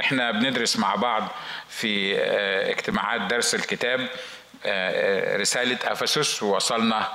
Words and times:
إحنا 0.00 0.30
بندرس 0.30 0.76
مع 0.76 0.94
بعض 0.94 1.28
في 1.68 2.18
اجتماعات 2.70 3.20
درس 3.20 3.54
الكتاب 3.54 4.00
رسالة 5.40 5.78
أفسس 5.84 6.42
ووصلنا 6.42 7.08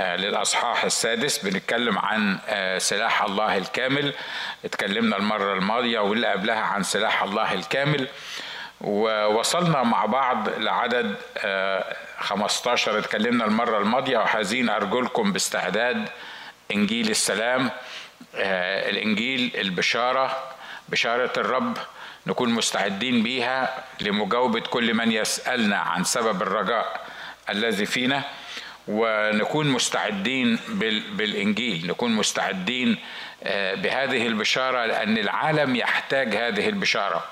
للأصحاح 0.00 0.84
السادس. 0.84 1.38
بنتكلم 1.38 1.98
عن 1.98 2.38
سلاح 2.78 3.22
الله 3.22 3.56
الكامل. 3.56 4.14
اتكلمنا 4.64 5.16
المرة 5.16 5.54
الماضية 5.54 5.98
واللي 5.98 6.26
قبلها 6.26 6.60
عن 6.60 6.82
سلاح 6.82 7.22
الله 7.22 7.52
الكامل. 7.54 8.08
ووصلنا 8.80 9.82
مع 9.82 10.06
بعض 10.06 10.48
لعدد 10.48 11.14
15 12.18 12.98
اتكلمنا 12.98 13.44
المرة 13.44 13.78
الماضية 13.78 14.18
وحازين 14.18 14.68
أرجلكم 14.68 15.32
باستعداد. 15.32 16.08
إنجيل 16.74 17.10
السلام 17.10 17.70
الإنجيل 18.34 19.52
البشارة 19.54 20.42
بشارة 20.88 21.32
الرب 21.36 21.78
نكون 22.26 22.48
مستعدين 22.48 23.22
بيها 23.22 23.84
لمجاوبة 24.00 24.60
كل 24.60 24.94
من 24.94 25.12
يسألنا 25.12 25.76
عن 25.76 26.04
سبب 26.04 26.42
الرجاء 26.42 27.00
الذي 27.50 27.86
فينا 27.86 28.22
ونكون 28.88 29.66
مستعدين 29.68 30.58
بالإنجيل. 31.12 31.86
نكون 31.86 32.10
مستعدين 32.12 32.98
بهذه 33.74 34.26
البشارة 34.26 34.86
لأن 34.86 35.18
العالم 35.18 35.76
يحتاج 35.76 36.36
هذه 36.36 36.68
البشارة. 36.68 37.24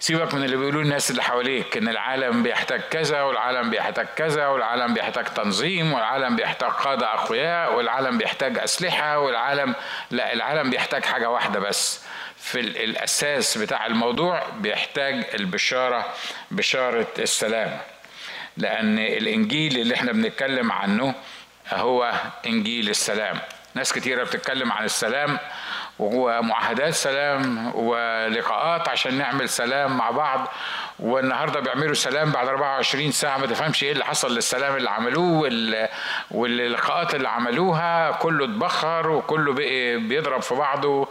سيبك 0.00 0.34
من 0.34 0.44
اللي 0.44 0.56
بيقولوا 0.56 0.82
الناس 0.82 1.10
اللي 1.10 1.22
حواليك 1.22 1.76
إن 1.76 1.88
العالم 1.88 2.42
بيحتاج 2.42 2.80
كذا 2.80 3.22
والعالم 3.22 3.70
بيحتاج 3.70 4.06
كذا 4.16 4.46
والعالم 4.46 4.94
بيحتاج 4.94 5.24
تنظيم 5.24 5.92
والعالم 5.92 6.36
بيحتاج 6.36 6.70
قادة 6.70 7.14
أقوياء 7.14 7.74
والعالم 7.74 8.18
بيحتاج 8.18 8.58
أسلحة 8.58 9.18
والعالم 9.18 9.74
لا 10.10 10.32
العالم 10.32 10.70
بيحتاج 10.70 11.04
حاجة 11.04 11.30
واحدة 11.30 11.60
بس. 11.60 12.07
في 12.52 12.60
الأساس 12.60 13.58
بتاع 13.58 13.86
الموضوع 13.86 14.42
بيحتاج 14.48 15.26
البشارة 15.34 16.14
بشارة 16.50 17.06
السلام. 17.18 17.78
لأن 18.56 18.98
الإنجيل 18.98 19.78
اللي 19.78 19.94
إحنا 19.94 20.12
بنتكلم 20.12 20.72
عنه 20.72 21.14
هو 21.72 22.12
إنجيل 22.46 22.88
السلام. 22.88 23.38
ناس 23.74 23.92
كتيرة 23.92 24.24
بتتكلم 24.24 24.72
عن 24.72 24.84
السلام 24.84 25.38
ومعاهدات 25.98 26.94
سلام 26.94 27.72
ولقاءات 27.74 28.88
عشان 28.88 29.14
نعمل 29.18 29.48
سلام 29.48 29.96
مع 29.96 30.10
بعض 30.10 30.48
والنهارده 30.98 31.60
بيعملوا 31.60 31.94
سلام 31.94 32.30
بعد 32.32 32.48
24 32.48 33.10
ساعة. 33.12 33.38
ما 33.38 33.46
تفهمش 33.46 33.82
إيه 33.84 33.92
اللي 33.92 34.04
حصل 34.04 34.34
للسلام 34.34 34.76
اللي 34.76 34.90
عملوه 34.90 35.40
واللقاءات 36.30 37.14
اللي 37.14 37.28
عملوها. 37.28 38.10
كله 38.10 38.44
اتبخر 38.44 39.10
وكله 39.10 39.52
بقي 39.52 39.96
بيضرب 39.96 40.42
في 40.42 40.54
بعضه. 40.54 41.08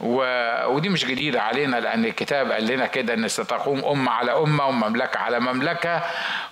و... 0.00 0.22
ودي 0.66 0.88
مش 0.88 1.04
جديدة 1.04 1.42
علينا 1.42 1.76
لأن 1.80 2.04
الكتاب 2.04 2.52
قال 2.52 2.66
لنا 2.66 2.86
كده 2.86 3.14
إن 3.14 3.28
ستقوم 3.28 3.84
أمة 3.84 4.10
على 4.10 4.32
أمة 4.32 4.66
ومملكة 4.66 5.18
على 5.18 5.40
مملكة. 5.40 6.02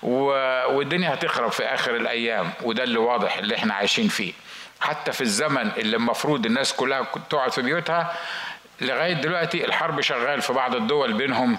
و... 0.03 0.25
والدنيا 0.77 1.15
هتخرب 1.15 1.50
في 1.53 1.65
آخر 1.65 1.97
الأيام. 1.97 2.50
وده 2.62 2.83
اللي 2.83 2.98
واضح 2.98 3.37
اللي 3.39 3.55
إحنا 3.56 3.75
عايشين 3.75 4.09
فيه. 4.09 4.33
حتى 4.81 5.12
في 5.12 5.21
الزمن 5.21 5.71
اللي 5.77 5.97
المفروض 5.97 6.47
الناس 6.47 6.73
كلها 6.73 7.06
تقعد 7.31 7.53
في 7.53 7.62
بيوتها 7.62 8.12
لغاية 8.80 9.12
دلوقتي 9.12 9.64
الحرب 9.64 10.00
شغال 10.00 10.42
في 10.42 10.52
بعض 10.52 10.74
الدول 10.74 11.12
بينهم 11.12 11.58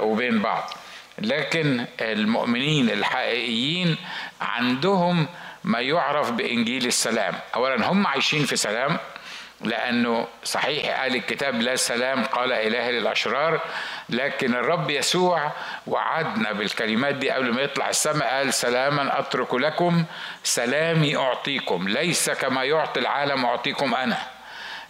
وبين 0.00 0.42
بعض. 0.42 0.70
لكن 1.18 1.84
المؤمنين 2.00 2.90
الحقيقيين 2.90 3.96
عندهم 4.40 5.26
ما 5.64 5.80
يعرف 5.80 6.30
بإنجيل 6.30 6.86
السلام. 6.86 7.34
اولا 7.54 7.86
هم 7.86 8.06
عايشين 8.06 8.44
في 8.44 8.56
سلام 8.56 8.98
لأنه 9.60 10.26
صحيح 10.44 11.00
قال 11.00 11.16
الكتاب 11.16 11.60
لا 11.62 11.76
سلام 11.76 12.24
قال 12.24 12.52
إله 12.52 12.90
للأشرار 12.90 13.60
لكن 14.08 14.54
الرب 14.54 14.90
يسوع 14.90 15.52
وعدنا 15.86 16.52
بالكلمات 16.52 17.14
دي 17.14 17.30
قبل 17.30 17.52
ما 17.54 17.60
يطلع 17.62 17.88
السماء 17.88 18.28
قال 18.28 18.54
سلاما 18.54 19.18
أترك 19.18 19.54
لكم 19.54 20.04
سلامي 20.44 21.16
أعطيكم 21.16 21.88
ليس 21.88 22.30
كما 22.30 22.64
يعطي 22.64 23.00
العالم 23.00 23.44
أعطيكم 23.44 23.94
أنا. 23.94 24.18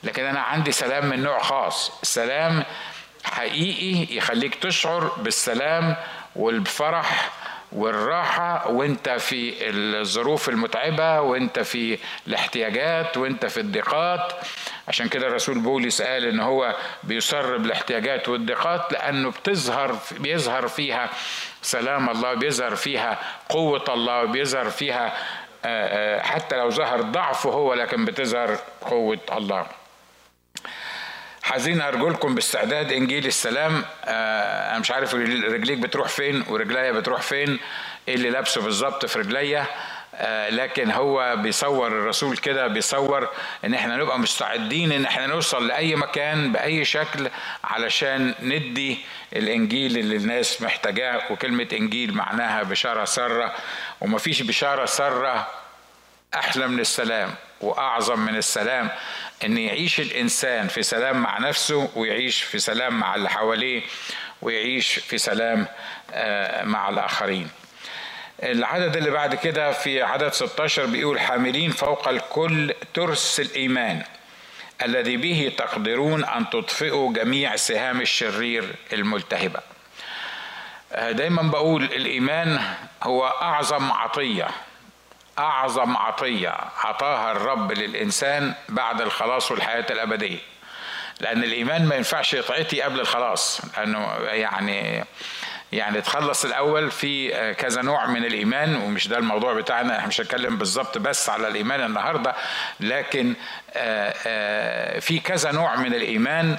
لكن 0.04 0.24
أنا 0.24 0.40
عندي 0.40 0.72
سلام 0.72 1.06
من 1.06 1.22
نوع 1.22 1.38
خاص. 1.38 1.92
سلام 2.02 2.64
حقيقي 3.24 4.16
يخليك 4.16 4.54
تشعر 4.54 5.04
بالسلام 5.16 5.96
والفرح 6.36 7.30
والراحة 7.72 8.68
وأنت 8.70 9.08
في 9.08 9.54
الظروف 9.70 10.48
المتعبة 10.48 11.20
وأنت 11.20 11.58
في 11.58 11.98
الاحتياجات 12.26 13.16
وأنت 13.16 13.46
في 13.46 13.60
الضيقات 13.60 14.32
عشان 14.88 15.08
كده 15.08 15.26
الرسول 15.26 15.58
بولس 15.58 16.02
قال 16.02 16.24
إن 16.24 16.40
هو 16.40 16.76
بيصر 17.04 17.56
بالاحتياجات 17.56 18.28
والضيقات 18.28 18.92
لأنه 18.92 19.30
بتظهر 19.30 19.96
بيظهر 20.18 20.68
فيها 20.68 21.10
سلام 21.62 22.08
الله 22.10 22.34
بيظهر 22.34 22.76
فيها 22.76 23.18
قوة 23.48 23.84
الله 23.88 24.24
بيظهر 24.24 24.70
فيها 24.70 25.12
حتى 26.22 26.56
لو 26.56 26.70
ظهر 26.70 27.00
ضعفه 27.00 27.50
هو 27.50 27.74
لكن 27.74 28.04
بتظهر 28.04 28.58
قوة 28.80 29.18
الله. 29.32 29.66
حزين 31.48 31.80
ارجلكم 31.80 32.34
باستعداد 32.34 32.92
إنجيل 32.92 33.26
السلام. 33.26 33.84
آه 34.04 34.70
أنا 34.70 34.78
مش 34.78 34.90
عارف 34.90 35.14
رجليك 35.14 35.78
بتروح 35.78 36.08
فين 36.08 36.44
ورجليا 36.48 36.92
بتروح 36.92 37.22
فين 37.22 37.58
إيه 38.08 38.14
اللي 38.14 38.30
لابسه 38.30 38.62
بالظبط 38.62 39.06
في 39.06 39.18
رجليا. 39.18 39.66
آه 40.14 40.50
لكن 40.50 40.90
هو 40.90 41.36
بيصور 41.36 41.86
الرسول 41.86 42.36
كده 42.36 42.66
بيصور 42.66 43.28
إن 43.64 43.74
إحنا 43.74 43.96
نبقى 43.96 44.18
مستعدين 44.18 44.92
إن 44.92 45.04
إحنا 45.04 45.26
نوصل 45.26 45.66
لأي 45.66 45.96
مكان 45.96 46.52
بأي 46.52 46.84
شكل 46.84 47.28
علشان 47.64 48.34
ندي 48.42 48.98
الإنجيل 49.36 49.98
اللي 49.98 50.16
الناس 50.16 50.62
محتاجاه. 50.62 51.32
وكلمة 51.32 51.68
إنجيل 51.72 52.14
معناها 52.14 52.62
بشارة 52.62 53.04
سارة 53.04 53.54
ومفيش 54.00 54.42
بشارة 54.42 54.84
سارة 54.84 55.46
أحلى 56.34 56.68
من 56.68 56.80
السلام 56.80 57.34
وأعظم 57.60 58.18
من 58.20 58.36
السلام. 58.36 58.90
إن 59.44 59.58
يعيش 59.58 60.00
الإنسان 60.00 60.68
في 60.68 60.82
سلام 60.82 61.22
مع 61.22 61.38
نفسه 61.38 61.90
ويعيش 61.96 62.42
في 62.42 62.58
سلام 62.58 63.00
مع 63.00 63.14
اللي 63.14 63.30
حواليه 63.30 63.82
ويعيش 64.42 64.92
في 64.94 65.18
سلام 65.18 65.66
مع 66.62 66.88
الآخرين. 66.88 67.48
العدد 68.42 68.96
اللي 68.96 69.10
بعد 69.10 69.34
كده 69.34 69.72
في 69.72 70.02
عدد 70.02 70.32
16 70.32 70.86
بيقول 70.86 71.20
حاملين 71.20 71.70
فوق 71.70 72.08
الكل 72.08 72.74
ترس 72.94 73.40
الإيمان 73.40 74.02
الذي 74.82 75.16
به 75.16 75.52
تقدرون 75.58 76.24
أن 76.24 76.50
تطفئوا 76.50 77.12
جميع 77.12 77.56
سهام 77.56 78.00
الشرير 78.00 78.74
الملتهبة. 78.92 79.60
دايما 80.92 81.42
بقول 81.42 81.84
الإيمان 81.84 82.60
هو 83.02 83.26
أعظم 83.26 83.92
عطية 83.92 84.48
أعظم 85.38 85.96
عطية 85.96 86.54
عطاها 86.84 87.32
الرب 87.32 87.72
للإنسان 87.72 88.54
بعد 88.68 89.00
الخلاص 89.00 89.50
والحياة 89.50 89.86
الأبدية. 89.90 90.38
لأن 91.20 91.44
الإيمان 91.44 91.86
ما 91.86 91.94
ينفعش 91.94 92.34
يتعطي 92.34 92.82
قبل 92.82 93.00
الخلاص 93.00 93.60
لأنه 93.76 94.12
يعني 94.20 95.04
يعني 95.72 96.00
تخلص 96.00 96.44
الأول 96.44 96.90
في 96.90 97.30
كذا 97.54 97.82
نوع 97.82 98.06
من 98.06 98.24
الإيمان 98.24 98.76
ومش 98.76 99.08
ده 99.08 99.18
الموضوع 99.18 99.54
بتاعنا 99.54 99.96
إحنا 99.96 100.08
مش 100.08 100.20
هنتكلم 100.20 100.58
بالظبط 100.58 100.98
بس 100.98 101.28
على 101.28 101.48
الإيمان 101.48 101.80
النهاردة 101.84 102.34
لكن 102.80 103.34
في 105.00 105.20
كذا 105.24 105.52
نوع 105.52 105.76
من 105.76 105.94
الإيمان. 105.94 106.58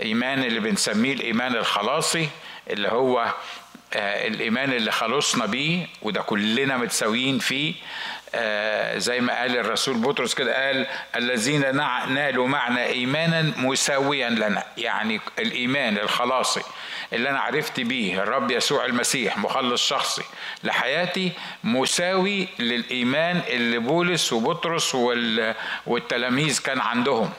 إيمان 0.00 0.44
اللي 0.44 0.60
بنسميه 0.60 1.12
الإيمان 1.12 1.56
الخلاصي 1.56 2.28
اللي 2.70 2.88
هو 2.88 3.34
الإيمان 3.96 4.72
اللي 4.72 4.92
خلصنا 4.92 5.46
بيه 5.46 5.86
وده 6.02 6.22
كلنا 6.22 6.76
متساويين 6.76 7.38
فيه. 7.38 7.74
زي 8.98 9.20
ما 9.20 9.38
قال 9.40 9.56
الرسول 9.56 9.96
بطرس 9.96 10.34
كده 10.34 10.66
قال 10.66 10.86
الذين 11.16 11.76
نالوا 12.08 12.48
معنا 12.48 12.86
ايمانا 12.86 13.52
مساويا 13.56 14.30
لنا. 14.30 14.64
يعني 14.78 15.20
الإيمان 15.38 15.98
الخلاصي 15.98 16.60
اللي 17.12 17.30
أنا 17.30 17.40
عرفت 17.40 17.80
بيه 17.80 18.22
الرب 18.22 18.50
يسوع 18.50 18.84
المسيح 18.84 19.38
مخلص 19.38 19.88
شخصي 19.88 20.22
لحياتي 20.64 21.32
مساوي 21.64 22.48
للإيمان 22.58 23.40
اللي 23.48 23.78
بولس 23.78 24.32
وبطرس 24.32 24.94
والتلاميذ 25.86 26.62
كان 26.62 26.80
عندهم. 26.80 27.30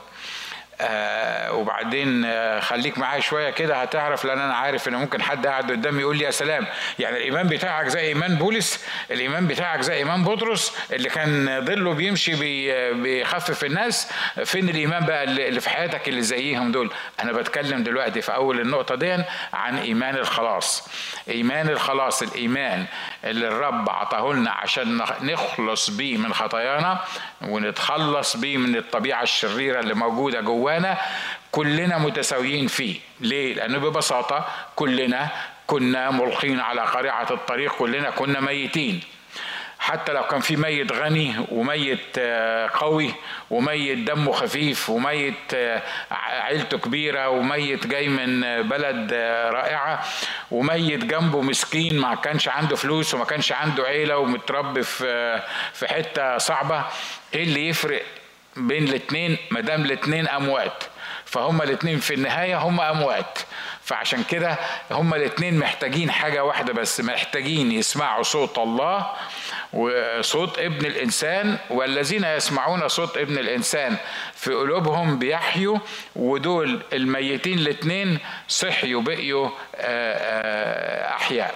آه 0.82 1.52
وبعدين 1.54 2.26
آه 2.26 2.60
خليك 2.60 2.98
معايا 2.98 3.20
شوية 3.22 3.50
كده 3.50 3.76
هتعرف 3.82 4.26
لأن 4.26 4.40
أنا 4.40 4.54
عارف 4.54 4.88
إن 4.88 4.96
ممكن 4.96 5.22
حد 5.22 5.48
قاعد 5.48 5.72
قدامي 5.72 6.02
يقول 6.02 6.18
لي 6.18 6.24
يا 6.24 6.32
سلام. 6.32 6.68
يعني 7.00 7.18
الإيمان 7.18 7.48
بتاعك 7.48 7.88
زي 7.88 8.00
إيمان 8.02 8.36
بولس 8.36 8.86
الإيمان 9.12 9.48
بتاعك 9.48 9.82
زي 9.82 9.94
إيمان 9.94 10.24
بطرس 10.24 10.78
اللي 10.94 11.10
كان 11.10 11.62
ظله 11.66 11.94
بيمشي 11.94 12.36
بي 12.36 12.94
بيخفف 12.94 13.64
الناس. 13.64 14.12
فين 14.46 14.70
الإيمان 14.70 15.06
بقى 15.06 15.24
اللي 15.24 15.60
في 15.62 15.70
حياتك 15.70 16.10
اللي 16.10 16.22
زيهم 16.22 16.72
دول؟ 16.72 16.92
أنا 17.24 17.32
بتكلم 17.32 17.84
دلوقتي 17.84 18.22
في 18.22 18.36
أول 18.36 18.60
النقطة 18.60 18.96
دي 18.96 19.18
عن 19.54 19.78
إيمان 19.78 20.16
الخلاص. 20.16 20.88
إيمان 21.30 21.70
الخلاص 21.70 22.22
الإيمان 22.22 22.86
اللي 23.26 23.48
الرب 23.48 23.90
عطاه 23.90 24.34
لنا 24.34 24.52
عشان 24.52 25.02
نخلص 25.22 25.90
بيه 25.90 26.18
من 26.18 26.34
خطايانا 26.34 27.00
ونتخلص 27.42 28.38
بيه 28.38 28.58
من 28.58 28.76
الطبيعة 28.76 29.24
الشريرة 29.24 29.80
اللي 29.80 29.94
موجودة 29.94 30.42
جوانا 30.42 30.98
كلنا 31.52 31.98
متساويين 31.98 32.68
فيه. 32.68 33.00
ليه؟ 33.20 33.54
لأنه 33.54 33.78
ببساطة 33.78 34.46
كلنا 34.76 35.30
كنا 35.68 36.12
ملقين 36.12 36.60
على 36.60 36.82
قريعه 36.82 37.28
الطريق 37.32 37.74
كلنا 37.74 38.10
كنا 38.10 38.40
ميتين. 38.40 39.02
حتى 39.86 40.14
لو 40.14 40.24
كان 40.24 40.40
في 40.40 40.56
ميت 40.56 40.92
غني 40.92 41.36
وميت 41.52 42.18
آه، 42.18 42.70
قوي 42.74 43.14
وميت 43.50 43.98
دمه 43.98 44.32
خفيف 44.32 44.90
وميت 44.90 45.54
آه، 45.54 45.82
عيلته 46.12 46.78
كبيرة 46.78 47.30
وميت 47.30 47.88
جاي 47.88 48.08
من 48.08 48.42
بلد 48.62 49.10
آه، 49.14 49.50
رائعة 49.50 50.06
وميت 50.52 51.06
جنبه 51.06 51.42
مسكين 51.42 52.00
ما 52.00 52.16
كانش 52.16 52.48
عنده 52.48 52.76
فلوس 52.76 53.14
وما 53.14 53.26
كانش 53.26 53.52
عنده 53.52 53.84
عيلة 53.84 54.18
ومتربي 54.18 54.84
في 54.84 55.42
في 55.74 55.88
حتة 55.88 56.38
صعبة 56.38 56.86
إيه 57.34 57.44
اللي 57.44 57.70
يفرق 57.70 58.02
بين 58.58 58.84
الاثنين 58.84 59.38
ما 59.52 59.62
دام 59.62 59.86
الاثنين 59.86 60.28
أموات. 60.28 60.84
فهم 61.26 61.62
الاثنين 61.62 62.00
في 62.00 62.14
النهاية 62.14 62.58
هم 62.58 62.82
أموات. 62.82 63.40
فعشان 63.84 64.24
كده 64.24 64.58
هما 64.92 65.16
الاثنين 65.16 65.58
محتاجين 65.60 66.12
حاجة 66.12 66.44
واحدة 66.44 66.74
بس 66.74 67.02
محتاجين 67.02 67.72
يسمعوا 67.72 68.24
صوت 68.24 68.58
الله 68.58 69.12
وصوت 69.74 70.60
ابن 70.60 70.86
الإنسان 70.86 71.58
والذين 71.70 72.24
يسمعون 72.24 72.88
صوت 72.88 73.18
ابن 73.18 73.38
الإنسان 73.38 73.98
في 74.36 74.54
قلوبهم 74.54 75.20
بيحيوا 75.20 75.78
ودول 76.16 76.82
الميتين 76.94 77.60
الاثنين 77.60 78.20
صحيوا 78.48 79.02
بقيوا 79.02 79.50
آه، 79.76 80.14
آه، 80.16 81.16
أحياء. 81.16 81.56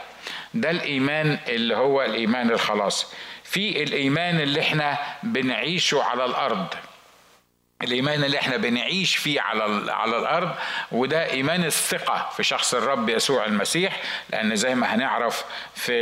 ده 0.53 0.69
الإيمان 0.71 1.39
اللي 1.47 1.75
هو 1.75 2.01
الإيمان 2.01 2.51
الخلاص. 2.51 3.13
في 3.43 3.83
الإيمان 3.83 4.39
اللي 4.39 4.61
إحنا 4.61 4.97
بنعيشه 5.23 6.03
على 6.03 6.25
الأرض. 6.25 6.67
الإيمان 7.83 8.23
اللي 8.23 8.37
إحنا 8.37 8.57
بنعيش 8.57 9.15
فيه 9.15 9.41
على 9.41 9.91
على 9.91 10.17
الأرض 10.19 10.51
وده 10.91 11.29
إيمان 11.31 11.63
الثقة 11.63 12.29
في 12.37 12.43
شخص 12.43 12.73
الرب 12.73 13.09
يسوع 13.09 13.45
المسيح. 13.45 14.01
لأن 14.29 14.55
زي 14.55 14.75
ما 14.75 14.95
هنعرف 14.95 15.45
في 15.75 16.01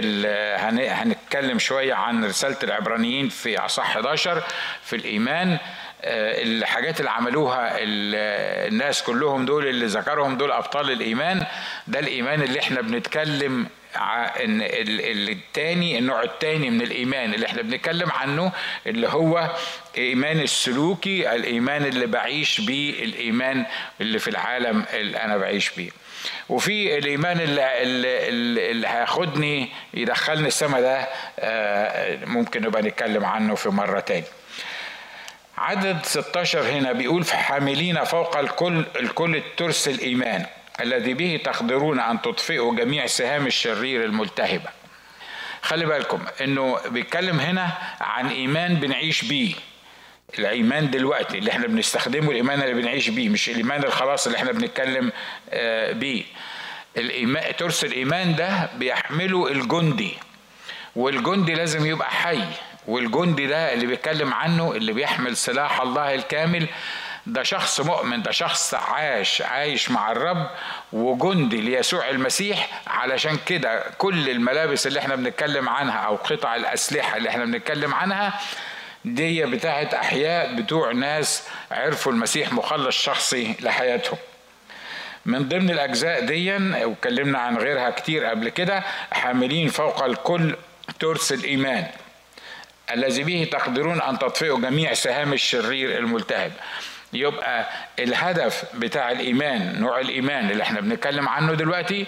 هنتكلم 0.92 1.60
شوية 1.60 1.94
عن 1.94 2.26
رسالة 2.26 2.58
العبرانيين 2.64 3.30
في 3.30 3.58
أصح 3.60 3.86
11 3.86 4.44
في 4.84 4.96
الإيمان 4.96 5.58
آه، 6.02 6.44
الحاجات 6.44 7.00
اللي 7.00 7.12
عملوها 7.12 7.72
الناس 7.80 9.04
كلهم 9.04 9.46
دول 9.46 9.68
اللي 9.68 9.86
ذكرهم 9.86 10.38
دول 10.38 10.52
أبطال 10.52 10.92
الإيمان. 10.92 11.46
ده 11.88 12.00
الإيمان 12.00 12.42
اللي 12.42 12.60
إحنا 12.60 12.82
بنتكلم 12.82 13.68
إن 13.98 14.62
الثاني 14.62 15.98
النوع 16.00 16.24
الثاني 16.24 16.70
من 16.70 16.82
الإيمان 16.82 17.34
اللي 17.34 17.46
إحنا 17.46 17.62
بنتكلم 17.62 18.12
عنه 18.12 18.52
اللي 18.88 19.08
هو 19.08 19.56
إيمان 19.98 20.40
السلوكي 20.40 21.36
الإيمان 21.36 21.86
اللي 21.86 22.06
بعيش 22.06 22.62
بيه 22.62 23.04
الإيمان 23.04 23.66
اللي 24.02 24.20
في 24.20 24.28
العالم 24.30 24.86
اللي 24.94 25.18
أنا 25.18 25.38
بعيش 25.38 25.70
بيه. 25.70 25.90
وفي 26.50 26.98
الإيمان 26.98 27.40
اللي, 27.40 27.82
اللي, 27.82 28.72
اللي 28.72 28.88
هياخدني 28.88 29.70
يدخلني 29.94 30.48
السما 30.48 30.82
ده 30.82 31.08
آه، 31.40 32.26
ممكن 32.26 32.62
نبقى 32.62 32.82
نتكلم 32.82 33.26
عنه 33.26 33.56
في 33.56 33.70
مرة 33.70 34.00
تاني. 34.00 34.24
عدد 35.58 35.98
16 36.06 36.70
هنا 36.70 36.92
بيقول 36.92 37.26
حاملين 37.26 38.04
فوق 38.04 38.38
الكل 38.38 38.86
الكل 39.00 39.36
الترس 39.36 39.88
الإيمان. 39.88 40.46
الذي 40.82 41.14
به 41.14 41.40
تقدرون 41.44 42.00
أن 42.00 42.22
تطفئوا 42.22 42.76
جميع 42.76 43.06
سهام 43.06 43.48
الشرير 43.48 44.06
الملتهبة. 44.06 44.70
خلي 45.62 45.86
بالكم 45.86 46.20
إنه 46.42 46.78
بيتكلم 46.90 47.40
هنا 47.40 47.72
عن 48.02 48.28
إيمان 48.30 48.76
بنعيش 48.76 49.26
بيه. 49.26 49.54
الإيمان 50.40 50.90
دلوقتي 50.92 51.38
اللي 51.38 51.52
إحنا 51.52 51.68
بنستخدمه 51.68 52.32
الإيمان 52.32 52.62
اللي 52.62 52.74
بنعيش 52.74 53.10
بيه 53.10 53.30
مش 53.30 53.50
الإيمان 53.50 53.84
الخلاص 53.84 54.26
اللي 54.26 54.38
إحنا 54.38 54.52
بنتكلم 54.52 55.12
آه، 55.50 55.92
بيه. 55.92 56.24
الإيمان 56.98 57.56
ترس 57.56 57.84
الإيمان 57.84 58.36
ده 58.36 58.70
بيحمله 58.76 59.52
الجندي. 59.52 60.14
والجندي 60.96 61.54
لازم 61.54 61.86
يبقى 61.86 62.12
حي. 62.12 62.44
والجندي 62.88 63.48
ده 63.48 63.74
اللي 63.74 63.86
بيتكلم 63.86 64.34
عنه 64.34 64.72
اللي 64.72 64.94
بيحمل 64.94 65.38
سلاح 65.38 65.82
الله 65.82 66.16
الكامل 66.16 66.68
ده 67.28 67.44
شخص 67.44 67.80
مؤمن 67.82 68.22
ده 68.22 68.32
شخص 68.32 68.74
عاش 68.74 69.42
عايش 69.42 69.92
مع 69.92 70.12
الرب 70.12 70.50
وجندي 70.94 71.62
ليسوع 71.62 72.10
المسيح 72.10 72.82
علشان 72.88 73.38
كده 73.46 73.84
كل 73.98 74.30
الملابس 74.30 74.88
اللي 74.88 75.00
إحنا 75.00 75.16
بنتكلم 75.16 75.70
عنها 75.70 76.00
أو 76.00 76.16
قطع 76.16 76.56
الأسلحة 76.56 77.18
اللي 77.18 77.30
إحنا 77.30 77.46
بنتكلم 77.46 77.94
عنها 77.94 78.40
دي 79.06 79.46
بتاعت 79.46 79.94
أحياء 79.94 80.56
بتوع 80.56 80.92
ناس 80.92 81.44
عرفوا 81.72 82.12
المسيح 82.12 82.54
مخلص 82.54 82.98
شخصي 83.02 83.56
لحياتهم. 83.60 84.18
من 85.26 85.50
ضمن 85.50 85.70
الأجزاء 85.70 86.26
دي 86.26 86.52
واتكلمنا 86.86 87.40
عن 87.40 87.58
غيرها 87.58 87.90
كتير 87.90 88.26
قبل 88.26 88.50
كده 88.50 88.84
حاملين 89.12 89.70
فوق 89.70 90.04
الكل 90.04 90.56
ترس 91.00 91.32
الإيمان 91.32 91.88
الذي 92.94 93.24
به 93.24 93.48
تقدرون 93.52 94.02
أن 94.02 94.20
تطفئوا 94.20 94.60
جميع 94.60 94.94
سهام 94.94 95.34
الشرير 95.34 95.98
الملتهب. 95.98 96.52
يبقى 97.14 97.70
الهدف 98.00 98.64
بتاع 98.76 99.12
الإيمان 99.12 99.80
نوع 99.80 100.00
الإيمان 100.00 100.50
اللي 100.52 100.64
إحنا 100.64 100.82
بنتكلم 100.82 101.30
عنه 101.30 101.54
دلوقتي 101.54 102.06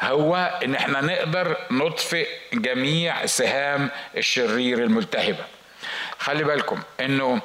هو 0.00 0.60
إن 0.64 0.74
إحنا 0.74 1.00
نقدر 1.00 1.56
نطفئ 1.70 2.28
جميع 2.52 3.26
سهام 3.26 3.90
الشرير 4.16 4.78
الملتهبه 4.78 5.44
خلي 6.18 6.44
بالكم 6.44 6.82
إنه 7.00 7.40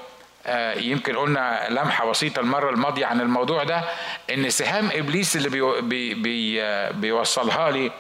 آه، 0.48 0.74
يمكن 0.74 1.16
قلنا 1.16 1.68
لمحة 1.70 2.10
بسيطة 2.10 2.40
المرة 2.40 2.70
الماضية 2.70 3.06
عن 3.06 3.22
الموضوع 3.22 3.64
ده 3.64 3.84
إن 4.34 4.50
سهام 4.50 4.90
إبليس 4.94 5.36
اللي 5.36 6.62
آه، 6.62 6.92
بيوصلها 6.92 7.72
لي 7.72 7.92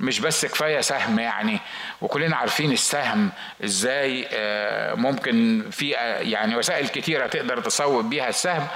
مش 0.00 0.20
بس 0.20 0.46
كفاية 0.46 0.80
سهم 0.80 1.18
يعني 1.18 1.60
وكلنا 2.02 2.36
عارفين 2.36 2.72
السهم 2.72 3.30
إزاي 3.64 4.28
آه، 4.32 4.94
ممكن 4.94 5.64
في 5.70 5.98
آه، 5.98 6.20
يعني 6.20 6.56
وسائل 6.56 6.88
كتيرة 6.88 7.26
تقدر 7.26 7.60
تصوب 7.60 8.10
بيها 8.10 8.28
السهم. 8.28 8.66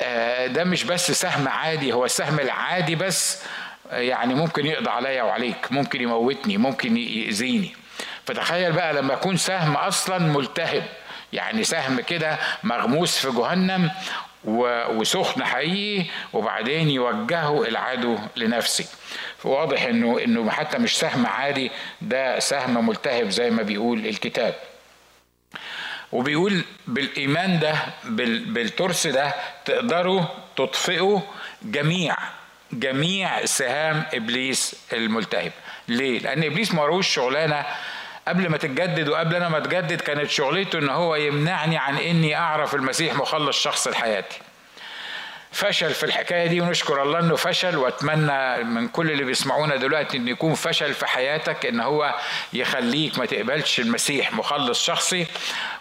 آه، 0.00 0.46
ده 0.46 0.64
مش 0.64 0.84
بس 0.84 1.10
سهم 1.10 1.48
عادي 1.48 1.92
هو 1.92 2.04
السهم 2.04 2.40
العادي 2.40 2.94
بس 2.94 3.42
يعني 3.90 4.34
ممكن 4.34 4.66
يقضي 4.66 4.90
عليا 4.90 5.22
وعليك 5.22 5.72
ممكن 5.72 6.00
يموتني 6.00 6.56
ممكن 6.56 6.96
يأذيني. 6.96 7.74
فتخيل 8.24 8.72
بقى 8.72 8.94
لما 8.94 9.14
يكون 9.14 9.36
سهم 9.36 9.76
أصلا 9.76 10.18
ملتهب 10.18 10.82
يعني 11.32 11.64
سهم 11.64 12.00
كده 12.00 12.38
مغموس 12.62 13.18
في 13.26 13.36
جهنم 13.36 13.90
وسخن 14.44 15.44
حقيقي 15.44 16.06
وبعدين 16.32 16.90
يوجهه 16.90 17.64
العدو 17.64 18.18
لنفسي 18.36 18.86
واضح 19.44 19.82
انه 19.82 20.20
إنه 20.24 20.50
حتى 20.50 20.78
مش 20.78 20.96
سهم 20.98 21.26
عادي 21.26 21.70
ده 22.02 22.38
سهم 22.38 22.86
ملتهب 22.86 23.28
زي 23.30 23.50
ما 23.50 23.62
بيقول 23.62 24.06
الكتاب. 24.06 24.54
وبيقول 26.12 26.64
بالإيمان 26.86 27.58
ده 27.58 27.74
بالترس 28.44 29.06
ده 29.06 29.34
تقدروا 29.64 30.22
تطفئوا 30.56 31.20
جميع 31.62 32.16
جميع 32.72 33.44
سهام 33.44 34.04
إبليس 34.14 34.76
الملتهب. 34.92 35.52
ليه؟ 35.88 36.18
لأن 36.18 36.44
إبليس 36.44 36.74
مروش 36.74 37.08
شغلانة 37.14 37.66
قبل 38.28 38.48
ما 38.48 38.56
تتجدد 38.56 39.08
وقبل 39.08 39.34
أنا 39.36 39.48
ما 39.48 39.58
أتجدد 39.58 40.00
كانت 40.00 40.30
شغلته 40.30 40.78
إن 40.78 40.88
هو 40.88 41.16
يمنعني 41.16 41.78
عن 41.78 41.96
إني 41.96 42.36
أعرف 42.36 42.74
المسيح 42.74 43.14
مخلص 43.14 43.62
شخص 43.62 43.88
لحياتي. 43.88 44.38
فشل 45.52 45.94
في 45.94 46.04
الحكاية 46.04 46.46
دي 46.46 46.60
ونشكر 46.60 47.02
الله 47.02 47.18
إنه 47.18 47.36
فشل 47.36 47.76
وأتمنى 47.76 48.64
من 48.64 48.88
كل 48.88 49.10
اللي 49.10 49.24
بيسمعونا 49.24 49.76
دلوقتي 49.76 50.16
إن 50.16 50.28
يكون 50.28 50.54
فشل 50.54 50.94
في 50.94 51.06
حياتك 51.06 51.66
إن 51.66 51.80
هو 51.80 52.14
يخليك 52.52 53.18
ما 53.18 53.26
تقبلش 53.26 53.80
المسيح 53.80 54.32
مخلص 54.32 54.84
شخصي 54.84 55.26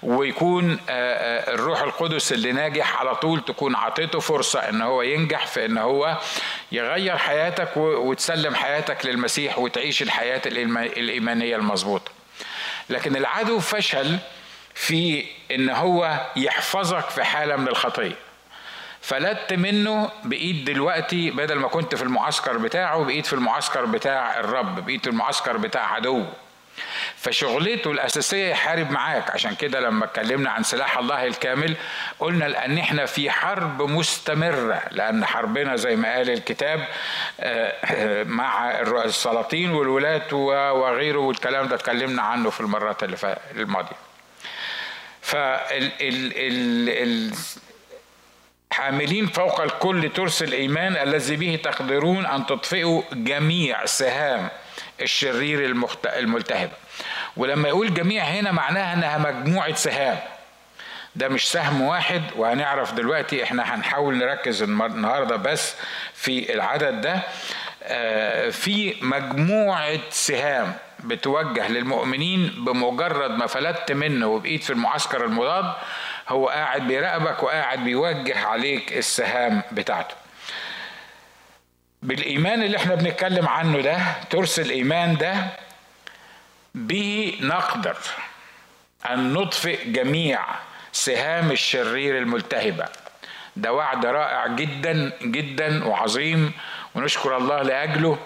ويكون 0.04 0.72
آه، 0.72 0.78
آه، 0.90 1.54
الروح 1.54 1.82
القدس 1.82 2.34
اللي 2.34 2.52
ناجح 2.52 3.00
على 3.00 3.16
طول 3.16 3.46
تكون 3.46 3.76
عطيته 3.76 4.20
فرصة 4.20 4.60
إن 4.70 4.82
هو 4.82 5.02
ينجح 5.02 5.48
في 5.48 5.66
إن 5.66 5.78
هو 5.78 6.18
يغير 6.72 7.18
حياتك 7.18 7.78
وتسلم 7.78 8.56
حياتك 8.56 9.06
للمسيح 9.06 9.60
وتعيش 9.60 10.02
الحياة 10.02 10.42
الإيمانية 10.46 11.56
المظبوطة. 11.56 12.12
لكن 12.90 13.16
العدو 13.16 13.60
فشل 13.60 14.18
في 14.76 15.26
إن 15.52 15.70
هو 15.70 16.28
يحفظك 16.36 17.10
في 17.10 17.24
حالة 17.24 17.56
من 17.56 17.68
الخطية. 17.68 18.29
فلت 19.10 19.54
منه 19.54 20.10
بإيد 20.24 20.66
دلوقتي 20.66 21.32
بدل 21.32 21.56
ما 21.56 21.68
كنت 21.68 21.96
في 21.96 22.04
المعسكر 22.04 22.58
بتاعه 22.58 23.04
بقيت 23.04 23.26
في 23.26 23.34
المعسكر 23.34 23.86
بتاع 23.86 24.40
الرب 24.40 24.86
بقيت 24.86 25.04
في 25.04 25.10
المعسكر 25.10 25.58
بتاع 25.58 25.94
عدو. 25.94 26.26
فشغلته 27.18 27.92
الأساسية 27.92 28.50
يحارب 28.50 28.92
معاك. 28.92 29.32
عشان 29.32 29.56
كده 29.56 29.80
لما 29.80 30.06
اتكلمنا 30.06 30.50
عن 30.50 30.64
سلاح 30.64 30.98
الله 30.98 31.28
الكامل 31.28 31.76
قلنا 32.20 32.46
لأن 32.46 32.78
إحنا 32.78 33.06
في 33.06 33.32
حرب 33.32 33.82
مستمرة 33.82 34.82
لأن 34.92 35.26
حربنا 35.26 35.76
زي 35.76 35.96
ما 35.96 36.14
قال 36.16 36.30
الكتاب 36.30 36.88
آه، 37.40 38.24
مع 38.24 38.72
السلاطين 38.82 39.72
والولاة 39.72 40.34
وغيره 40.34 41.20
والكلام 41.20 41.68
ده 41.68 41.76
اتكلمنا 41.76 42.22
عنه 42.22 42.50
في 42.50 42.62
المرات 42.62 43.04
اللي 43.04 43.38
الماضية. 43.56 43.98
فال 45.22 45.92
حاملين 48.74 49.28
فوق 49.28 49.62
الكل 49.62 50.10
ترس 50.10 50.44
الإيمان 50.44 50.96
الذي 50.98 51.36
به 51.36 51.60
تقدرون 51.64 52.26
أن 52.26 52.46
تطفئوا 52.46 53.02
جميع 53.14 53.86
سهام 53.86 54.50
الشرير 55.02 55.66
الملتهبة 56.06 56.72
ولما 57.38 57.68
يقول 57.70 57.94
جميع 57.94 58.24
هنا 58.24 58.52
معناها 58.52 58.94
أنها 58.94 59.18
مجموعة 59.18 59.74
سهام. 59.74 60.18
ده 61.16 61.28
مش 61.30 61.52
سهم 61.52 61.82
واحد 61.82 62.22
وهنعرف 62.36 62.94
دلوقتي 62.94 63.44
إحنا 63.44 63.76
هنحاول 63.76 64.18
نركز 64.18 64.62
النهارده 64.62 65.36
بس 65.36 65.76
في 66.14 66.54
العدد 66.54 67.02
ده. 67.02 67.20
آه، 67.84 68.50
في 68.50 68.96
مجموعة 69.02 70.00
سهام 70.10 70.74
بتوجه 71.04 71.68
للمؤمنين 71.68 72.54
بمجرد 72.58 73.32
ما 73.32 73.48
فلتت 73.48 73.92
منه 73.92 74.28
وبقيت 74.28 74.64
في 74.64 74.70
المعسكر 74.70 75.26
المضاد 75.26 75.74
هو 76.30 76.48
قاعد 76.50 76.88
بيراقبك 76.88 77.44
وقاعد 77.44 77.84
بيوجه 77.84 78.46
عليك 78.48 78.94
السهام 78.98 79.62
بتاعته. 79.72 80.16
بالإيمان 82.02 82.64
اللي 82.64 82.78
إحنا 82.78 82.96
بنتكلم 82.96 83.48
عنه 83.48 83.82
ده 83.82 84.00
ترس 84.30 84.60
الإيمان 84.60 85.18
ده 85.18 85.36
به 86.76 87.38
نقدر 87.42 87.98
أن 89.10 89.34
نطفئ 89.34 89.92
جميع 89.92 90.40
سهام 90.92 91.52
الشرير 91.52 92.18
الملتهبة. 92.18 92.86
ده 93.56 93.74
وعد 93.74 94.06
رائع 94.06 94.48
جدا 94.48 95.12
جدا 95.22 95.86
وعظيم 95.86 96.52
ونشكر 96.96 97.38
الله 97.38 97.62
لأجله 97.62 98.18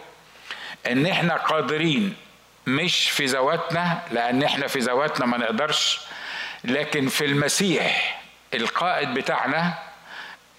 إن 0.88 1.06
إحنا 1.06 1.36
قادرين 1.36 2.16
مش 2.68 3.10
في 3.10 3.26
ذواتنا 3.26 4.02
لأن 4.12 4.44
إحنا 4.44 4.68
في 4.68 4.80
ذواتنا 4.80 5.26
ما 5.26 5.38
نقدرش 5.38 6.00
لكن 6.64 7.08
في 7.08 7.26
المسيح 7.26 8.22
القائد 8.54 9.14
بتاعنا 9.14 9.74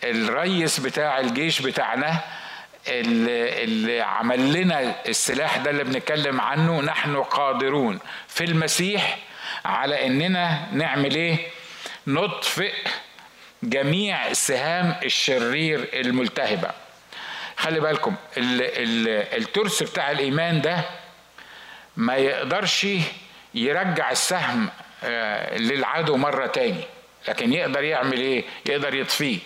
الريس 0.04 0.80
بتاع 0.80 1.18
الجيش 1.20 1.60
بتاعنا 1.60 2.20
اللي, 2.88 3.64
اللي 3.64 4.00
عمل 4.00 4.52
لنا 4.52 4.94
السلاح 5.08 5.56
ده 5.56 5.70
اللي 5.70 5.84
بنتكلم 5.84 6.40
عنه 6.40 6.80
نحن 6.80 7.16
قادرون 7.16 7.98
في 8.28 8.44
المسيح 8.44 9.18
على 9.64 10.06
إننا 10.06 10.66
نعمل 10.72 11.14
إيه؟ 11.14 11.38
نطفئ 12.06 12.72
جميع 13.62 14.32
سهام 14.32 14.96
الشرير 15.04 15.88
الملتهبة. 15.94 16.70
خلي 17.56 17.80
بالكم 17.80 18.14
الترس 18.36 19.82
بتاع 19.82 20.10
الإيمان 20.10 20.60
ده 20.60 20.80
ما 21.96 22.16
يقدرش 22.16 22.86
يرجع 23.54 24.10
السهم 24.10 24.68
للعدو 25.58 26.16
مرة 26.16 26.46
تاني. 26.46 26.84
لكن 27.28 27.52
يقدر 27.52 27.84
يعمل 27.84 28.20
إيه؟ 28.20 28.44
يقدر 28.66 28.94
يطفيه. 28.94 29.38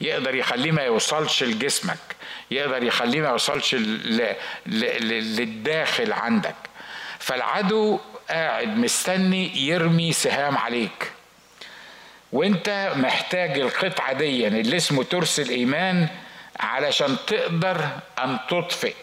يقدر 0.00 0.34
يخليه 0.34 0.72
ما 0.72 0.82
يوصلش 0.82 1.42
لجسمك. 1.42 1.98
يقدر 2.50 2.82
يخليه 2.82 3.20
ما 3.20 3.28
يوصلش 3.28 3.74
للداخل 4.66 6.12
عندك. 6.12 6.54
فالعدو 7.18 7.98
قاعد 8.30 8.76
مستني 8.76 9.58
يرمي 9.58 10.12
سهام 10.12 10.58
عليك. 10.58 11.12
وانت 12.32 12.92
محتاج 12.96 13.58
القطعة 13.58 14.12
دي 14.12 14.46
اللي 14.46 14.76
اسمه 14.76 15.04
ترس 15.04 15.40
الإيمان 15.40 16.08
علشان 16.60 17.16
تقدر 17.26 17.88
أن 18.18 18.38
تطفئ. 18.50 18.94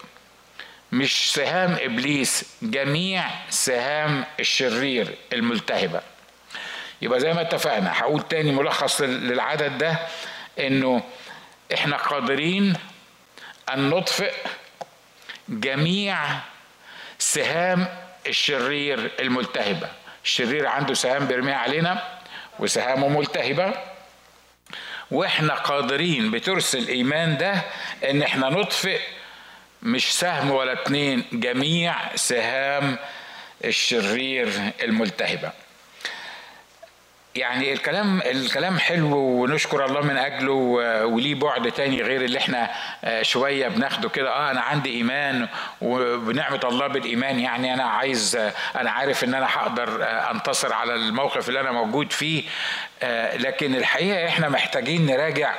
مش 0.95 1.31
سهام 1.33 1.77
إبليس 1.81 2.45
جميع 2.61 3.23
سهام 3.49 4.25
الشرير 4.39 5.15
الملتهبة. 5.33 6.01
يبقى 7.01 7.19
زي 7.19 7.33
ما 7.33 7.41
اتفقنا 7.41 7.99
هقول 7.99 8.21
تاني 8.27 8.51
ملخص 8.51 9.01
للعدد 9.01 9.77
ده 9.77 9.99
إنه 10.59 11.03
إحنا 11.73 11.97
قادرين 11.97 12.73
أن 13.73 13.89
نطفئ 13.89 14.33
جميع 15.49 16.17
سهام 17.19 17.87
الشرير 18.27 19.11
الملتهبة. 19.19 19.89
الشرير 20.23 20.67
عنده 20.67 20.93
سهام 20.93 21.25
بيرميها 21.27 21.55
علينا 21.55 22.03
وسهامه 22.59 23.07
ملتهبة. 23.07 23.73
وإحنا 25.11 25.53
قادرين 25.53 26.31
بترس 26.31 26.75
الإيمان 26.75 27.37
ده 27.37 27.61
إن 28.09 28.21
إحنا 28.21 28.49
نطفئ 28.49 28.99
مش 29.85 30.13
سهم 30.13 30.51
ولا 30.51 30.73
اتنين 30.73 31.23
جميع 31.33 32.15
سهام 32.15 32.97
الشرير 33.65 34.49
الملتهبة. 34.83 35.51
يعني 37.35 37.73
الكلام 37.73 38.21
الكلام 38.21 38.79
حلو 38.79 39.17
ونشكر 39.17 39.85
الله 39.85 40.01
من 40.01 40.17
أجله 40.17 40.53
وليه 41.05 41.35
بعد 41.35 41.71
تاني 41.71 42.01
غير 42.01 42.21
اللي 42.21 42.37
إحنا 42.37 42.71
آه، 43.03 43.21
شوية 43.21 43.67
بناخده 43.67 44.09
كده. 44.09 44.29
آه 44.29 44.51
أنا 44.51 44.61
عندي 44.61 44.89
إيمان 44.89 45.47
وبنعمة 45.81 46.59
الله 46.63 46.87
بالإيمان. 46.87 47.39
يعني 47.39 47.73
أنا 47.73 47.83
عايز 47.83 48.35
آه، 48.35 48.53
أنا 48.75 48.91
عارف 48.91 49.23
إن 49.23 49.33
أنا 49.33 49.47
هقدر 49.49 50.03
آه، 50.03 50.31
أنتصر 50.31 50.73
على 50.73 50.95
الموقف 50.95 51.49
اللي 51.49 51.59
أنا 51.59 51.71
موجود 51.71 52.11
فيه. 52.11 52.43
لكن 53.33 53.75
الحقيقة 53.75 54.27
إحنا 54.27 54.49
محتاجين 54.49 55.05
نراجع 55.05 55.53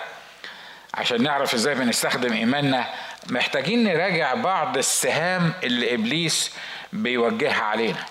عشان 0.95 1.23
نعرف 1.23 1.55
إزاي 1.55 1.75
بنستخدم 1.75 2.33
إيماننا. 2.33 2.87
محتاجين 3.31 3.85
نراجع 3.85 4.35
بعض 4.35 4.79
السهام 4.79 5.53
اللي 5.65 5.95
إبليس 5.95 6.53
بيوجهها 6.93 7.63
علينا 7.63 8.05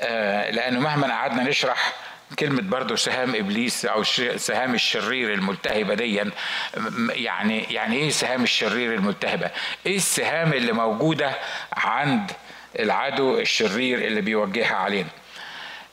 آه، 0.00 0.50
لأنه 0.50 0.80
مهما 0.80 1.06
قعدنا 1.12 1.42
نشرح 1.42 1.92
كلمة 2.38 2.62
برضه 2.62 2.96
سهام 2.96 3.34
إبليس 3.34 3.84
أو 3.84 4.02
سهام 4.36 4.74
الشرير 4.74 5.34
الملتهبة 5.34 5.94
دي 5.94 6.22
يعني 7.10 7.62
يعني 7.62 7.96
إيه 7.96 8.10
سهام 8.10 8.42
الشرير 8.42 8.94
الملتهبة؟ 8.94 9.50
إيه 9.86 9.96
السهام 9.96 10.52
اللي 10.52 10.72
موجودة 10.72 11.32
عند 11.72 12.30
العدو 12.78 13.38
الشرير 13.38 13.98
اللي 13.98 14.20
بيوجهها 14.20 14.76
علينا؟ 14.76 15.08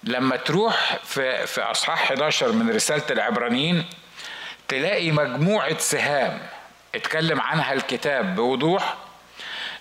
لما 0.04 0.36
تروح 0.36 0.98
في 1.04 1.48
في 1.48 1.62
أصحاح 1.62 2.04
11 2.04 2.52
من 2.52 2.70
رسالة 2.70 3.04
العبرانيين 3.10 3.86
تلاقي 4.68 5.12
مجموعة 5.12 5.78
سهام 5.78 6.40
اتكلم 6.96 7.42
عنها 7.42 7.74
الكتاب 7.74 8.36
بوضوح. 8.36 8.96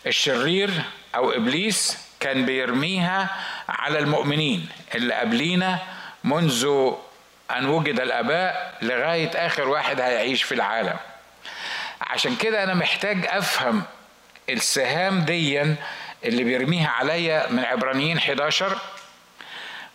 الشرير 0.06 0.70
أو 1.14 1.30
إبليس 1.32 1.98
كان 2.20 2.46
بيرميها 2.46 3.28
على 3.68 3.98
المؤمنين 3.98 4.68
اللي 4.94 5.14
قبلينا 5.14 5.78
منذ 6.24 6.92
أن 7.50 7.66
وجد 7.66 8.00
الآباء 8.00 8.78
لغاية 8.82 9.30
آخر 9.46 9.68
واحد 9.68 10.00
هيعيش 10.00 10.42
في 10.42 10.54
العالم. 10.54 10.96
عشان 12.00 12.36
كده 12.36 12.64
أنا 12.64 12.74
محتاج 12.74 13.26
أفهم 13.26 13.82
السهام 14.48 15.20
ديا 15.20 15.76
اللي 16.24 16.44
بيرميها 16.44 16.88
عليا 16.88 17.50
من 17.50 17.64
عبرانيين 17.64 18.18
11 18.18 18.78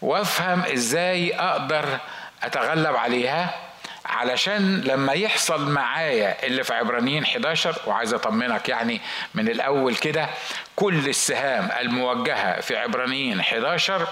وأفهم 0.01 0.61
إزاي 0.65 1.35
أقدر 1.35 1.97
أتغلب 2.43 2.95
عليها. 2.95 3.68
علشان 4.09 4.81
لما 4.81 5.13
يحصل 5.13 5.69
معايا 5.71 6.45
اللي 6.45 6.63
في 6.63 6.73
عبرانيين 6.73 7.23
11 7.23 7.75
وعايز 7.87 8.13
أطمنك 8.13 8.69
يعني 8.69 9.01
من 9.33 9.49
الأول 9.49 9.95
كده 9.95 10.29
كل 10.75 11.09
السهام 11.09 11.69
الموجهة 11.79 12.61
في 12.61 12.77
عبرانيين 12.77 13.39
11 13.39 14.07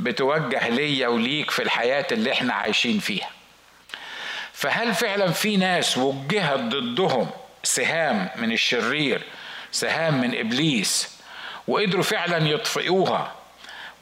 بتوجه 0.00 0.68
ليا 0.68 1.08
وليك 1.08 1.50
في 1.50 1.62
الحياة 1.62 2.06
اللي 2.12 2.32
إحنا 2.32 2.54
عايشين 2.54 2.98
فيها. 2.98 3.28
فهل 4.52 4.94
فعلا 4.94 5.30
في 5.32 5.56
ناس 5.56 5.98
وجهت 5.98 6.58
ضدهم 6.60 7.30
سهام 7.62 8.28
من 8.36 8.52
الشرير 8.52 9.22
سهام 9.72 10.20
من 10.20 10.38
إبليس 10.38 11.18
وقدروا 11.68 12.02
فعلا 12.02 12.48
يطفئوها؟ 12.48 13.32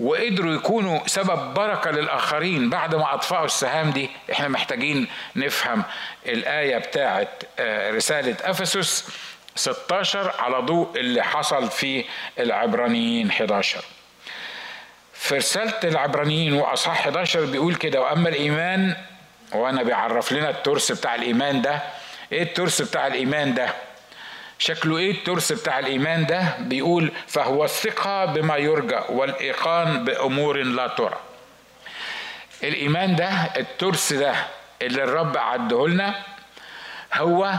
وقدروا 0.00 0.54
يكونوا 0.54 1.00
سبب 1.06 1.54
بركة 1.54 1.90
للآخرين 1.90 2.70
بعد 2.70 2.94
ما 2.94 3.14
أطفأوا 3.14 3.44
السهام 3.44 3.90
دي. 3.90 4.10
إحنا 4.32 4.48
محتاجين 4.48 5.06
نفهم 5.36 5.82
الآية 6.26 6.78
بتاعة 6.78 7.28
آه، 7.58 7.90
رسالة 7.90 8.36
أفسس 8.42 9.08
16 9.56 10.32
على 10.38 10.58
ضوء 10.58 10.88
اللي 11.00 11.22
حصل 11.22 11.70
في 11.70 12.04
العبرانيين 12.38 13.30
11 13.30 13.84
في 15.14 15.36
رسالة 15.36 15.74
العبرانيين 15.84 16.52
وأصحاح 16.52 17.00
11 17.00 17.44
بيقول 17.44 17.74
كده 17.74 18.00
وأما 18.00 18.28
الإيمان 18.28 18.96
وأنا 19.52 19.82
بيعرف 19.82 20.32
لنا 20.32 20.50
الترس 20.50 20.92
بتاع 20.92 21.14
الإيمان 21.14 21.62
ده. 21.62 21.82
إيه 22.32 22.42
الترس 22.42 22.82
بتاع 22.82 23.06
الإيمان 23.06 23.54
ده؟ 23.54 23.74
شكله 24.60 24.98
إيه؟ 24.98 25.10
الترس 25.10 25.52
بتاع 25.52 25.78
الإيمان 25.78 26.26
ده 26.26 26.56
بيقول 26.58 27.12
فهو 27.26 27.64
الثقة 27.64 28.24
بما 28.24 28.56
يرجى 28.56 29.00
والإيقان 29.08 30.04
بأمور 30.04 30.56
لا 30.62 30.86
ترى. 30.88 31.16
الإيمان 32.62 33.16
ده 33.16 33.28
الترس 33.56 34.12
ده 34.12 34.34
اللي 34.82 35.04
الرب 35.04 35.36
عده 35.36 35.88
لنا 35.88 36.14
هو 37.14 37.52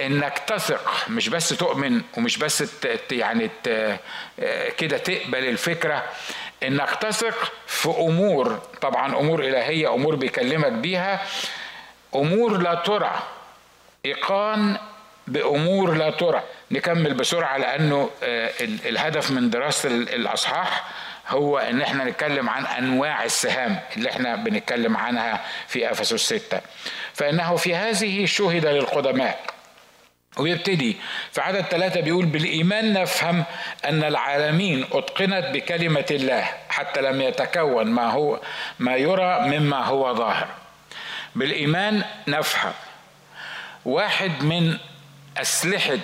إنك 0.00 0.38
تثق 0.38 0.94
مش 1.08 1.28
بس 1.28 1.48
تؤمن 1.48 2.02
ومش 2.16 2.38
بس 2.38 2.64
يعني 3.10 3.50
كده 4.78 4.98
تقبل 4.98 5.48
الفكرة. 5.48 6.04
إنك 6.62 6.90
تثق 6.90 7.52
في 7.66 7.88
أمور 7.88 8.58
طبعا 8.80 9.18
أمور 9.18 9.40
إلهية 9.40 9.94
أمور 9.94 10.14
بيكلمك 10.16 10.72
بيها 10.72 11.22
أمور 12.14 12.56
لا 12.58 12.74
ترى. 12.74 13.22
إيقان 14.04 14.76
بأمور 15.26 15.94
لا 15.94 16.10
ترى. 16.10 16.42
نكمل 16.70 17.14
بسرعة 17.14 17.56
لأنه 17.56 18.10
آه، 18.22 18.50
الهدف 18.60 19.30
من 19.30 19.50
دراسة 19.50 19.88
الأصحاح 19.88 20.84
هو 21.28 21.58
إن 21.58 21.80
إحنا 21.82 22.04
نتكلم 22.04 22.48
عن 22.48 22.66
أنواع 22.66 23.24
السهام 23.24 23.80
اللي 23.96 24.10
إحنا 24.10 24.36
بنتكلم 24.36 24.96
عنها 24.96 25.40
في 25.68 25.90
أفسس 25.90 26.14
6 26.34 26.60
فإنه 27.14 27.56
في 27.56 27.74
هذه 27.74 28.26
شهد 28.26 28.66
للقدماء. 28.66 29.40
ويبتدي 30.38 30.96
في 31.32 31.40
عدد 31.40 31.60
ثلاثة 31.60 32.00
بيقول 32.00 32.26
بالإيمان 32.26 32.92
نفهم 32.92 33.44
أن 33.84 34.04
العالمين 34.04 34.86
أتقنت 34.92 35.46
بكلمة 35.52 36.04
الله 36.10 36.44
حتى 36.68 37.00
لم 37.00 37.20
يتكون 37.20 37.86
ما 37.86 38.10
هو 38.10 38.40
ما 38.78 38.96
يرى 38.96 39.40
مما 39.40 39.84
هو 39.84 40.14
ظاهر. 40.14 40.48
بالإيمان 41.34 42.04
نفهم. 42.28 42.72
واحد 43.84 44.44
من 44.44 44.76
أسلحة 45.36 45.98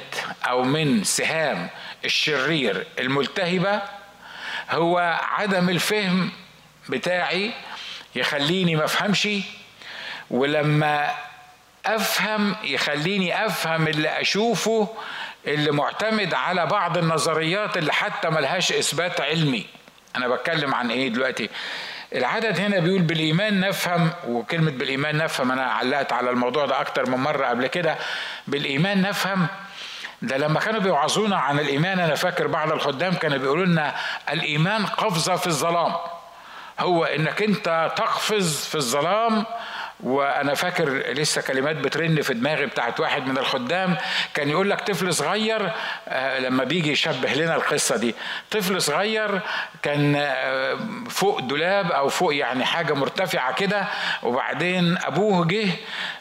أو 0.48 0.62
من 0.62 1.04
سهام 1.04 1.70
الشرير 2.04 2.86
الملتهبة 2.98 3.82
هو 4.70 5.18
عدم 5.22 5.68
الفهم 5.68 6.30
بتاعي 6.88 7.52
يخليني 8.14 8.76
ما 8.76 8.84
أفهمش 8.84 9.28
ولما 10.30 11.14
أفهم 11.86 12.56
يخليني 12.64 13.46
أفهم 13.46 13.88
اللي 13.88 14.20
أشوفه 14.20 14.88
اللي 15.46 15.70
معتمد 15.70 16.34
على 16.34 16.66
بعض 16.66 16.98
النظريات 16.98 17.76
اللي 17.76 17.92
حتى 17.92 18.30
ملهاش 18.30 18.72
إثبات 18.72 19.20
علمي. 19.20 19.66
أنا 20.16 20.28
بتكلم 20.28 20.74
عن 20.74 20.90
إيه 20.90 21.08
دلوقتي؟ 21.08 21.48
العدد 22.14 22.60
هنا 22.60 22.78
بيقول 22.78 23.02
بالإيمان 23.02 23.60
نفهم 23.60 24.10
وكلمة 24.28 24.70
بالإيمان 24.70 25.16
نفهم 25.16 25.52
أنا 25.52 25.62
علقت 25.64 26.12
على 26.12 26.30
الموضوع 26.30 26.66
ده 26.66 26.80
أكتر 26.80 27.10
من 27.10 27.16
مرة 27.18 27.46
قبل 27.46 27.66
كده. 27.66 27.96
بالإيمان 28.46 29.02
نفهم 29.02 29.46
ده 30.22 30.36
لما 30.36 30.60
كانوا 30.60 30.80
بيوعظونا 30.80 31.36
عن 31.36 31.58
الإيمان 31.58 32.00
أنا 32.00 32.14
فاكر 32.14 32.46
بعض 32.46 32.72
الخدام 32.72 33.14
كانوا 33.14 33.38
بيقولوا 33.38 33.66
لنا 33.66 33.94
الإيمان 34.32 34.86
قفزة 34.86 35.36
في 35.36 35.46
الظلام. 35.46 35.92
هو 36.80 37.04
إنك 37.04 37.42
أنت 37.42 37.92
تقفز 37.96 38.64
في 38.66 38.74
الظلام 38.74 39.44
وأنا 40.02 40.54
فاكر 40.54 40.88
لسه 41.12 41.42
كلمات 41.42 41.76
بترن 41.76 42.22
في 42.22 42.34
دماغي 42.34 42.66
بتاعت 42.66 43.00
واحد 43.00 43.26
من 43.26 43.38
الخدام 43.38 43.96
كان 44.34 44.48
يقول 44.50 44.70
لك 44.70 44.80
طفل 44.80 45.14
صغير 45.14 45.70
آه، 46.08 46.38
لما 46.38 46.64
بيجي 46.64 46.92
يشبه 46.92 47.32
لنا 47.32 47.54
القصة 47.56 47.96
دي. 47.96 48.14
طفل 48.50 48.82
صغير 48.82 49.40
كان 49.82 50.14
آه، 50.16 50.78
فوق 51.10 51.40
دولاب 51.40 51.92
أو 51.92 52.08
فوق 52.08 52.34
يعني 52.34 52.64
حاجة 52.64 52.92
مرتفعة 52.92 53.54
كده 53.54 53.84
وبعدين 54.22 54.98
أبوه 55.04 55.44
جه 55.46 55.68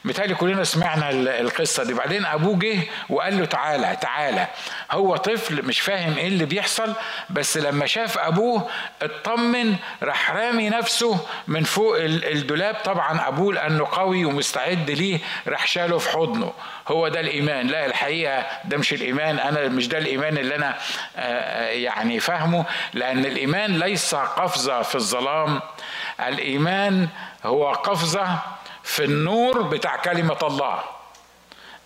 متهيألي 0.05 0.35
كلنا 0.35 0.63
سمعنا 0.63 1.09
القصة 1.39 1.83
دي. 1.83 1.93
بعدين 1.93 2.25
أبوه 2.25 2.59
جه 2.59 2.77
وقال 3.09 3.39
له 3.39 3.45
تعالى 3.45 3.97
تعالى. 4.01 4.47
هو 4.91 5.15
طفل 5.15 5.65
مش 5.65 5.79
فاهم 5.79 6.17
إيه 6.17 6.27
اللي 6.27 6.45
بيحصل 6.45 6.93
بس 7.29 7.57
لما 7.57 7.85
شاف 7.85 8.17
أبوه 8.17 8.69
اطمن 9.01 9.75
راح 10.03 10.31
رامي 10.31 10.69
نفسه 10.69 11.25
من 11.47 11.63
فوق 11.63 11.95
الدولاب. 11.99 12.75
طبعا 12.83 13.27
أبوه 13.27 13.53
لأنه 13.71 13.87
قوي 13.91 14.25
ومستعد 14.25 14.91
ليه 14.91 15.19
راح 15.47 15.67
شاله 15.67 15.97
في 15.97 16.09
حضنه. 16.09 16.53
هو 16.87 17.07
ده 17.07 17.19
الإيمان. 17.19 17.67
لا 17.67 17.85
الحقيقة 17.85 18.45
ده 18.65 18.77
مش 18.77 18.93
الإيمان. 18.93 19.39
أنا 19.39 19.67
مش 19.67 19.87
ده 19.87 19.97
الإيمان 19.97 20.37
اللي 20.37 20.55
أنا 20.55 20.69
آه، 20.69 21.19
آه، 21.19 21.69
يعني 21.69 22.19
فاهمه. 22.19 22.65
لأن 22.93 23.25
الإيمان 23.25 23.79
ليس 23.79 24.15
قفزة 24.15 24.81
في 24.81 24.95
الظلام. 24.95 25.61
الإيمان 26.19 27.07
هو 27.45 27.71
قفزة 27.71 28.39
في 28.83 29.03
النور 29.03 29.61
بتاع 29.61 29.95
كلمة 29.95 30.37
الله. 30.43 30.79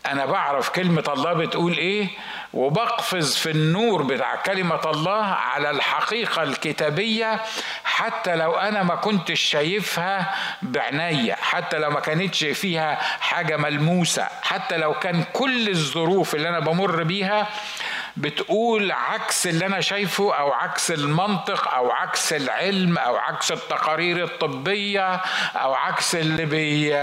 أنا 0.06 0.26
بعرف 0.26 0.70
كلمة 0.70 1.04
الله 1.08 1.34
بتقول 1.34 1.78
إيه؟ 1.78 2.08
وبقفز 2.56 3.38
في 3.38 3.52
النور 3.52 4.04
بتاع 4.04 4.36
كلمة 4.36 4.82
الله 4.86 5.24
على 5.26 5.70
الحقيقة 5.70 6.44
الكتابية 6.44 7.42
حتى 7.84 8.36
لو 8.36 8.52
أنا 8.54 8.84
ما 8.84 8.96
كنتش 8.96 9.42
شايفها 9.42 10.36
بعناية 10.62 11.34
حتى 11.34 11.78
لو 11.78 11.90
ما 11.90 12.00
كانتش 12.00 12.44
فيها 12.44 12.96
حاجة 13.20 13.58
ملموسة 13.58 14.28
حتى 14.42 14.78
لو 14.78 14.94
كان 14.94 15.24
كل 15.34 15.70
الظروف 15.70 16.36
اللي 16.36 16.50
أنا 16.50 16.60
بمر 16.60 17.04
بيها 17.04 17.48
بتقول 18.18 18.92
عكس 18.92 19.48
اللي 19.48 19.66
أنا 19.66 19.82
شايفه 19.82 20.36
أو 20.36 20.52
عكس 20.52 20.92
المنطق 20.92 21.74
أو 21.74 21.92
عكس 21.92 22.34
العلم 22.34 22.98
أو 22.98 23.16
عكس 23.16 23.52
التقارير 23.52 24.24
الطبية 24.24 25.16
أو 25.56 25.74
عكس 25.74 26.16
اللي 26.16 26.46
بي 26.46 26.96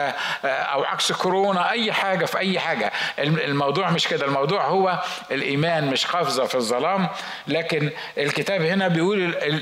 أو 0.44 0.84
عكس 0.84 1.12
كورونا 1.12 1.70
أي 1.70 1.92
حاجة 1.92 2.24
في 2.24 2.38
أي 2.38 2.58
حاجة. 2.60 2.92
الموضوع 3.18 3.90
مش 3.90 4.08
كده. 4.08 4.26
الموضوع 4.26 4.64
هو 4.66 5.02
الإيمان 5.30 5.90
مش 5.90 6.06
قفزة 6.06 6.44
في 6.46 6.54
الظلام. 6.54 7.08
لكن 7.48 7.90
الكتاب 8.18 8.62
هنا 8.62 8.88
بيقول 8.88 9.18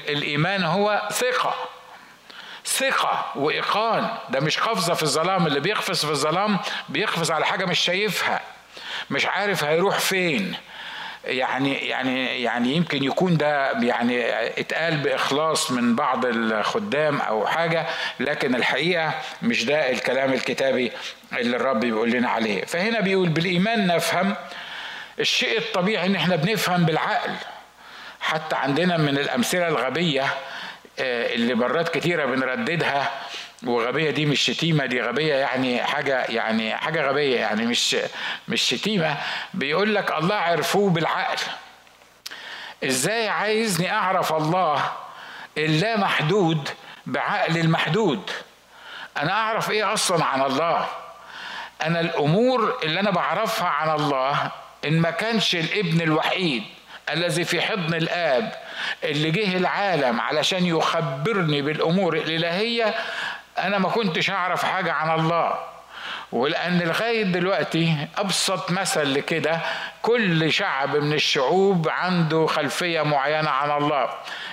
الإيمان 0.08 0.64
هو 0.64 1.08
ثقة. 1.12 1.54
ثقة 2.66 3.24
وإيقان. 3.36 4.08
ده 4.30 4.40
مش 4.40 4.58
قفزة 4.58 4.94
في 4.94 5.02
الظلام. 5.02 5.46
اللي 5.46 5.60
بيقفز 5.60 6.04
في 6.04 6.10
الظلام 6.10 6.58
بيقفز 6.88 7.30
على 7.30 7.46
حاجة 7.46 7.64
مش 7.64 7.78
شايفها. 7.78 8.40
مش 9.10 9.26
عارف 9.26 9.64
هيروح 9.64 9.98
فين. 9.98 10.56
يعني 11.24 11.74
يعني 11.74 12.42
يعني 12.42 12.72
يمكن 12.76 13.04
يكون 13.04 13.36
ده 13.36 13.72
يعني 13.72 14.30
اتقال 14.60 14.96
بإخلاص 14.96 15.70
من 15.70 15.96
بعض 15.96 16.26
الخدام 16.26 17.20
أو 17.20 17.46
حاجة 17.46 17.86
لكن 18.20 18.54
الحقيقة 18.54 19.14
مش 19.42 19.64
ده 19.64 19.90
الكلام 19.90 20.32
الكتابي 20.32 20.92
اللي 21.32 21.56
الرب 21.56 21.80
بيقول 21.80 22.10
لنا 22.10 22.28
عليه. 22.28 22.64
فهنا 22.64 23.00
بيقول 23.00 23.28
بالإيمان 23.28 23.86
نفهم 23.86 24.34
الشيء 25.20 25.58
الطبيعي 25.58 26.06
إن 26.06 26.14
إحنا 26.14 26.36
بنفهم 26.36 26.84
بالعقل. 26.84 27.32
حتى 28.20 28.56
عندنا 28.56 28.96
من 28.96 29.18
الأمثلة 29.18 29.68
الغبية 29.68 30.22
آه، 30.98 31.34
اللي 31.34 31.54
مرات 31.54 31.88
كتيرة 31.88 32.24
بنرددها 32.24 33.10
وغبية 33.66 34.10
دي 34.10 34.26
مش 34.26 34.40
شتيمة 34.40 34.86
دي 34.86 35.02
غبية 35.02 35.34
يعني 35.34 35.82
حاجة 35.84 36.24
يعني 36.24 36.76
حاجة 36.76 37.08
غبية 37.08 37.40
يعني 37.40 37.66
مش 37.66 37.96
مش 38.48 38.62
شتيمة. 38.62 39.16
بيقول 39.54 39.94
لك 39.94 40.12
الله 40.12 40.34
عرفوه 40.34 40.90
بالعقل. 40.90 41.38
إزاي 42.84 43.28
عايزني 43.28 43.92
أعرف 43.92 44.32
الله 44.32 44.92
اللا 45.58 45.96
محدود 45.96 46.68
بعقل 47.06 47.58
المحدود؟ 47.58 48.30
أنا 49.16 49.32
أعرف 49.32 49.70
إيه 49.70 49.92
أصلا 49.92 50.24
عن 50.24 50.42
الله؟ 50.42 50.86
أنا 51.82 52.00
الأمور 52.00 52.78
اللي 52.82 53.00
أنا 53.00 53.10
بعرفها 53.10 53.68
عن 53.68 53.90
الله 54.00 54.50
إن 54.84 55.00
ما 55.00 55.10
كانش 55.10 55.54
الإبن 55.54 56.00
الوحيد 56.00 56.62
الذي 57.10 57.44
في 57.44 57.60
حضن 57.60 57.94
الآب 57.94 58.52
اللي 59.04 59.30
جه 59.30 59.56
العالم 59.56 60.20
علشان 60.20 60.66
يخبرني 60.66 61.62
بالأمور 61.62 62.16
الإلهية 62.16 62.94
أنا 63.58 63.78
ما 63.78 63.88
كنتش 63.88 64.30
أعرف 64.30 64.64
حاجة 64.64 64.92
عن 64.92 65.20
الله. 65.20 65.54
ولأن 66.32 66.78
لغاية 66.78 67.22
دلوقتي 67.22 68.08
أبسط 68.18 68.70
مثل 68.70 69.14
لكده 69.14 69.60
كل 70.02 70.52
شعب 70.52 70.96
من 70.96 71.12
الشعوب 71.12 71.88
عنده 71.88 72.46
خلفية 72.46 73.02
معينة 73.02 73.50
عن 73.50 73.82
الله. 73.82 74.10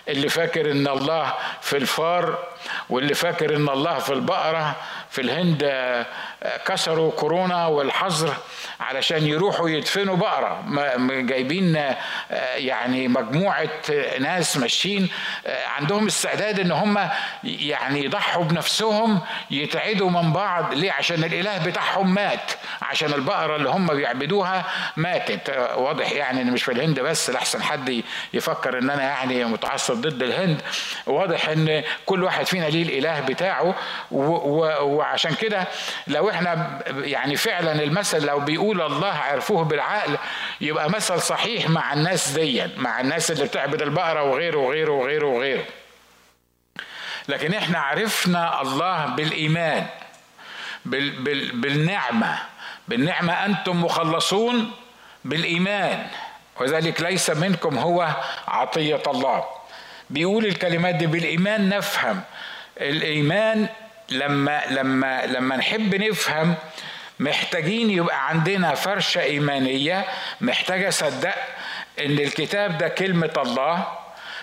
اللي 0.07 0.29
فاكر 0.29 0.71
إن 0.71 0.87
الله 0.87 1.33
في 1.61 1.77
الفار 1.77 2.37
واللي 2.89 3.13
فاكر 3.13 3.55
إن 3.55 3.69
الله 3.69 3.99
في 3.99 4.13
البقرة 4.13 4.75
في 5.09 5.21
الهند 5.21 5.63
كسروا 6.65 7.11
كورونا 7.11 7.67
والحظر 7.67 8.33
علشان 8.79 9.27
يروحوا 9.27 9.69
يدفنوا 9.69 10.15
بقرة. 10.15 10.63
جايبين 11.21 11.75
آه، 11.75 11.95
يعني 12.55 13.07
مجموعة 13.07 13.69
ناس 14.19 14.57
ماشيين 14.57 15.09
آه، 15.47 15.67
عندهم 15.67 16.07
استعداد 16.07 16.59
إن 16.59 16.71
هم 16.71 17.09
يعني 17.43 18.05
يضحوا 18.05 18.43
بنفسهم 18.43 19.19
يتعدوا 19.51 20.09
من 20.09 20.33
بعض. 20.33 20.73
ليه؟ 20.73 20.91
عشان 20.91 21.23
الإله 21.23 21.65
بتاعهم 21.65 22.13
مات 22.13 22.51
عشان 22.81 23.13
البقرة 23.13 23.55
اللي 23.55 23.69
هم 23.69 23.87
بيعبدوها 23.87 24.65
ماتت. 24.97 25.49
آه، 25.49 25.77
واضح 25.77 26.11
يعني 26.11 26.41
إن 26.41 26.51
مش 26.51 26.63
في 26.63 26.71
الهند 26.71 26.99
بس 26.99 27.29
لحسن 27.29 27.63
حد 27.63 28.03
يفكر 28.33 28.79
إن 28.79 28.89
أنا 28.89 29.03
يعني 29.03 29.45
متعصب 29.45 30.01
ضد 30.01 30.23
الهند. 30.23 30.61
واضح 31.05 31.49
إن 31.49 31.83
كل 32.05 32.23
واحد 32.23 32.45
فينا 32.45 32.65
ليه 32.65 32.83
الإله 32.83 33.19
بتاعه 33.19 33.75
وعشان 34.97 35.35
كده 35.35 35.67
لو 36.07 36.29
إحنا 36.29 36.79
يعني 36.87 37.35
فعلا 37.35 37.83
المثل 37.83 38.25
لو 38.25 38.39
بيقول 38.39 38.81
الله 38.81 39.13
عرفوه 39.13 39.63
بالعقل 39.63 40.17
يبقى 40.61 40.89
مثل 40.89 41.21
صحيح 41.21 41.69
مع 41.69 41.93
الناس 41.93 42.29
دي 42.29 42.63
مع 42.77 42.99
الناس 42.99 43.31
اللي 43.31 43.43
بتعبد 43.45 43.81
البقرة 43.81 44.23
وغيره 44.23 44.57
وغيره 44.57 44.91
وغيره 44.91 45.25
وغيره. 45.27 45.63
لكن 47.27 47.53
إحنا 47.53 47.79
عرفنا 47.79 48.61
الله 48.61 49.05
بالإيمان 49.05 49.85
بال 50.85 51.09
بال 51.23 51.51
بالنعمة 51.61 52.39
بالنعمة 52.87 53.33
أنتم 53.45 53.83
مخلصون 53.83 54.71
بالإيمان. 55.25 56.07
وذلك 56.59 57.01
ليس 57.01 57.29
منكم 57.29 57.77
هو 57.77 58.07
عطية 58.47 59.01
الله. 59.07 59.43
بيقول 60.09 60.45
الكلمات 60.45 60.95
دي 60.95 61.05
بالإيمان 61.07 61.69
نفهم. 61.69 62.21
الإيمان 62.81 63.67
لما 64.09 64.61
لما 64.69 65.25
لما 65.25 65.55
نحب 65.57 65.95
نفهم 65.95 66.55
محتاجين 67.19 67.89
يبقى 67.91 68.29
عندنا 68.29 68.75
فرشة 68.75 69.21
إيمانية 69.21 70.05
محتاج 70.41 70.83
أصدق 70.83 71.35
إن 71.99 72.11
الكتاب 72.19 72.77
ده 72.77 72.87
كلمة 72.87 73.33
الله. 73.37 73.87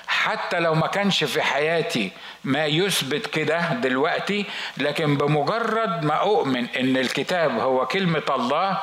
حتى 0.07 0.59
لو 0.61 0.74
ما 0.74 0.87
كانش 0.87 1.24
في 1.24 1.42
حياتي 1.42 2.11
ما 2.44 2.66
يثبت 2.66 3.27
كده 3.27 3.59
دلوقتي 3.72 4.44
لكن 4.77 5.16
بمجرد 5.16 6.05
ما 6.05 6.14
أؤمن 6.14 6.66
إن 6.68 6.96
الكتاب 6.96 7.59
هو 7.59 7.87
كلمة 7.87 8.22
الله 8.31 8.79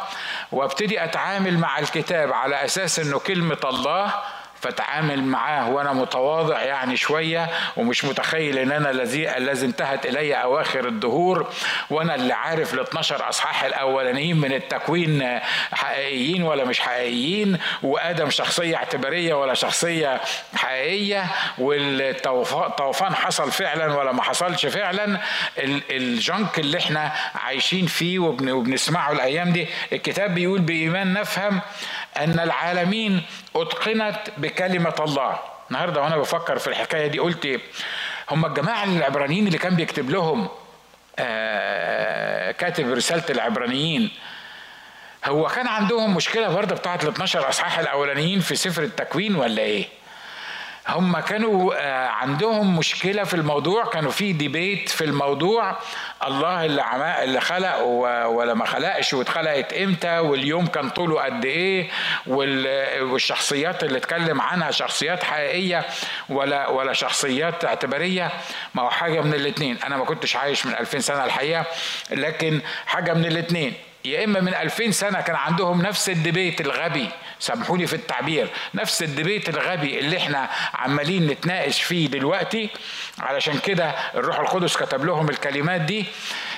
وأبتدي 0.52 1.04
أتعامل 1.04 1.58
مع 1.58 1.80
الكتاب 1.80 2.34
على 2.34 2.65
أساس 2.65 3.00
إنه 3.00 3.20
كلمة 3.20 3.58
الله 3.63 4.13
فتعامل 4.62 5.24
معاه 5.24 5.69
وأنا 5.69 5.93
متواضع 5.93 6.62
يعني 6.62 6.97
شوية 6.97 7.50
ومش 7.78 8.06
متخيل 8.06 8.58
إن 8.58 8.71
أنا 8.71 8.89
الذي 8.91 9.38
الذي 9.38 9.65
انتهت 9.65 10.06
إلي 10.06 10.34
أواخر 10.36 10.88
الدهور. 10.88 11.50
وأنا 11.89 12.15
اللي 12.15 12.34
عارف 12.34 12.74
ال 12.74 12.80
12 12.80 13.30
أصحاح 13.30 13.63
الأولانيين 13.63 14.38
من 14.38 14.54
التكوين 14.54 15.39
حقيقيين 15.74 16.43
ولا 16.43 16.65
مش 16.65 16.80
حقيقيين 16.80 17.58
وآدم 17.84 18.30
شخصية 18.30 18.76
اعتبارية 18.76 19.34
ولا 19.34 19.54
شخصية 19.54 20.21
حقيقية 20.56 21.26
والطوفان 21.58 23.15
حصل 23.15 23.52
فعلا 23.52 23.95
ولا 23.95 24.12
ما 24.12 24.24
حصلش 24.24 24.65
فعلا. 24.65 25.19
الجنك 25.91 26.60
اللي 26.60 26.78
إحنا 26.78 27.12
عايشين 27.36 27.86
فيه 27.86 28.19
وبنسمعه 28.19 29.12
الأيام 29.12 29.50
دي 29.52 29.67
الكتاب 29.93 30.36
بيقول 30.36 30.62
بإيمان 30.62 31.13
نفهم 31.13 31.62
أن 32.17 32.39
العالمين 32.39 33.21
أتقنت 33.56 34.17
بكلمة 34.38 34.95
الله 35.00 35.39
النهارده 35.71 36.02
وأنا 36.02 36.17
بفكر 36.17 36.60
في 36.60 36.67
الحكاية 36.67 37.08
دي 37.08 37.19
قلت 37.19 37.60
هم 38.32 38.45
الجماعة 38.45 38.84
العبرانيين 38.84 39.47
اللي 39.47 39.58
كان 39.58 39.76
بيكتب 39.76 40.10
لهم 40.10 40.47
آه 41.19 42.52
كاتب 42.52 42.91
رسالة 42.91 43.24
العبرانيين 43.30 44.12
هو 45.26 45.47
كان 45.47 45.67
عندهم 45.67 46.15
مشكلة 46.15 46.47
برضه 46.50 46.76
بتاعت 46.76 47.04
ال 47.04 47.10
12 47.10 47.50
أصحاح 47.50 47.80
الأولانيين 47.80 48.39
في 48.39 48.56
سفر 48.56 48.84
التكوين 48.84 49.36
ولا 49.36 49.62
إيه؟ 49.62 49.86
هم 50.88 51.20
كانوا 51.20 51.74
آه، 51.78 52.08
عندهم 52.08 52.78
مشكلة 52.78 53.24
في 53.24 53.34
الموضوع 53.34 53.86
كانوا 53.86 54.12
في 54.12 54.34
ديبيت 54.34 54.89
في 54.89 55.04
الموضوع. 55.04 55.78
الله 56.28 56.65
اللي 56.65 57.24
اللي 57.24 57.41
خلق 57.41 57.82
ولا 58.28 58.54
ما 58.54 58.65
خلقش 58.65 59.13
واتخلقت 59.13 59.74
إمتى 59.74 60.20
واليوم 60.20 60.67
كان 60.67 60.89
طوله 60.89 61.22
قد 61.22 61.46
إيه 61.46 61.89
والشخصيات 63.02 63.84
اللي 63.84 63.98
اتكلم 63.98 64.41
عنها 64.41 64.72
شخصيات 64.72 65.24
حقيقية 65.24 65.86
ولا 66.30 66.67
ولا 66.67 66.94
شخصيات 66.94 67.65
اعتبارية. 67.65 68.32
ما 68.74 68.82
هو 68.82 68.89
حاجة 68.89 69.22
من 69.22 69.34
الاتنين. 69.34 69.78
أنا 69.86 69.98
ما 69.98 70.06
كنتش 70.06 70.36
عايش 70.36 70.65
من 70.65 70.74
2000 70.74 71.00
سنة 71.00 71.26
الحقيقة 71.26 71.65
لكن 72.10 72.62
حاجة 72.86 73.13
من 73.13 73.26
الاتنين. 73.26 73.74
يا 74.06 74.24
إما 74.24 74.40
من 74.42 74.54
2000 74.54 74.92
سنة 74.92 75.22
كان 75.22 75.36
عندهم 75.36 75.82
نفس 75.82 76.10
الدبيت 76.10 76.62
الغبي 76.62 77.08
سامحوني 77.40 77.88
في 77.88 77.94
التعبير 77.94 78.48
نفس 78.74 79.04
الدبيت 79.04 79.50
الغبي 79.50 80.00
اللي 80.00 80.18
إحنا 80.18 80.50
عمالين 80.74 81.28
نتناقش 81.28 81.82
فيه 81.82 82.08
دلوقتي. 82.08 82.70
علشان 83.20 83.60
كده 83.60 83.90
الروح 84.16 84.40
القدس 84.40 84.78
كتب 84.78 85.06
لهم 85.06 85.30
الكلمات 85.30 85.82
دي. 85.82 86.06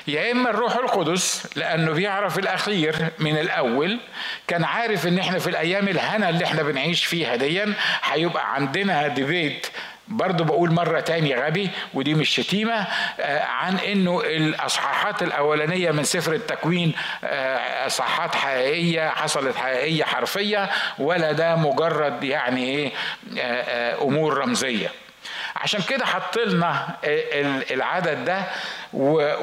يا 0.07 0.31
إما 0.31 0.49
الروح 0.49 0.75
القدس 0.75 1.47
لأنه 1.55 1.91
بيعرف 1.91 2.39
الأخير 2.39 2.95
من 3.19 3.37
الأول 3.37 3.99
كان 4.47 4.63
عارف 4.63 5.07
إن 5.07 5.19
إحنا 5.19 5.39
في 5.39 5.49
الأيام 5.49 5.87
الهنا 5.87 6.29
اللي 6.29 6.45
إحنا 6.45 6.63
بنعيش 6.63 7.05
فيها 7.05 7.35
ديا 7.35 7.73
هيبقى 8.03 8.55
عندنا 8.55 9.07
ديبيت 9.07 9.67
برضه 10.07 10.43
بقول 10.45 10.71
مرة 10.71 10.99
تاني 10.99 11.35
غبي 11.35 11.69
ودي 11.93 12.13
مش 12.13 12.29
شتيمة 12.29 12.87
آه، 13.19 13.43
عن 13.43 13.77
إنه 13.77 14.21
الأصحاحات 14.25 15.23
الأولانية 15.23 15.91
من 15.91 16.03
سفر 16.03 16.33
التكوين 16.33 16.93
آه، 17.23 17.87
أصحاحات 17.87 18.35
حقيقية 18.35 19.09
حصلت 19.09 19.55
حقيقية 19.55 20.03
حرفية 20.03 20.69
ولا 20.99 21.31
ده 21.31 21.55
مجرد 21.55 22.23
يعني 22.23 22.63
إيه 22.65 22.91
آه، 23.39 24.01
أمور 24.03 24.37
رمزية. 24.37 24.91
عشان 25.55 25.81
كده 25.81 26.05
حط 26.05 26.37
لنا 26.37 26.97
العدد 27.71 28.25
ده 28.25 28.43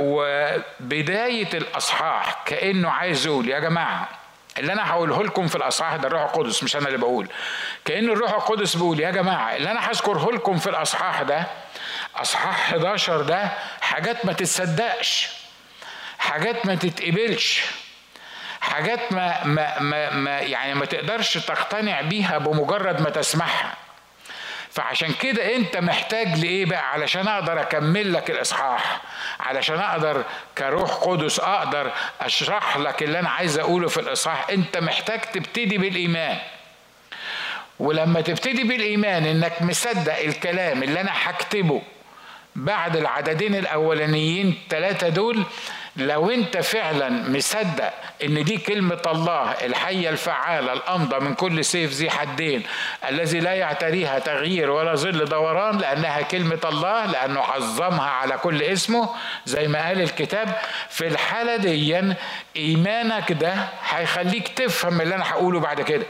وبداية 0.00 1.48
الأصحاح 1.54 2.42
كأنه 2.46 2.90
عايز 2.90 3.26
يقول 3.26 3.48
يا 3.48 3.58
جماعة 3.58 4.08
اللي 4.60 4.72
أنا 4.72 4.90
هقوله 4.90 5.22
لكم 5.24 5.46
في 5.48 5.56
الأصحاح 5.56 5.96
ده 5.96 6.08
الروح 6.08 6.22
القدس 6.22 6.62
مش 6.62 6.76
أنا 6.76 6.86
اللي 6.86 6.98
بقول. 6.98 7.28
كأن 7.84 8.04
الروح 8.10 8.32
القدس 8.32 8.76
بيقول 8.76 9.00
يا 9.00 9.10
جماعة 9.10 9.56
اللي 9.56 9.70
أنا 9.70 9.90
هذكره 9.90 10.30
لكم 10.32 10.58
في 10.58 10.70
الأصحاح 10.70 11.22
ده 11.22 11.46
أصحاح 12.16 12.68
11 12.70 13.22
ده 13.22 13.48
حاجات 13.80 14.26
ما 14.26 14.32
تتصدقش 14.32 15.28
حاجات 16.18 16.66
ما 16.66 16.74
تتقبلش 16.74 17.62
حاجات 18.60 19.12
ما, 19.12 19.44
ما, 19.44 19.78
ما, 19.78 20.10
ما 20.10 20.40
يعني 20.40 20.74
ما 20.74 20.86
تقدرش 20.86 21.38
تقتنع 21.38 22.00
بيها 22.00 22.38
بمجرد 22.38 23.00
ما 23.00 23.10
تسمعها. 23.10 23.74
فعشان 24.72 25.12
كده 25.12 25.56
انت 25.56 25.76
محتاج 25.76 26.38
لإيه 26.38 26.66
بقى؟ 26.66 26.92
علشان 26.92 27.28
أقدر 27.28 27.60
أكمل 27.60 28.12
لك 28.12 28.30
الإصحاح. 28.30 29.00
علشان 29.40 29.78
أقدر 29.78 30.24
كروح 30.58 30.90
قدس 30.90 31.40
أقدر 31.40 31.92
أشرح 32.20 32.76
لك 32.76 33.02
اللي 33.02 33.18
أنا 33.18 33.28
عايز 33.30 33.58
أقوله 33.58 33.88
في 33.88 34.00
الإصحاح. 34.00 34.46
انت 34.50 34.76
محتاج 34.78 35.20
تبتدي 35.20 35.78
بالإيمان. 35.78 36.38
ولما 37.78 38.20
تبتدي 38.20 38.64
بالإيمان 38.64 39.26
إنك 39.26 39.62
مصدق 39.62 40.18
الكلام 40.18 40.82
اللي 40.82 41.00
أنا 41.00 41.10
هكتبه 41.14 41.82
بعد 42.56 42.96
العددين 42.96 43.54
الأولانيين 43.54 44.58
ثلاثة 44.70 45.08
دول 45.08 45.44
لو 45.96 46.30
انت 46.30 46.56
فعلا 46.56 47.08
مصدق 47.30 47.92
إن 48.24 48.44
دي 48.44 48.56
كلمة 48.58 49.02
الله 49.06 49.50
الحية 49.50 50.10
الفعالة 50.10 50.72
الأمضى 50.72 51.18
من 51.20 51.34
كل 51.34 51.64
سيف 51.64 51.92
ذي 51.92 52.10
حدين 52.10 52.62
الذي 53.08 53.40
لا 53.40 53.54
يعتريها 53.54 54.18
تغيير 54.18 54.70
ولا 54.70 54.94
ظل 54.94 55.24
دوران 55.24 55.78
لأنها 55.78 56.20
كلمة 56.20 56.58
الله 56.64 57.06
لأنه 57.06 57.40
عظمها 57.40 58.10
على 58.10 58.38
كل 58.38 58.62
اسمه 58.62 59.08
زي 59.46 59.68
ما 59.68 59.86
قال 59.86 60.00
الكتاب 60.00 60.56
في 60.90 61.06
الحالة 61.06 61.56
دي 61.56 62.14
إيمانك 62.56 63.32
ده 63.32 63.54
هيخليك 63.88 64.48
تفهم 64.48 65.00
اللي 65.00 65.14
أنا 65.14 65.30
هقوله 65.30 65.60
بعد 65.60 65.80
كده. 65.80 66.06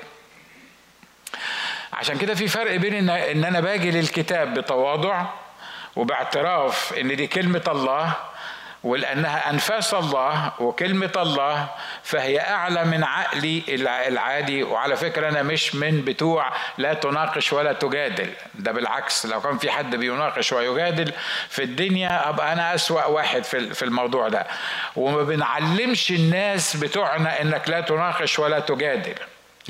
عشان 1.93 2.19
كده 2.19 2.35
في 2.35 2.49
فرق 2.49 2.77
بين 2.77 3.11
ان 3.11 3.45
أنا 3.45 3.61
باجي 3.61 3.91
للكتاب 3.91 4.55
بتواضع 4.55 5.25
وباعتراف 5.97 6.95
إن 7.01 7.17
دي 7.17 7.27
كلمة 7.27 7.63
الله 7.69 8.13
ولأنها 8.85 9.51
أنفاس 9.51 9.95
الله 9.95 10.53
وكلمة 10.59 11.13
الله 11.17 11.67
فهي 12.03 12.41
أعلى 12.41 12.85
من 12.85 13.05
عقلي 13.05 13.63
العادي. 14.09 14.63
وعلى 14.63 14.97
فكرة 14.97 15.29
أنا 15.29 15.43
مش 15.43 15.75
من 15.75 16.05
بتوع 16.05 16.53
لا 16.79 16.95
تناقش 16.95 17.53
ولا 17.53 17.73
تجادل. 17.73 18.31
ده 18.55 18.73
بالعكس 18.73 19.27
لو 19.27 19.41
كان 19.41 19.59
في 19.59 19.71
حد 19.71 19.97
بيناقش 19.97 20.53
ويجادل 20.53 21.13
في 21.49 21.63
الدنيا 21.63 22.29
أبقى 22.29 22.53
أنا 22.53 22.75
أسوأ 22.75 23.05
واحد 23.05 23.45
في 23.45 23.83
الموضوع 23.83 24.29
ده. 24.29 24.47
وما 24.97 25.23
بنعلمش 25.23 26.11
الناس 26.11 26.77
بتوعنا 26.77 27.41
إنك 27.43 27.69
لا 27.69 27.81
تناقش 27.81 28.39
ولا 28.39 28.61
تجادل. 28.61 29.15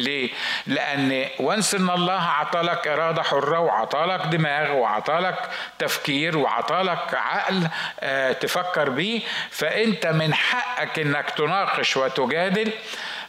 ليه؟ 0.00 0.30
لأن 0.66 1.24
وانس 1.38 1.74
إن 1.74 1.90
الله 1.90 2.20
عطالك 2.22 2.88
إرادة 2.88 3.22
حرة 3.22 3.58
وعطالك 3.58 4.20
دماغ 4.26 4.72
وعطالك 4.72 5.50
تفكير 5.78 6.38
وعطالك 6.38 7.14
عقل 7.14 7.68
آه 8.00 8.32
تفكر 8.32 8.90
بيه 8.90 9.20
فأنت 9.50 10.06
من 10.06 10.34
حقك 10.34 10.98
إنك 10.98 11.30
تناقش 11.30 11.96
وتجادل 11.96 12.72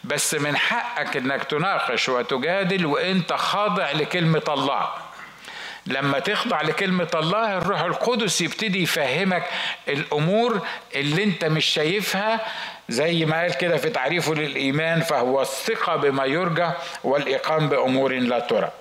بس 0.03 0.33
من 0.33 0.57
حقك 0.57 1.17
إنك 1.17 1.43
تناقش 1.43 2.09
وتجادل 2.09 2.85
وأنت 2.85 3.33
خاضع 3.33 3.91
لكلمة 3.91 4.43
الله 4.47 4.89
لما 5.85 6.19
تخضع 6.19 6.61
لكلمة 6.61 7.07
الله 7.13 7.57
الروح 7.57 7.81
القدس 7.81 8.41
يبتدي 8.41 8.83
يفهمك 8.83 9.43
الأمور 9.87 10.67
اللي 10.95 11.23
أنت 11.23 11.45
مش 11.45 11.65
شايفها 11.65 12.39
زي 12.91 13.25
ما 13.25 13.41
قال 13.41 13.53
كده 13.57 13.77
في 13.77 13.89
تعريفه 13.89 14.33
للإيمان 14.33 15.01
فهو 15.01 15.41
الثقة 15.41 15.95
بما 15.95 16.25
يرجى 16.25 16.69
والإقام 17.03 17.69
بأمور 17.69 18.13
لا 18.13 18.39
ترى. 18.39 18.71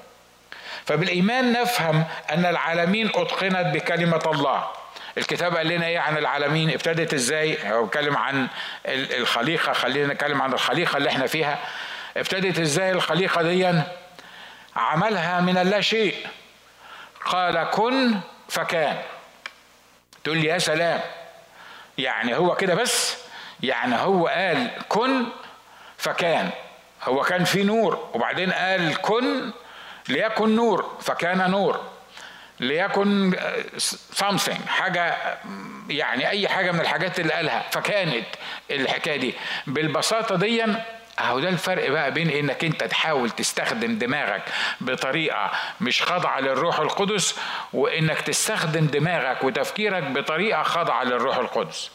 فبالإيمان 0.86 1.52
نفهم 1.52 2.04
أن 2.30 2.46
العالمين 2.46 3.08
أتقنت 3.14 3.66
بكلمة 3.74 4.22
الله. 4.26 4.64
الكتاب 5.18 5.56
قال 5.56 5.68
لنا 5.68 5.86
إيه 5.86 5.98
عن 5.98 6.18
العالمين؟ 6.18 6.70
ابتدت 6.70 7.14
إزاي؟ 7.14 7.72
هو 7.72 7.84
بيتكلم 7.84 8.16
عن 8.16 8.48
الخليقة 8.86 9.72
خلينا 9.72 10.14
نتكلم 10.14 10.42
عن 10.42 10.52
الخليقة 10.52 10.96
اللي 10.96 11.08
إحنا 11.08 11.26
فيها. 11.26 11.58
ابتدت 12.16 12.58
إزاي 12.58 12.90
الخليقة 12.90 13.42
دي؟ 13.42 13.72
عملها 14.76 15.40
من 15.40 15.58
اللا 15.58 15.80
شيء. 15.80 16.14
قال 17.24 17.70
كن 17.70 18.14
فكان 18.48 18.96
تقول 20.24 20.38
لي 20.38 20.46
يا 20.46 20.58
سلام 20.58 21.00
يعني 21.98 22.36
هو 22.36 22.54
كده 22.54 22.74
بس؟ 22.74 23.19
يعني 23.62 23.96
هو 23.96 24.26
قال 24.26 24.70
كن 24.88 25.24
فكان. 25.98 26.50
هو 27.02 27.22
كان 27.22 27.44
في 27.44 27.62
نور 27.64 28.08
وبعدين 28.14 28.52
قال 28.52 29.00
كن 29.02 29.50
ليكن 30.08 30.56
نور 30.56 30.96
فكان 31.00 31.50
نور. 31.50 31.80
ليكن 32.60 33.34
something 34.20 34.68
حاجة 34.68 35.16
يعني 35.88 36.28
أي 36.28 36.48
حاجة 36.48 36.70
من 36.72 36.80
الحاجات 36.80 37.20
اللي 37.20 37.32
قالها. 37.32 37.64
فكانت 37.70 38.26
الحكاية 38.70 39.16
دي. 39.16 39.34
بالبساطة 39.66 40.36
دي 40.36 40.64
أهو 41.20 41.40
ده 41.40 41.48
الفرق 41.48 41.90
بقى 41.90 42.10
بين 42.10 42.30
إنك 42.30 42.64
أنت 42.64 42.84
تحاول 42.84 43.30
تستخدم 43.30 43.98
دماغك 43.98 44.42
بطريقة 44.80 45.50
مش 45.80 46.02
خاضعة 46.02 46.40
للروح 46.40 46.78
القدس 46.80 47.36
وإنك 47.72 48.20
تستخدم 48.20 48.86
دماغك 48.86 49.44
وتفكيرك 49.44 50.02
بطريقة 50.02 50.62
خاضعة 50.62 51.04
للروح 51.04 51.36
القدس. 51.36 51.90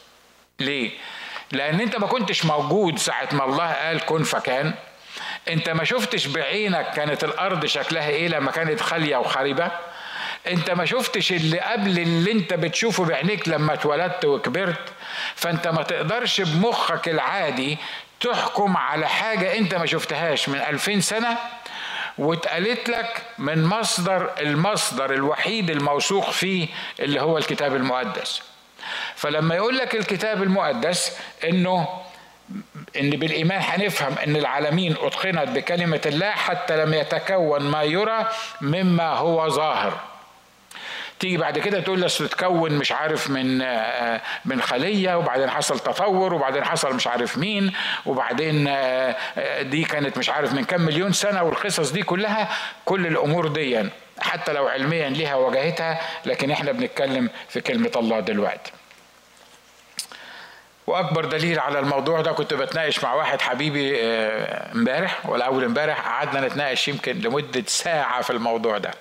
ليه؟ 0.60 0.91
لأن 1.51 1.81
أنت 1.81 1.95
ما 1.95 2.08
كنتش 2.08 2.45
موجود 2.45 2.99
ساعة 2.99 3.29
ما 3.31 3.45
الله 3.45 3.73
قال 3.73 4.05
كن 4.05 4.23
فكان. 4.23 4.73
أنت 5.49 5.69
ما 5.69 5.84
شفتش 5.84 6.27
بعينك 6.27 6.91
كانت 6.91 7.23
الأرض 7.23 7.65
شكلها 7.65 8.10
إيه 8.10 8.27
لما 8.27 8.51
كانت 8.51 8.81
خالية 8.81 9.17
وخربه 9.17 9.71
أنت 10.47 10.71
ما 10.71 10.86
شفتش 10.86 11.31
اللي 11.31 11.60
قبل 11.60 11.99
اللي 11.99 12.31
أنت 12.31 12.53
بتشوفه 12.53 13.05
بعينيك 13.05 13.47
لما 13.47 13.73
اتولدت 13.73 14.25
وكبرت. 14.25 14.89
فأنت 15.36 15.67
ما 15.67 15.84
تقدرش 15.84 16.41
بمخك 16.41 17.10
العادي 17.10 17.77
تحكم 18.19 18.77
على 18.77 19.08
حاجة 19.08 19.58
أنت 19.58 19.75
ما 19.75 19.86
شفتهاش 19.86 20.49
من 20.49 20.60
ألفين 20.60 21.01
سنة 21.01 21.38
واتقالت 22.17 22.89
لك 22.89 23.23
من 23.38 23.65
مصدر 23.65 24.31
المصدر 24.39 25.13
الوحيد 25.13 25.69
الموثوق 25.69 26.29
فيه 26.29 26.67
اللي 26.99 27.21
هو 27.21 27.38
الكتاب 27.38 27.75
المقدس. 27.75 28.41
فلما 29.15 29.56
يقول 29.56 29.78
لك 29.78 29.95
الكتاب 29.95 30.43
المقدس 30.43 31.17
إنه 31.43 31.88
إن 33.00 33.10
بالإيمان 33.10 33.62
هنفهم 33.63 34.17
إن 34.28 34.36
العالمين 34.36 34.95
أتقنت 35.02 35.50
بكلمة 35.50 36.02
الله 36.06 36.32
حتى 36.32 36.86
لم 36.86 36.93
يتكون 36.93 37.62
ما 37.62 37.84
يرى 37.84 38.28
مما 38.62 39.13
هو 39.13 39.50
ظاهر. 39.50 40.00
تيجي 41.19 41.38
بعد 41.38 41.60
كده 41.60 41.80
تقول 41.80 42.00
لي 42.00 42.06
أصل 42.06 42.30
تكون 42.30 42.71
مش 42.71 42.91
عارف 42.91 43.30
من 43.30 43.62
آه، 43.62 44.21
من 44.45 44.62
خلية 44.62 45.17
وبعدين 45.17 45.50
حصل 45.50 45.80
تطور 45.80 46.34
وبعدين 46.34 46.65
حصل 46.65 46.93
مش 46.95 47.08
عارف 47.08 47.38
مين 47.38 47.74
وبعدين 48.06 48.67
آه، 48.67 49.15
آه، 49.38 49.62
دي 49.62 49.84
كانت 49.84 50.17
مش 50.17 50.30
عارف 50.30 50.54
من 50.54 50.63
كام 50.63 50.82
مليون 50.82 51.12
سنة 51.13 51.43
والقصص 51.43 51.91
دي 51.91 52.04
كلها 52.04 52.50
كل 52.86 53.08
الأمور 53.08 53.48
دي. 53.48 53.89
حتى 54.21 54.54
لو 54.54 54.67
علميا 54.67 55.10
ليها 55.10 55.36
وجهتها 55.36 56.01
لكن 56.25 56.51
إحنا 56.51 56.71
بنتكلم 56.71 57.30
في 57.49 57.62
كلمة 57.62 57.91
الله 57.95 58.19
دلوقتي. 58.19 58.71
وأكبر 60.88 61.25
دليل 61.25 61.60
على 61.60 61.80
الموضوع 61.80 62.21
ده 62.21 62.32
كنت 62.32 62.54
بتناقش 62.54 63.04
مع 63.04 63.13
واحد 63.13 63.41
حبيبي 63.41 64.01
امبارح 64.75 65.25
ولا 65.25 65.45
أول 65.45 65.63
امبارح 65.63 66.08
قعدنا 66.08 66.47
نتناقش 66.47 66.88
يمكن 66.88 67.19
لمدة 67.21 67.63
ساعة 67.67 68.21
في 68.21 68.30
الموضوع 68.30 68.78
ده. 68.78 68.91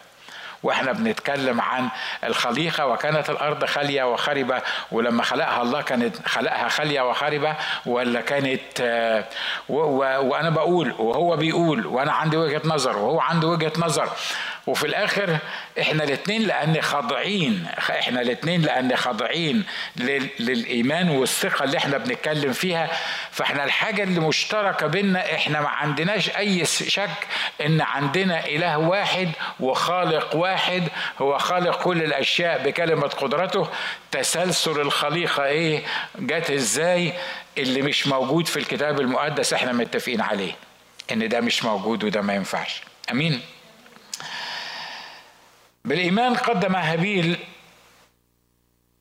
وإحنا 0.62 0.92
بنتكلم 0.92 1.60
عن 1.60 1.88
الخليقة 2.24 2.86
وكانت 2.86 3.30
الأرض 3.30 3.64
خالية 3.64 4.12
وخربة 4.12 4.62
ولما 4.92 5.22
خلقها 5.22 5.62
الله 5.62 5.82
كانت 5.82 6.26
خلقها 6.28 6.68
خالية 6.68 7.00
وخربة 7.10 7.56
ولا 7.86 8.20
كانت 8.20 8.60
آه، 8.80 9.24
وأنا 9.68 10.50
بقول 10.50 10.92
وهو 10.98 11.36
بيقول 11.36 11.86
وأنا 11.86 12.12
عندي 12.12 12.36
وجهة 12.36 12.62
نظر 12.64 12.96
وهو 12.96 13.20
عنده 13.20 13.48
وجهة 13.48 13.72
نظر. 13.78 14.08
وفي 14.66 14.86
الآخر 14.86 15.38
إحنا 15.80 16.04
الاثنين 16.04 16.42
لأن 16.42 16.82
خاضعين. 16.82 17.66
إحنا 17.90 18.20
الاثنين 18.20 18.62
لأن 18.62 18.96
خاضعين 18.96 19.64
للإيمان 20.40 21.08
والثقة 21.08 21.64
اللي 21.64 21.78
إحنا 21.78 21.98
بنتكلم 21.98 22.52
فيها. 22.52 22.90
فإحنا 23.30 23.64
الحاجة 23.64 24.02
اللي 24.02 24.20
مشتركة 24.20 24.86
بينا 24.86 25.34
إحنا 25.34 25.60
ما 25.60 25.68
عندناش 25.68 26.30
أي 26.36 26.64
شك 26.64 27.10
إن 27.66 27.80
عندنا 27.80 28.46
إله 28.46 28.78
واحد 28.78 29.30
وخالق 29.60 30.36
واحد. 30.36 30.88
هو 31.18 31.38
خالق 31.38 31.82
كل 31.82 32.02
الأشياء 32.02 32.62
بكلمة 32.64 33.06
قدرته. 33.08 33.68
تسلسل 34.10 34.80
الخليقة 34.80 35.44
إيه؟ 35.44 35.82
جت 36.18 36.50
إزاي؟ 36.50 37.12
اللي 37.58 37.82
مش 37.82 38.06
موجود 38.06 38.46
في 38.46 38.56
الكتاب 38.56 39.00
المقدس 39.00 39.52
إحنا 39.52 39.72
متفقين 39.72 40.20
عليه. 40.20 40.52
إن 41.12 41.28
ده 41.28 41.40
مش 41.40 41.64
موجود 41.64 42.04
وده 42.04 42.20
ما 42.20 42.34
ينفعش. 42.34 42.80
أمين؟ 43.10 43.40
بالإيمان 45.84 46.34
قدم 46.34 46.76
هابيل 46.76 47.36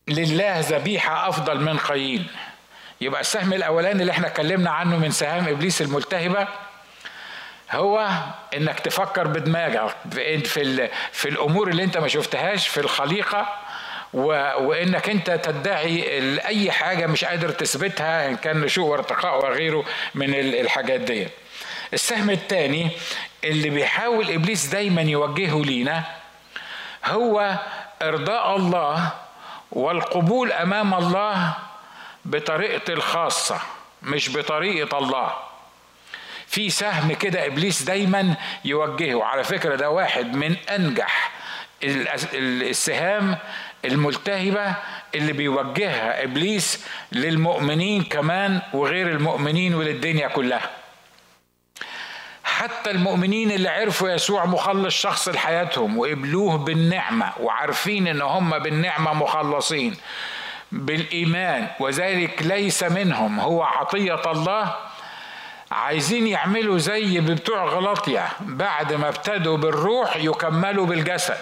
لله 0.07 0.59
ذبيحة 0.59 1.29
أفضل 1.29 1.59
من 1.61 1.77
قايين 1.77 2.27
يبقى 3.01 3.21
السهم 3.21 3.53
الأولاني 3.53 4.01
اللي 4.01 4.11
إحنا 4.11 4.27
اتكلمنا 4.27 4.69
عنه 4.71 4.97
من 4.97 5.11
سهام 5.11 5.47
إبليس 5.47 5.81
الملتهبة 5.81 6.47
هو 7.71 8.09
إنك 8.57 8.79
تفكر 8.79 9.27
بدماغك 9.27 9.95
في 10.45 10.89
في 11.11 11.29
الأمور 11.29 11.67
اللي 11.69 11.83
أنت 11.83 11.97
ما 11.97 12.07
شفتهاش 12.07 12.67
في 12.67 12.79
الخليقة 12.79 13.59
وإنك 14.13 15.09
أنت 15.09 15.31
تدعي 15.31 16.03
أي 16.45 16.71
حاجة 16.71 17.07
مش 17.07 17.25
قادر 17.25 17.49
تثبتها 17.49 18.27
إن 18.29 18.35
كان 18.35 18.61
نشوء 18.61 18.89
وارتقاء 18.89 19.37
وغيره 19.45 19.85
من 20.15 20.33
الحاجات 20.33 20.99
دي 20.99 21.27
السهم 21.93 22.29
الثاني 22.29 22.89
اللي 23.43 23.69
بيحاول 23.69 24.31
إبليس 24.31 24.65
دايما 24.65 25.01
يوجهه 25.01 25.61
لينا 25.65 26.03
هو 27.05 27.59
إرضاء 28.01 28.55
الله 28.55 29.09
والقبول 29.71 30.51
أمام 30.51 30.93
الله 30.93 31.53
بطريقتي 32.25 32.93
الخاصة 32.93 33.59
مش 34.03 34.37
بطريقة 34.37 34.97
الله. 34.97 35.33
في 36.47 36.69
سهم 36.69 37.13
كده 37.13 37.45
إبليس 37.45 37.81
دايما 37.83 38.35
يوجهه. 38.65 39.23
على 39.23 39.43
فكرة 39.43 39.75
ده 39.75 39.89
واحد 39.89 40.33
من 40.35 40.55
أنجح 40.69 41.31
السهام 41.83 43.37
الملتهبة 43.85 44.73
اللي 45.15 45.33
بيوجهها 45.33 46.23
إبليس 46.23 46.85
للمؤمنين 47.11 48.03
كمان 48.03 48.61
وغير 48.73 49.07
المؤمنين 49.07 49.75
وللدنيا 49.75 50.27
كلها. 50.27 50.69
حتى 52.63 52.91
المؤمنين 52.91 53.51
اللي 53.51 53.69
عرفوا 53.69 54.09
يسوع 54.09 54.45
مخلص 54.45 54.93
شخص 54.95 55.29
لحياتهم 55.29 55.97
وقبلوه 55.97 56.57
بالنعمة 56.57 57.31
وعارفين 57.39 58.07
إن 58.07 58.21
هم 58.21 58.59
بالنعمة 58.59 59.13
مخلصين 59.13 59.95
بالإيمان 60.71 61.67
وذلك 61.79 62.41
ليس 62.41 62.83
منهم 62.83 63.39
هو 63.39 63.63
عطية 63.63 64.31
الله. 64.31 64.75
عايزين 65.71 66.27
يعملوا 66.27 66.77
زي 66.77 67.19
بتوع 67.19 67.65
غلطية 67.65 68.27
بعد 68.39 68.93
ما 68.93 69.07
ابتدوا 69.09 69.57
بالروح 69.57 70.15
يكملوا 70.15 70.85
بالجسد. 70.85 71.37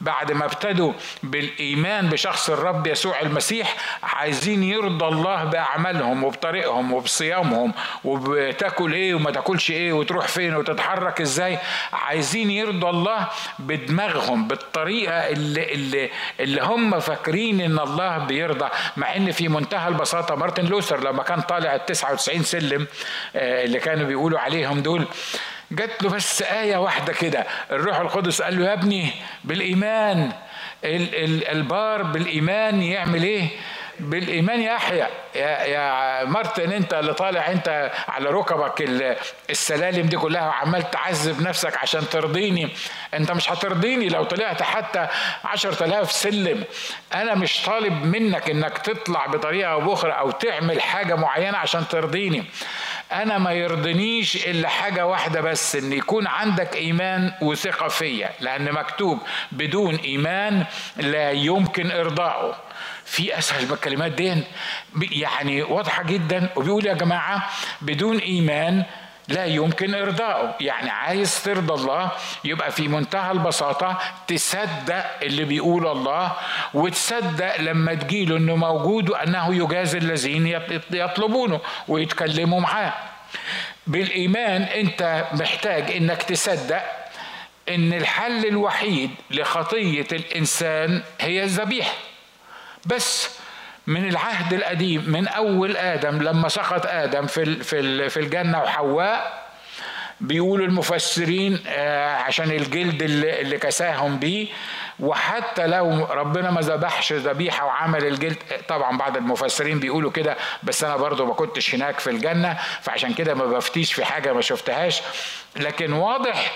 بعد 0.00 0.32
ما 0.32 0.44
ابتدوا 0.44 0.92
بالإيمان 1.22 2.08
بشخص 2.08 2.50
الرب 2.50 2.86
يسوع 2.86 3.20
المسيح 3.20 3.76
عايزين 4.02 4.62
يرضى 4.62 5.04
الله 5.04 5.44
بأعمالهم 5.44 6.24
وبطريقهم 6.24 6.92
وبصيامهم 6.92 7.72
وبتاكل 8.04 8.92
إيه 8.92 9.14
وما 9.14 9.30
تاكلش 9.30 9.70
إيه 9.70 9.92
وتروح 9.92 10.28
فين 10.28 10.54
وتتحرك 10.56 11.20
إزاي. 11.20 11.58
عايزين 11.92 12.50
يرضى 12.50 12.88
الله 12.88 13.28
بدماغهم 13.58 14.48
بالطريقة 14.48 15.12
اللي 15.28 15.72
اللي 15.72 16.10
اللي 16.40 16.62
هم 16.62 17.00
فاكرين 17.00 17.60
إن 17.60 17.78
الله 17.78 18.18
بيرضى. 18.18 18.68
مع 18.96 19.16
إن 19.16 19.32
في 19.32 19.48
منتهى 19.48 19.88
البساطة 19.88 20.34
مارتن 20.34 20.64
لوثر 20.64 21.00
لما 21.04 21.22
كان 21.22 21.40
طالع 21.40 21.74
ال 21.74 21.86
99 21.86 22.42
سلم 22.42 22.86
آه، 23.36 23.64
اللي 23.64 23.78
كانوا 23.78 24.06
بيقولوا 24.06 24.38
عليهم 24.38 24.80
دول 24.80 25.04
جات 25.70 26.02
له 26.02 26.10
بس 26.10 26.42
آية 26.42 26.76
واحدة 26.76 27.12
كده. 27.12 27.46
الروح 27.70 27.96
القدس 27.98 28.42
قال 28.42 28.58
له 28.58 28.66
يا 28.68 28.72
ابني 28.72 29.10
بالإيمان 29.44 30.32
البار 30.84 32.02
بالإيمان 32.02 32.82
يعمل 32.82 33.22
إيه؟ 33.22 33.48
بالإيمان 34.00 34.60
يحيى 34.60 35.06
يا 35.34 35.48
يا 35.64 36.24
مارتن 36.24 36.72
أنت 36.72 36.94
اللي 36.94 37.14
طالع 37.14 37.50
أنت 37.50 37.92
على 38.08 38.30
ركبك 38.30 38.82
السلالم 39.50 40.06
دي 40.06 40.16
كلها 40.16 40.46
وعمال 40.48 40.90
تعذب 40.90 41.42
نفسك 41.42 41.76
عشان 41.76 42.08
ترضيني. 42.08 42.68
أنت 43.14 43.32
مش 43.32 43.50
هترضيني 43.52 44.08
لو 44.08 44.24
طلعت 44.24 44.62
حتى 44.62 45.06
عشرة 45.44 45.84
آلاف 45.84 46.12
سلم. 46.12 46.64
أنا 47.14 47.34
مش 47.34 47.62
طالب 47.62 48.04
منك 48.04 48.50
إنك 48.50 48.78
تطلع 48.78 49.26
بطريقة 49.26 49.72
أو 49.72 49.80
بأخرى 49.80 50.12
أو 50.12 50.30
تعمل 50.30 50.80
حاجة 50.82 51.14
معينة 51.14 51.58
عشان 51.58 51.88
ترضيني. 51.88 52.44
أنا 53.12 53.38
ما 53.38 53.52
يرضنيش 53.52 54.46
إلا 54.46 54.68
حاجة 54.68 55.06
واحدة 55.06 55.40
بس 55.40 55.76
إن 55.76 55.92
يكون 55.92 56.26
عندك 56.26 56.76
إيمان 56.76 57.32
وثقة 57.42 57.88
فيا 57.88 58.30
لأن 58.40 58.72
مكتوب 58.72 59.18
بدون 59.52 59.94
إيمان 59.96 60.64
لا 60.96 61.30
يمكن 61.30 61.90
ارضائه 61.90 62.54
في 63.04 63.38
أسهل 63.38 63.66
من 63.66 63.72
الكلمات 63.72 64.12
دي 64.12 64.42
يعني 65.12 65.62
واضحة 65.62 66.02
جدا 66.02 66.48
وبيقول 66.56 66.86
يا 66.86 66.94
جماعة 66.94 67.48
بدون 67.82 68.18
إيمان 68.18 68.84
لا 69.28 69.44
يمكن 69.44 69.94
ارضائه 69.94 70.54
يعني 70.60 70.90
عايز 70.90 71.42
ترضى 71.42 71.74
الله 71.74 72.10
يبقى 72.44 72.70
في 72.72 72.88
منتهى 72.88 73.30
البساطة 73.30 73.98
تصدق 74.26 75.04
اللي 75.22 75.44
بيقول 75.44 75.86
الله 75.86 76.32
وتصدق 76.74 77.60
لما 77.60 77.94
تجيله 77.94 78.36
إنه 78.36 78.56
موجود 78.56 79.10
وأنه 79.10 79.54
يجازي 79.54 79.98
الذين 79.98 80.60
يطلبونه 80.90 81.60
ويتكلموا 81.88 82.60
معاه. 82.60 82.92
بالإيمان 83.86 84.62
أنت 84.62 85.24
محتاج 85.32 85.90
إنك 85.90 86.22
تصدق 86.22 86.82
إن 87.68 87.92
الحل 87.92 88.46
الوحيد 88.46 89.10
لخطية 89.30 90.06
الإنسان 90.12 91.02
هي 91.20 91.42
الذبيحة. 91.44 91.92
بس 92.86 93.37
من 93.88 94.08
العهد 94.08 94.52
القديم 94.52 95.04
من 95.06 95.28
أول 95.28 95.76
آدم 95.76 96.22
لما 96.22 96.48
سقط 96.48 96.86
آدم 96.86 97.26
في 97.26 97.64
في 97.64 98.08
في 98.08 98.20
الجنة 98.20 98.62
وحواء 98.62 99.48
بيقولوا 100.20 100.66
المفسرين 100.66 101.58
آه، 101.66 102.16
عشان 102.16 102.50
الجلد 102.50 103.02
اللي 103.02 103.58
كساهم 103.58 104.18
بيه 104.18 104.48
وحتى 105.00 105.66
لو 105.66 106.04
ربنا 106.04 106.50
ما 106.50 106.60
ذبحش 106.60 107.12
ذبيحة 107.12 107.66
وعمل 107.66 108.04
الجلد 108.06 108.36
طبعا 108.68 108.98
بعض 108.98 109.16
المفسرين 109.16 109.80
بيقولوا 109.80 110.10
كده 110.10 110.36
بس 110.62 110.84
أنا 110.84 110.96
برضو 110.96 111.26
ما 111.26 111.34
كنتش 111.34 111.74
هناك 111.74 111.98
في 112.00 112.10
الجنة 112.10 112.58
فعشان 112.80 113.14
كده 113.14 113.34
ما 113.34 113.46
بفتيش 113.46 113.92
في 113.92 114.04
حاجة 114.04 114.32
ما 114.32 114.40
شفتهاش. 114.40 115.02
لكن 115.56 115.92
واضح 115.92 116.52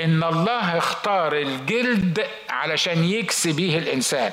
إن 0.00 0.22
الله 0.24 0.78
اختار 0.78 1.32
الجلد 1.32 2.26
علشان 2.50 3.04
يكسي 3.04 3.52
بيه 3.52 3.78
الإنسان. 3.78 4.32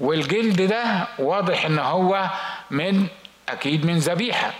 والجلد 0.00 0.62
ده 0.62 0.84
واضح 1.18 1.64
إن 1.64 1.78
هو 1.78 2.24
من 2.70 3.06
أكيد 3.48 3.86
من 3.86 3.98
ذبيحة. 3.98 4.50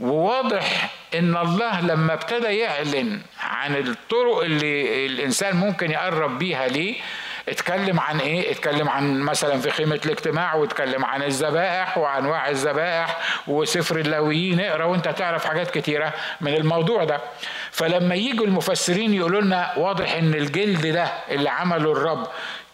وواضح 0.00 0.90
إن 1.14 1.36
الله 1.36 1.80
لما 1.80 2.12
ابتدى 2.12 2.46
يعلن 2.58 3.20
عن 3.40 3.76
الطرق 3.76 4.38
اللي 4.42 5.06
الإنسان 5.06 5.56
ممكن 5.56 5.90
يقرب 5.90 6.38
بيها 6.38 6.68
ليه 6.68 6.94
اتكلم 7.48 8.00
عن 8.00 8.18
إيه؟ 8.20 8.52
اتكلم 8.52 8.88
عن 8.88 9.20
مثلا 9.20 9.60
في 9.60 9.70
خيمة 9.70 10.00
الاجتماع 10.04 10.54
واتكلم 10.54 11.04
عن 11.04 11.22
الذبائح 11.22 11.98
وأنواع 11.98 12.48
الذبائح 12.48 13.18
وسفر 13.46 13.98
اللاويين. 13.98 14.60
اقرأ 14.60 14.84
وأنت 14.84 15.08
تعرف 15.08 15.44
حاجات 15.44 15.70
كتيرة 15.78 16.12
من 16.40 16.54
الموضوع 16.54 17.04
ده. 17.04 17.20
فلما 17.70 18.14
يجوا 18.14 18.46
المفسرين 18.46 19.14
يقولوا 19.14 19.40
لنا 19.40 19.72
واضح 19.76 20.14
إن 20.14 20.34
الجلد 20.34 20.86
ده 20.86 21.04
اللي 21.30 21.50
عمله 21.50 21.92
الرب 21.92 22.26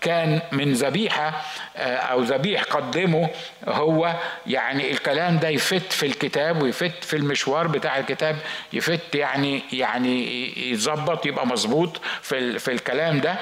كان 0.03 0.41
من 0.53 0.73
ذبيحة 0.73 1.43
آه، 1.77 1.97
أو 1.97 2.23
ذبيح 2.23 2.62
قدمه 2.62 3.29
هو 3.69 4.15
يعني 4.47 4.91
الكلام 4.91 5.38
ده 5.38 5.49
يفت 5.49 5.93
في 5.93 6.07
الكتاب 6.07 6.62
ويفت 6.62 7.05
في 7.05 7.17
المشوار 7.17 7.67
بتاع 7.67 7.99
الكتاب 7.99 8.37
يفت 8.73 9.15
يعني 9.15 9.62
يعني 9.73 10.71
يتظبط 10.71 11.27
يبقى 11.27 11.47
مظبوط 11.47 12.01
في 12.23 12.59
في 12.59 12.73
الكلام 12.73 13.21
ده. 13.21 13.37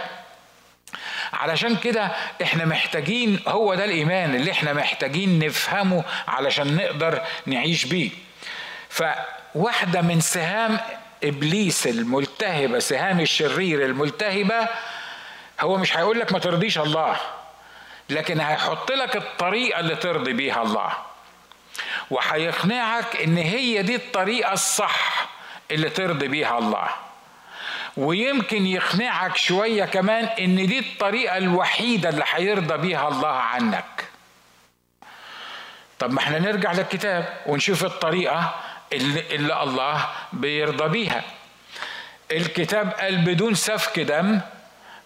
علشان 1.33 1.77
كده 1.77 2.11
إحنا 2.43 2.65
محتاجين 2.65 3.41
هو 3.49 3.75
ده 3.75 3.85
الإيمان 3.85 4.35
اللي 4.35 4.51
إحنا 4.53 4.73
محتاجين 4.73 5.39
نفهمه 5.47 6.05
علشان 6.29 6.77
نقدر 6.77 7.23
نعيش 7.47 7.85
بيه. 7.85 8.11
فواحدة 8.89 10.01
من 10.03 10.21
سهام 10.21 10.79
إبليس 11.25 11.87
الملتهبة 11.87 12.79
سهام 12.79 13.21
الشرير 13.21 13.85
الملتهبة 13.85 14.69
هو 15.61 15.77
مش 15.77 15.97
هيقول 15.97 16.21
لك 16.21 16.33
ما 16.33 16.39
ترضيش 16.39 16.79
الله 16.79 17.17
لكن 18.11 18.41
هيحط 18.41 18.93
لك 18.93 19.17
الطريقة 19.17 19.81
اللي 19.81 19.97
ترضي 19.97 20.33
بيها 20.33 20.63
الله. 20.63 20.93
وهيقنعك 22.11 23.17
إن 23.17 23.37
هي 23.37 23.83
دي 23.83 23.95
الطريقة 23.97 24.53
الصح 24.53 25.29
اللي 25.71 25.91
ترضي 25.91 26.29
بيها 26.29 26.59
الله. 26.59 26.89
ويمكن 27.97 28.67
يقنعك 28.67 29.37
شوية 29.37 29.85
كمان 29.85 30.25
إن 30.25 30.67
دي 30.67 30.79
الطريقة 30.79 31.37
الوحيدة 31.37 32.09
اللي 32.09 32.25
هيرضى 32.33 32.77
بيها 32.77 33.09
الله 33.09 33.29
عنك. 33.29 34.05
طب 35.99 36.13
ما 36.13 36.19
إحنا 36.21 36.39
نرجع 36.39 36.73
للكتاب 36.73 37.37
ونشوف 37.47 37.85
الطريقة 37.85 38.55
اللي, 38.93 39.37
اللي 39.37 39.63
الله 39.63 40.09
بيرضى 40.33 40.89
بيها. 40.89 41.23
الكتاب 42.33 42.91
قال 42.91 43.17
بدون 43.17 43.55
سفك 43.55 44.01
دم 44.01 44.41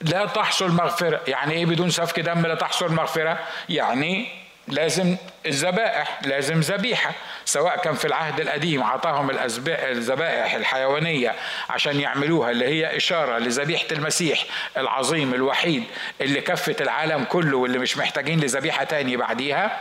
لا 0.05 0.27
تحصل 0.27 0.71
مغفرة. 0.71 1.21
يعني 1.29 1.55
إيه 1.55 1.67
بدون 1.67 1.90
سفك 1.90 2.21
دم 2.21 2.47
لا 2.47 2.55
تحصل 2.55 2.93
مغفرة؟ 2.93 3.38
يعني 3.69 4.27
لازم 4.69 5.17
الذبائح 5.47 6.21
لازم 6.25 6.61
ذبيحة 6.61 7.12
سواء 7.45 7.77
كان 7.77 7.95
في 7.95 8.05
العهد 8.05 8.40
القديم 8.40 8.83
عطاهم 8.83 9.31
الذبائح 9.69 10.55
الحيوانية 10.55 11.35
عشان 11.71 12.01
يعملوها 12.01 12.51
اللي 12.51 12.67
هي 12.67 12.97
إشارة 12.97 13.38
لذبيحة 13.38 13.87
المسيح 13.93 14.45
العظيم 14.77 15.35
الوحيد 15.35 15.85
اللي 16.21 16.40
كفت 16.40 16.83
العالم 16.83 17.25
كله 17.25 17.57
واللي 17.57 17.79
مش 17.79 17.99
محتاجين 17.99 18.40
لذبيحة 18.40 18.85
تاني 18.85 19.17
بعديها. 19.17 19.81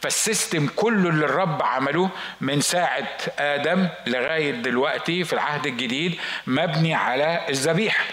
فالسيستم 0.00 0.68
كله 0.76 1.08
اللي 1.08 1.24
الرب 1.24 1.62
عمله 1.62 2.10
من 2.40 2.60
ساعة 2.60 3.08
آدم 3.38 3.88
لغاية 4.06 4.50
دلوقتي 4.50 5.24
في 5.24 5.32
العهد 5.32 5.66
الجديد 5.66 6.18
مبني 6.46 6.94
على 6.94 7.40
الذبيحة. 7.48 8.04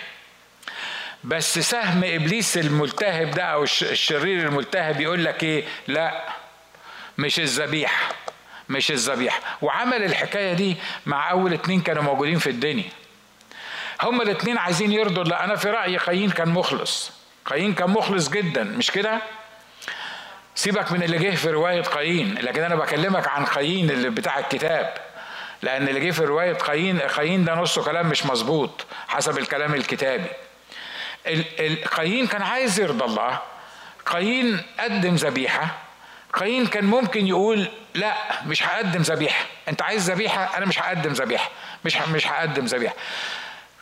بس 1.23 1.59
سهم 1.59 2.03
إبليس 2.03 2.57
الملتهب 2.57 3.31
ده 3.31 3.43
أو 3.43 3.63
الشرير 3.63 4.47
الملتهب 4.47 5.01
يقول 5.01 5.25
لك 5.25 5.43
إيه؟ 5.43 5.63
لا 5.87 6.23
مش 7.17 7.39
الذبيحه 7.39 8.13
مش 8.69 8.91
الذبيحه 8.91 9.39
وعمل 9.61 10.03
الحكاية 10.03 10.53
دي 10.53 10.77
مع 11.05 11.31
أول 11.31 11.53
اتنين 11.53 11.81
كانوا 11.81 12.03
موجودين 12.03 12.39
في 12.39 12.49
الدنيا. 12.49 12.89
هما 14.01 14.23
الاتنين 14.23 14.57
عايزين 14.57 14.91
يرضوا 14.91 15.23
لا 15.23 15.43
أنا 15.43 15.55
في 15.55 15.69
رأيي 15.69 15.97
قايين 15.97 16.29
كان 16.29 16.49
مخلص. 16.49 17.11
قايين 17.45 17.73
كان 17.73 17.89
مخلص 17.89 18.29
جدا 18.29 18.63
مش 18.63 18.91
كده؟ 18.91 19.21
سيبك 20.55 20.91
من 20.91 21.03
اللي 21.03 21.17
جه 21.17 21.35
في 21.35 21.49
رواية 21.49 21.81
قايين 21.81 22.35
لكن 22.41 22.63
أنا 22.63 22.75
بكلمك 22.75 23.27
عن 23.27 23.45
قايين 23.45 23.89
اللي 23.89 24.09
بتاع 24.09 24.39
الكتاب. 24.39 24.93
لأن 25.61 25.87
اللي 25.87 25.99
جه 25.99 26.11
في 26.11 26.23
رواية 26.25 26.53
قايين 26.53 26.99
قايين 26.99 27.45
ده 27.45 27.55
نصه 27.55 27.83
كلام 27.83 28.07
مش 28.09 28.25
مظبوط 28.25 28.85
حسب 29.07 29.37
الكلام 29.37 29.73
الكتابي. 29.73 30.27
قايين 31.97 32.27
كان 32.27 32.41
عايز 32.41 32.79
يرضى 32.79 33.05
الله 33.05 33.39
قايين 34.05 34.61
قدم 34.79 35.15
ذبيحة 35.15 35.67
قايين 36.33 36.67
كان 36.67 36.85
ممكن 36.85 37.27
يقول 37.27 37.67
لا 37.95 38.15
مش 38.45 38.63
هقدم 38.63 39.01
ذبيحة. 39.01 39.45
انت 39.67 39.81
عايز 39.81 40.11
ذبيحة؟ 40.11 40.57
أنا 40.57 40.65
مش 40.65 40.79
هقدم 40.79 41.13
ذبيحة. 41.13 41.49
مش 41.85 41.97
مش 41.97 42.27
هقدم 42.27 42.65
ذبيحة. 42.65 42.95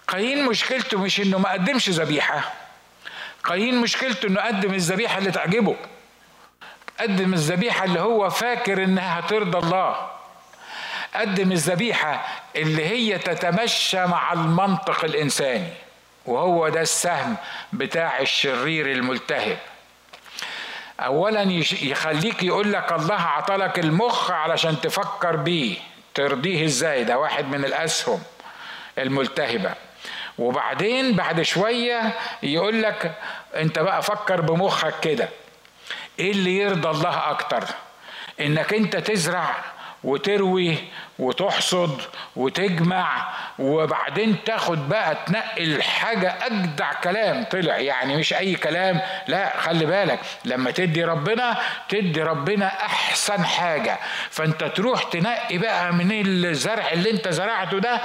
قايين 0.08 0.46
مشكلته 0.46 1.00
مش 1.00 1.20
انه 1.20 1.38
ما 1.38 1.52
قدمش 1.52 1.90
ذبيحة. 1.90 2.54
قايين 3.44 3.82
مشكلته 3.82 4.28
انه 4.28 4.42
قدم 4.42 4.74
الذبيحة 4.74 5.18
اللي 5.18 5.32
تعجبه. 5.32 5.76
قدم 7.00 7.34
الذبيحة 7.34 7.86
اللي 7.86 8.00
هو 8.00 8.30
فاكر 8.30 8.84
انها 8.84 9.20
هترضى 9.20 9.58
الله. 9.58 10.08
قدم 11.16 11.52
الذبيحة 11.52 12.28
اللي 12.56 12.86
هي 12.86 13.18
تتمشى 13.18 14.06
مع 14.06 14.34
المنطق 14.34 15.06
الإنساني. 15.06 15.74
وهو 16.26 16.70
ده 16.70 16.82
السهم 16.82 17.36
بتاع 17.74 18.20
الشرير 18.20 18.92
الملتهب. 18.92 19.58
اولا 21.00 21.42
يخليك 21.82 22.44
يقول 22.44 22.74
لك 22.74 22.92
الله 22.92 23.22
عطلك 23.22 23.80
المخ 23.80 24.32
علشان 24.32 24.82
تفكر 24.82 25.36
بيه 25.36 25.78
ترضيه 26.14 26.66
إزاي؟ 26.66 27.04
ده 27.04 27.20
واحد 27.20 27.46
من 27.46 27.66
الأسهم 27.66 28.24
الملتهبة. 28.98 29.74
وبعدين 30.38 31.16
بعد 31.16 31.42
شوية 31.42 32.14
يقول 32.44 32.82
لك 32.84 33.16
أنت 33.56 33.80
بقى 33.80 34.02
فكر 34.02 34.42
بمخك 34.42 35.00
كده. 35.00 35.30
إيه 36.20 36.32
اللي 36.32 36.58
يرضى 36.58 36.90
الله 36.90 37.30
أكتر؟ 37.30 37.64
إنك 38.40 38.74
أنت 38.74 38.96
تزرع 38.98 39.56
وتروي 40.04 40.78
وتحصد 41.20 42.02
وتجمع 42.36 43.30
وبعدين 43.60 44.36
تاخد 44.46 44.90
بقى 44.90 45.18
تنقل 45.28 45.84
حاجة 45.84 46.36
أجدع 46.42 46.94
كلام 46.94 47.44
طلع. 47.44 47.78
يعني 47.78 48.16
مش 48.18 48.34
أي 48.34 48.56
كلام 48.56 49.02
لا 49.28 49.58
خلي 49.58 49.86
بالك 49.86 50.20
لما 50.46 50.72
تدي 50.72 51.04
ربنا 51.04 51.58
تدي 51.90 52.22
ربنا 52.24 52.66
أحسن 52.68 53.46
حاجة. 53.46 54.00
فأنت 54.30 54.64
تروح 54.64 55.04
تنقي 55.04 55.58
بقى 55.58 55.94
من 55.94 56.12
الزرع 56.12 56.92
اللي 56.92 57.12
أنت 57.12 57.28
زرعته 57.28 57.80
ده 57.80 58.02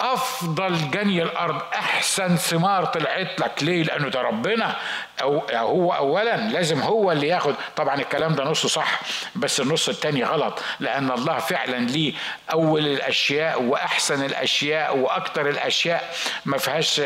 أفضل 0.00 0.90
جني 0.90 1.22
الأرض 1.22 1.62
أحسن 1.74 2.36
ثمار 2.36 2.84
طلعت 2.84 3.40
لك. 3.40 3.62
ليه؟ 3.62 3.82
لأنه 3.82 4.08
ده 4.08 4.20
ربنا. 4.22 4.76
أو 5.22 5.42
هو 5.52 5.92
اولا 5.92 6.36
لازم 6.36 6.80
هو 6.80 7.12
اللي 7.12 7.28
ياخد. 7.28 7.54
طبعا 7.76 7.94
الكلام 7.94 8.34
ده 8.34 8.44
نصه 8.44 8.68
صح 8.68 9.00
بس 9.36 9.60
النص 9.60 9.88
التاني 9.88 10.24
غلط. 10.24 10.62
لأن 10.80 11.10
الله 11.10 11.38
فعلا 11.38 11.76
ليه 11.76 12.12
أول 12.52 12.86
الأشياء 12.86 13.62
وأحسن 13.62 14.24
الأشياء 14.24 14.96
وأكتر 14.96 15.48
الأشياء. 15.48 16.14
ما 16.44 16.58
فيهاش 16.58 17.00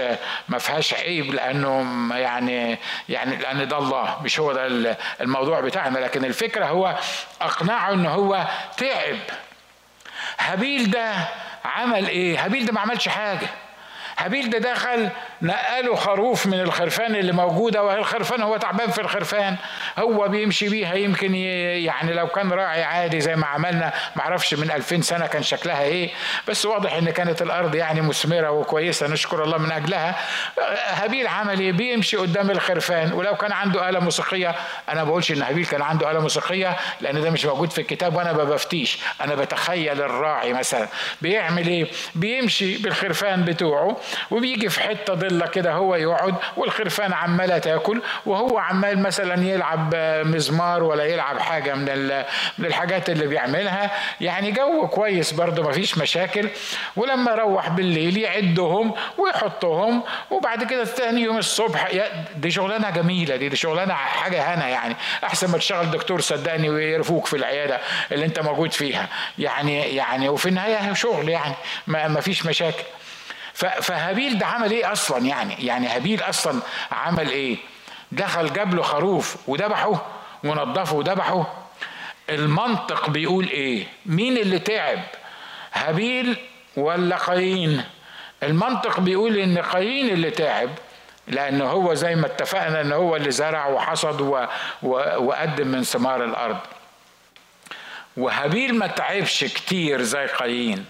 ما 0.49 0.59
فيهاش 0.59 0.95
عيب 0.95 1.35
لأنه 1.35 2.09
يعني 2.17 2.79
يعني 3.09 3.37
لأن 3.37 3.69
ده 3.69 3.79
الله. 3.79 4.17
مش 4.23 4.41
هو 4.41 4.53
ده 4.53 4.97
الموضوع 5.21 5.61
بتاعنا. 5.61 5.99
لكن 5.99 6.25
الفكرة 6.25 6.67
هو 6.67 6.97
أقنعه 7.43 7.93
إن 7.93 8.07
هو 8.07 8.47
تعب. 8.77 9.19
هابيل 10.41 10.91
ده 10.91 11.13
عمل 11.65 12.07
إيه؟ 12.09 12.45
هابيل 12.45 12.67
ده 12.67 12.73
ما 12.73 12.81
عملش 12.81 13.09
حاجة. 13.09 13.49
هابيل 14.19 14.51
ده 14.51 14.59
دخل 14.59 15.11
نقله 15.43 15.95
خروف 15.95 16.47
من 16.47 16.61
الخرفان 16.61 17.15
اللي 17.17 17.33
موجودة 17.33 17.83
وهي 17.83 17.99
الخرفان 17.99 18.43
هو 18.43 18.57
تعبان 18.57 18.91
في 18.91 19.01
الخرفان. 19.01 19.57
هو 19.99 20.29
بيمشي 20.29 20.69
بيها 20.69 20.95
يمكن 20.95 21.35
يعني 21.35 22.13
لو 22.13 22.27
كان 22.27 22.53
راعي 22.53 22.83
عادي 22.85 23.21
زي 23.21 23.37
ما 23.37 23.47
عملنا 23.47 23.93
معرفش 24.17 24.55
من 24.55 24.71
ألفين 24.71 25.03
سنة 25.03 25.27
كان 25.27 25.43
شكلها 25.43 25.83
إيه. 25.83 26.11
بس 26.49 26.67
واضح 26.67 26.93
إن 26.95 27.11
كانت 27.11 27.43
الأرض 27.43 27.75
يعني 27.75 28.01
مثمرة 28.01 28.51
وكويسة 28.51 29.07
نشكر 29.07 29.45
الله 29.45 29.59
من 29.59 29.73
أجلها. 29.73 30.17
هابيل 30.87 31.27
عمل 31.27 31.61
إيه 31.61 31.73
بيمشي 31.73 32.17
قدام 32.17 32.51
الخرفان 32.51 33.13
ولو 33.13 33.37
كان 33.37 33.53
عنده 33.53 33.89
آلة 33.89 34.01
موسيقية 34.01 34.55
أنا 34.89 35.05
بقولش 35.05 35.31
إن 35.33 35.43
هابيل 35.43 35.67
كان 35.67 35.83
عنده 35.83 36.11
آلة 36.11 36.21
موسيقية 36.21 36.77
لأن 37.01 37.23
ده 37.23 37.31
مش 37.31 37.47
موجود 37.47 37.71
في 37.71 37.81
الكتاب 37.81 38.17
وأنا 38.17 38.33
ما 38.33 38.45
بفتيش. 38.45 38.99
أنا 39.21 39.35
بتخيل 39.35 40.03
الراعي 40.03 40.53
مثلا 40.53 40.89
بيعمل 41.23 41.67
إيه؟ 41.67 41.87
بيمشي 42.15 42.79
بالخرفان 42.79 43.45
بتوعه 43.45 43.97
وبيجي 44.31 44.69
في 44.69 44.81
حتة 44.81 45.15
ضله 45.31 45.47
كده 45.47 45.73
هو 45.73 45.95
يقعد 45.95 46.35
والخرفان 46.57 47.13
عماله 47.13 47.59
تاكل 47.59 48.03
وهو 48.27 48.59
عمال 48.59 49.03
مثلا 49.03 49.45
يلعب 49.45 49.95
مزمار 50.25 50.83
ولا 50.83 51.05
يلعب 51.05 51.39
حاجة 51.39 51.75
من 51.75 51.85
من 52.59 52.67
الحاجات 52.67 53.11
اللي 53.11 53.27
بيعملها. 53.27 53.91
يعني 54.21 54.51
جو 54.51 54.89
كويس 54.89 55.33
برضه 55.33 55.63
مفيش 55.63 55.99
مشاكل. 55.99 56.49
ولما 56.97 57.35
روح 57.35 57.69
بالليل 57.69 58.17
يعدهم 58.17 58.95
ويحطهم 59.19 60.03
وبعد 60.31 60.65
كده 60.65 60.85
تاني 60.85 61.21
يوم 61.21 61.39
الصبح 61.39 61.89
دي 62.37 62.51
شغلانة 62.51 62.91
جميلة 62.91 63.37
دي, 63.37 63.49
دي 63.49 63.57
شغلانة 63.57 63.95
حاجة 63.95 64.55
هنا 64.55 64.69
يعني. 64.69 64.97
أحسن 65.25 65.51
ما 65.51 65.59
تشتغل 65.59 65.91
دكتور 65.91 66.21
صدقني 66.21 66.71
ويرفوك 66.71 67.27
في 67.27 67.37
العيادة 67.37 67.81
اللي 68.13 68.27
أنت 68.27 68.41
موجود 68.41 68.73
فيها. 68.73 69.09
يعني 69.39 69.97
يعني 69.97 70.29
وفي 70.29 70.49
النهاية 70.49 70.93
شغل 70.93 71.29
يعني 71.29 71.55
ما 71.87 72.21
فيش 72.21 72.47
مشاكل. 72.47 72.85
فهابيل 73.61 74.39
ده 74.39 74.47
عمل 74.47 74.71
إيه 74.71 74.93
أصلا 74.93 75.27
يعني؟ 75.27 75.67
يعني 75.67 75.89
هابيل 75.89 76.23
أصلا 76.23 76.61
عمل 76.93 77.31
إيه؟ 77.31 77.57
دخل 78.13 78.53
جاب 78.53 78.75
له 78.75 78.83
خروف 78.83 79.37
وذبحه 79.49 80.07
ونضفه 80.45 80.97
وذبحه. 80.97 81.55
المنطق 82.31 83.11
بيقول 83.11 83.49
إيه؟ 83.49 83.87
مين 84.07 84.37
اللي 84.37 84.59
تعب؟ 84.59 85.01
هابيل 85.73 86.37
ولا 86.77 87.17
قايين؟ 87.17 87.85
المنطق 88.43 89.01
بيقول 89.01 89.37
إن 89.39 89.59
قايين 89.59 90.09
اللي 90.11 90.31
تعب 90.31 90.71
لأنه 91.29 91.65
هو 91.65 91.95
زي 91.95 92.15
ما 92.15 92.27
اتفقنا 92.27 92.81
أنه 92.81 92.95
هو 92.95 93.17
اللي 93.17 93.31
زرع 93.31 93.67
وحصد 93.67 94.21
و... 94.21 94.47
و... 94.83 94.89
وقدم 95.19 95.69
من 95.69 95.83
ثمار 95.83 96.25
الأرض. 96.25 96.59
وهابيل 98.17 98.75
ما 98.75 98.87
تعبش 98.87 99.45
كتير 99.45 100.03
زي 100.03 100.27
قايين. 100.27 100.85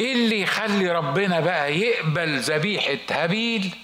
إيه 0.00 0.12
اللي 0.12 0.40
يخلي 0.40 0.90
ربنا 0.92 1.40
بقى 1.40 1.78
يقبل 1.78 2.38
ذبيحة 2.38 2.98
هابيل 3.10 3.74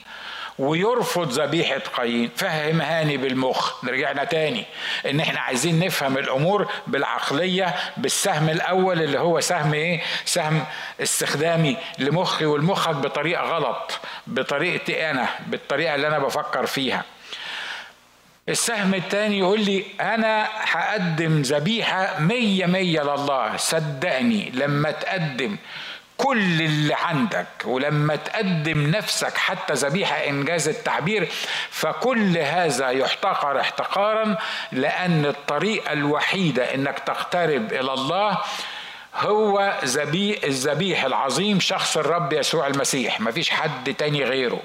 ويرفض 0.58 1.32
ذبيحة 1.40 1.78
قايين؟ 1.78 2.30
فهمهاني 2.36 3.16
بالمخ. 3.16 3.84
رجعنا 3.84 4.24
تاني. 4.24 4.64
إن 5.10 5.20
إحنا 5.20 5.40
عايزين 5.40 5.78
نفهم 5.84 6.18
الأمور 6.18 6.70
بالعقلية 6.86 7.74
بالسهم 7.96 8.48
الأول 8.48 9.02
اللي 9.02 9.18
هو 9.18 9.40
سهم 9.40 9.74
إيه؟ 9.74 10.00
سهم 10.24 10.64
استخدامي 11.02 11.76
لمخي 11.98 12.44
والمخك 12.44 12.94
بطريقة 12.94 13.42
غلط 13.42 14.00
بطريقتي 14.26 15.10
أنا 15.10 15.28
بالطريقة 15.46 15.94
اللي 15.94 16.06
أنا 16.08 16.18
بفكر 16.18 16.66
فيها. 16.66 17.04
السهم 18.48 18.94
التاني 18.94 19.38
يقول 19.38 19.60
لي 19.60 19.84
أنا 20.00 20.48
هقدم 20.54 21.42
ذبيحة 21.42 22.20
مية 22.20 22.66
مية 22.66 23.00
لله 23.02 23.56
صدقني 23.56 24.50
لما 24.54 24.90
تقدم. 24.90 25.56
كل 26.22 26.62
اللي 26.62 26.94
عندك 26.94 27.46
ولما 27.64 28.16
تقدم 28.16 28.90
نفسك 28.90 29.36
حتى 29.36 29.72
ذبيحة 29.74 30.16
إنجاز 30.16 30.68
التعبير 30.68 31.28
فكل 31.70 32.38
هذا 32.38 32.88
يحتقر 32.90 33.60
احتقارا 33.60 34.36
لأن 34.72 35.26
الطريقة 35.26 35.92
الوحيدة 35.92 36.74
إنك 36.74 36.98
تقترب 36.98 37.72
إلى 37.72 37.92
الله 37.92 38.38
هو 39.16 39.78
الذبيح 40.44 41.04
العظيم 41.04 41.60
شخص 41.60 41.96
الرب 41.96 42.32
يسوع 42.32 42.66
المسيح. 42.66 43.20
مفيش 43.20 43.50
حد 43.50 43.94
تاني 43.94 44.24
غيره. 44.24 44.60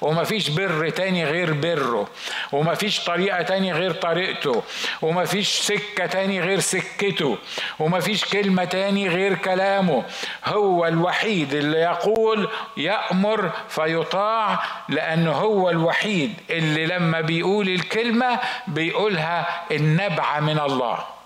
ومفيش 0.00 0.48
بر 0.48 0.88
تاني 0.88 1.24
غير 1.24 1.52
بره. 1.52 2.08
ومفيش 2.52 3.04
طريقة 3.04 3.42
تاني 3.42 3.72
غير 3.72 3.92
طريقته. 3.92 4.62
ومفيش 5.02 5.48
سكة 5.48 6.06
تاني 6.06 6.40
غير 6.40 6.60
سكته. 6.60 7.38
ومفيش 7.78 8.24
كلمة 8.24 8.64
تاني 8.64 9.08
غير 9.08 9.34
كلامه. 9.34 10.04
هو 10.44 10.86
الوحيد 10.86 11.54
اللي 11.54 11.78
يقول 11.78 12.48
يأمر 12.76 13.50
فيطاع 13.68 14.58
لأنه 14.88 15.32
هو 15.32 15.70
الوحيد 15.70 16.34
اللي 16.50 16.86
لما 16.86 17.20
بيقول 17.20 17.68
الكلمة 17.68 18.38
بيقولها 18.66 19.64
النبعة 19.70 20.40
من 20.40 20.58
الله. 20.58 21.17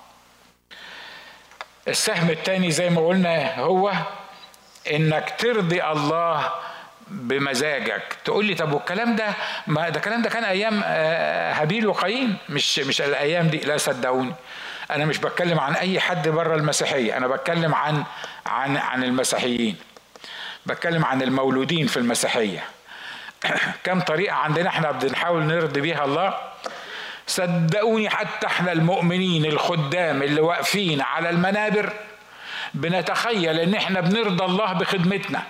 السهم 1.89 2.31
الثاني 2.31 2.71
زي 2.71 2.91
ما 2.91 3.07
قلنا 3.07 3.61
هو 3.61 3.93
إنك 4.91 5.35
ترضي 5.39 5.85
الله 5.85 6.53
بمزاجك. 7.09 8.17
تقول 8.25 8.45
لي 8.45 8.55
طب 8.55 8.73
والكلام 8.73 9.17
ده؟ 9.17 9.35
ما 9.67 9.89
ده 9.89 9.97
الكلام 9.97 10.23
ده 10.23 10.29
كان 10.29 10.45
أيام 10.45 10.83
آه، 10.85 11.53
هابيل 11.53 11.87
وقايين 11.87 12.37
مش 12.49 12.79
مش 12.79 13.03
الأيام 13.03 13.49
دي. 13.49 13.59
لا 13.59 13.77
صدقوني. 13.77 14.35
أنا 14.91 15.05
مش 15.05 15.19
بتكلم 15.19 15.61
عن 15.61 15.75
أي 15.75 16.01
حد 16.01 16.29
بره 16.29 16.55
المسيحية. 16.55 17.17
أنا 17.17 17.27
بتكلم 17.27 17.75
عن 17.75 18.05
عن 18.47 18.77
عن 18.77 19.05
المسيحيين. 19.05 19.77
بتكلم 20.67 21.05
عن 21.05 21.23
المولودين 21.23 21.87
في 21.87 21.97
المسيحية. 21.97 22.65
كم 23.85 24.01
طريقة 24.01 24.35
عندنا 24.35 24.69
إحنا 24.69 24.91
بنحاول 24.91 25.43
نرضي 25.43 25.81
بيها 25.81 26.05
الله؟ 26.05 26.52
صدقوني 27.33 28.11
حتى 28.11 28.47
إحنا 28.47 28.73
المؤمنين 28.73 29.45
الخدام 29.47 30.23
اللي 30.23 30.41
واقفين 30.41 31.01
على 31.01 31.31
المنابر 31.31 31.93
بنتخيل 32.75 33.59
ان 33.59 33.75
إحنا 33.75 34.01
بنرضى 34.01 34.45
الله 34.45 34.73
بخدمتنا. 34.73 35.43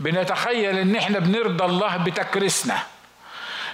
بنتخيل 0.00 0.78
ان 0.78 0.96
إحنا 0.96 1.18
بنرضى 1.18 1.64
الله 1.64 1.96
بتكريسنا. 1.96 2.78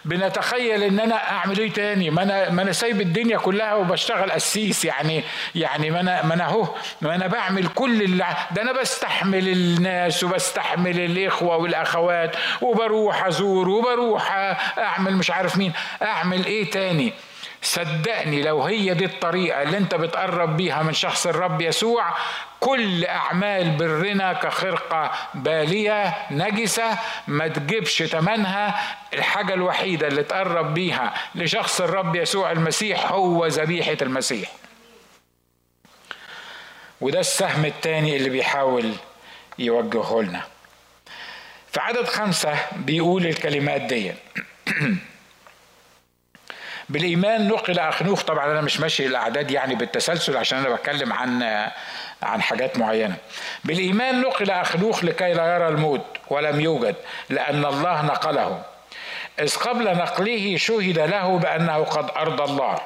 بنتخيل 0.04 0.82
إن 0.82 1.00
أنا 1.00 1.30
أعمل 1.30 1.58
إيه 1.58 1.72
تاني. 1.72 2.10
ما 2.10 2.22
أنا 2.22 2.50
ما 2.50 2.62
أنا 2.62 2.72
سايب 2.72 3.00
الدنيا 3.00 3.38
كلها 3.38 3.74
وبشتغل 3.74 4.30
قسيس 4.30 4.84
يعني 4.84 5.24
يعني 5.54 5.90
ما 5.90 6.00
أنا 6.00 6.24
ما 6.26 6.34
أنا 6.34 6.44
أهو. 6.44 6.68
ما 7.00 7.14
أنا 7.14 7.26
بعمل 7.26 7.66
كل 7.68 8.02
اللي 8.02 8.24
ده 8.50 8.62
أنا 8.62 8.72
بستحمل 8.72 9.48
الناس 9.48 10.24
وبستحمل 10.24 11.00
الإخوة 11.00 11.56
والأخوات 11.56 12.36
وبروح 12.60 13.26
أزور 13.26 13.68
وبروح 13.68 14.32
أعمل 14.78 15.16
مش 15.16 15.30
عارف 15.30 15.56
مين. 15.56 15.72
أعمل 16.02 16.44
إيه 16.46 16.70
تاني؟ 16.70 17.12
صدقني 17.62 18.42
لو 18.42 18.62
هي 18.62 18.94
دي 18.94 19.04
الطريقة 19.04 19.62
اللي 19.62 19.78
أنت 19.78 19.94
بتقرب 19.94 20.56
بيها 20.56 20.82
من 20.82 20.92
شخص 20.92 21.26
الرب 21.26 21.60
يسوع 21.60 22.04
كل 22.60 23.04
أعمال 23.04 23.70
برنا 23.70 24.32
كخرقة 24.32 25.12
بالية 25.34 26.14
نجسة 26.30 26.98
ما 27.28 27.48
تجيبش 27.48 27.98
تمنها. 27.98 28.80
الحاجة 29.14 29.54
الوحيدة 29.54 30.06
اللي 30.06 30.22
تقرب 30.22 30.74
بيها 30.74 31.14
لشخص 31.34 31.80
الرب 31.80 32.16
يسوع 32.16 32.52
المسيح 32.52 33.12
هو 33.12 33.46
ذبيحة 33.46 33.96
المسيح. 34.02 34.52
وده 37.00 37.20
السهم 37.20 37.64
الثاني 37.64 38.16
اللي 38.16 38.30
بيحاول 38.30 38.92
يوجهه 39.58 40.22
لنا. 40.22 40.42
في 41.72 41.80
عدد 41.80 42.04
خمسة 42.04 42.54
بيقول 42.76 43.26
الكلمات 43.26 43.80
دي. 43.80 44.12
بالإيمان 46.88 47.48
نقل 47.48 47.78
أخنوخ. 47.78 48.22
طبعا 48.22 48.52
أنا 48.52 48.60
مش 48.60 48.80
ماشي 48.80 49.06
الأعداد 49.06 49.50
يعني 49.50 49.74
بالتسلسل 49.74 50.36
عشان 50.36 50.58
أنا 50.58 50.74
بتكلم 50.74 51.12
عن 51.12 51.42
عن 52.22 52.42
حاجات 52.42 52.78
معينة. 52.78 53.16
بالإيمان 53.64 54.20
نقل 54.20 54.50
اخنوخ 54.50 55.04
لكي 55.04 55.32
لا 55.32 55.54
يرى 55.54 55.68
الموت 55.68 56.06
ولم 56.30 56.60
يوجد 56.60 56.94
لأن 57.30 57.64
الله 57.64 58.02
نقله. 58.02 58.62
إذ 59.40 59.56
قبل 59.56 59.96
نقله 59.96 60.56
شهد 60.56 60.98
له 60.98 61.38
بأنه 61.38 61.84
قد 61.84 62.10
أرضى 62.16 62.44
الله. 62.44 62.78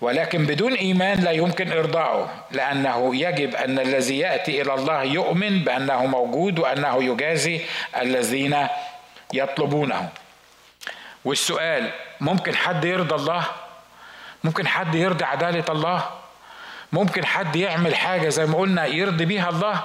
ولكن 0.00 0.46
بدون 0.46 0.74
إيمان 0.74 1.20
لا 1.20 1.30
يمكن 1.30 1.72
إرضاؤه 1.72 2.30
لأنه 2.50 3.16
يجب 3.16 3.54
أن 3.54 3.78
الذي 3.78 4.18
يأتي 4.18 4.62
إلى 4.62 4.74
الله 4.74 5.02
يؤمن 5.02 5.58
بأنه 5.64 6.06
موجود 6.06 6.58
وأنه 6.58 7.04
يجازي 7.04 7.60
الذين 8.00 8.66
يطلبونه. 9.34 10.08
والسؤال 11.24 11.90
ممكن 12.20 12.56
حد 12.56 12.84
يرضى 12.84 13.14
الله؟ 13.14 13.44
ممكن 14.44 14.66
حد 14.66 14.94
يرضي 14.94 15.24
عدالة 15.24 15.64
الله؟ 15.68 16.17
ممكن 16.92 17.26
حد 17.26 17.56
يعمل 17.56 17.94
حاجة 17.94 18.28
زي 18.28 18.46
ما 18.46 18.58
قلنا 18.58 18.86
يرضي 18.86 19.24
بيها 19.24 19.48
الله. 19.48 19.82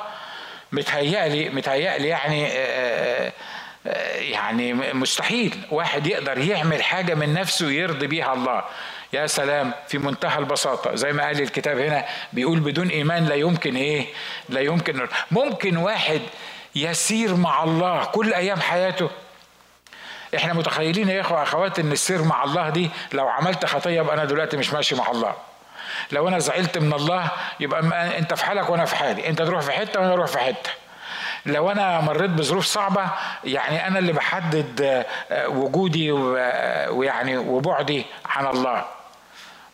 متهيألي 0.72 1.50
متهيألي 1.50 2.08
يعني 2.08 2.48
آه، 2.48 3.32
آه، 3.88 4.16
يعني 4.16 4.74
مستحيل 4.74 5.58
واحد 5.72 6.08
يقدر 6.08 6.38
يعمل 6.38 6.84
حاجة 6.84 7.14
من 7.14 7.34
نفسه 7.34 7.72
يرضي 7.72 8.08
بيها 8.08 8.34
الله. 8.34 8.64
يا 9.14 9.28
سلام 9.28 9.72
في 9.88 9.98
منتهى 9.98 10.40
البساطة. 10.40 10.96
زي 10.96 11.14
ما 11.14 11.24
قال 11.26 11.42
الكتاب 11.42 11.78
هنا 11.78 12.06
بيقول 12.34 12.60
بدون 12.60 12.88
إيمان 12.88 13.26
لا 13.26 13.36
يمكن 13.36 13.76
إيه؟ 13.76 14.06
لا 14.50 14.62
يمكن 14.62 15.08
ممكن 15.32 15.78
واحد 15.78 16.22
يسير 16.76 17.36
مع 17.36 17.64
الله 17.64 18.06
كل 18.06 18.34
أيام 18.34 18.62
حياته. 18.62 19.10
إحنا 20.36 20.54
متخيلين 20.54 21.10
يا 21.10 21.22
إخوة 21.22 21.44
اخوات 21.44 21.80
إن 21.80 21.92
السير 21.92 22.24
مع 22.24 22.44
الله 22.44 22.70
دي 22.70 22.90
لو 23.14 23.28
عملت 23.28 23.66
خطية 23.66 24.00
يبقى 24.00 24.16
أنا 24.16 24.26
دلوقتي 24.26 24.58
مش 24.58 24.74
ماشي 24.74 24.96
مع 24.96 25.12
الله. 25.12 25.36
لو 26.12 26.28
أنا 26.28 26.40
زعلت 26.40 26.78
من 26.78 26.94
الله 26.94 27.28
يبقى 27.60 27.80
أنت 28.18 28.34
في 28.34 28.46
حالك 28.46 28.70
وأنا 28.70 28.86
في 28.86 28.96
حالي. 28.96 29.28
أنت 29.28 29.42
تروح 29.42 29.62
في 29.62 29.72
حتة 29.72 30.00
وأنا 30.00 30.14
أروح 30.14 30.28
في 30.28 30.38
حتة. 30.40 30.70
لو 31.46 31.72
أنا 31.72 32.02
مريت 32.02 32.30
بظروف 32.30 32.66
صعبة 32.66 33.06
يعني 33.44 33.88
أنا 33.88 34.00
اللي 34.00 34.14
بحدد 34.14 34.82
آه، 35.32 35.48
وجودي 35.48 36.12
ويعني 36.12 37.38
وبعدي 37.38 38.06
عن 38.26 38.48
الله. 38.48 38.86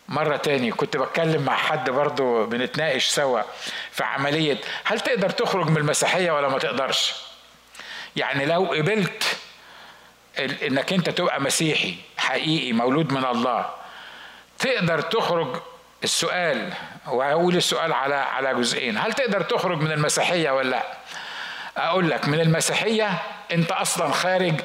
مرة 0.09 0.38
تاني 0.38 0.71
كنت 0.71 0.97
بتكلم 0.97 1.41
مع 1.41 1.55
حد 1.55 1.89
برضو 1.89 2.45
بنتناقش 2.45 3.07
سوا 3.07 3.41
في 3.91 4.03
عملية 4.03 4.57
هل 4.84 4.99
تقدر 4.99 5.30
تخرج 5.30 5.69
من 5.69 5.77
المسيحية 5.77 6.32
ولا 6.32 6.47
ما 6.47 6.57
تقدرش؟ 6.59 7.13
يعني 8.15 8.45
لو 8.45 8.65
قبلت 8.65 9.23
إنك 10.39 10.93
أنت 10.93 11.09
تبقى 11.09 11.41
مسيحي 11.41 11.95
حقيقي 12.17 12.73
مولود 12.73 13.13
من 13.13 13.25
الله 13.25 13.65
تقدر 14.59 15.01
تخرج 15.01 15.61
السؤال 16.03 16.73
وهقول 17.07 17.55
السؤال 17.55 17.93
على 17.93 18.15
على 18.15 18.53
جزئين. 18.53 18.97
هل 18.97 19.13
تقدر 19.13 19.41
تخرج 19.41 19.81
من 19.81 19.91
المسيحية 19.91 20.51
ولا 20.51 20.69
لأ؟ 20.69 20.83
أقول 21.77 22.09
لك 22.09 22.27
من 22.27 22.39
المسيحية 22.39 23.21
أنت 23.51 23.71
أصلا 23.71 24.11
خارج 24.11 24.61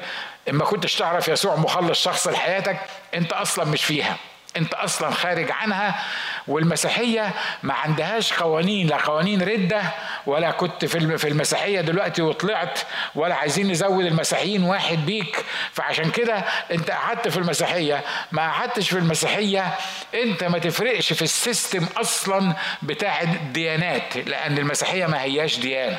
اما 0.49 0.65
كنتش 0.65 0.95
تعرف 0.95 1.27
يسوع 1.27 1.55
مخلص 1.55 2.03
شخص 2.03 2.27
لحياتك 2.27 2.77
أنت 3.15 3.33
أصلا 3.33 3.65
مش 3.65 3.83
فيها. 3.85 4.17
أنت 4.57 4.73
أصلا 4.73 5.11
خارج 5.11 5.51
عنها. 5.51 6.03
والمسيحية 6.47 7.33
ما 7.63 7.73
عندهاش 7.73 8.33
قوانين 8.33 8.87
لا 8.87 8.97
قوانين 8.97 9.41
ردة 9.41 9.81
ولا 10.25 10.51
كنت 10.51 10.85
في 10.85 11.27
المسيحية 11.27 11.81
دلوقتي 11.81 12.21
وطلعت 12.21 12.79
ولا 13.15 13.35
عايزين 13.35 13.71
نزود 13.71 14.05
المسيحيين 14.05 14.63
واحد 14.63 15.05
بيك. 15.05 15.45
فعشان 15.73 16.11
كده 16.11 16.33
انت 16.71 16.91
قعدت 16.91 17.27
في 17.27 17.37
المسيحية. 17.37 18.03
ما 18.31 18.41
قعدتش 18.51 18.89
في 18.89 18.97
المسيحية 18.97 19.73
انت 20.13 20.43
ما 20.43 20.59
تفرقش 20.59 21.13
في 21.13 21.21
السيستم 21.21 21.85
أصلا 21.97 22.55
بتاع 22.81 23.21
الديانات 23.21 24.17
لأن 24.17 24.57
المسيحية 24.57 25.05
ما 25.05 25.21
هياش 25.21 25.59
ديانة. 25.59 25.97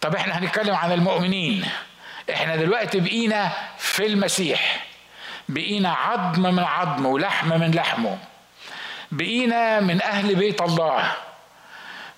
طب 0.00 0.14
إحنا 0.16 0.38
هنتكلم 0.38 0.74
عن 0.74 0.92
المؤمنين. 0.92 1.64
إحنا 2.32 2.56
دلوقتي 2.56 3.00
بقينا 3.00 3.52
في 3.78 4.06
المسيح. 4.06 4.86
بقينا 5.48 5.92
عظم 5.92 6.42
من 6.42 6.64
عظمه 6.64 7.08
ولحم 7.08 7.60
من 7.60 7.70
لحمه. 7.70 8.18
بقينا 9.12 9.80
من 9.80 10.02
أهل 10.02 10.34
بيت 10.34 10.60
الله. 10.62 11.12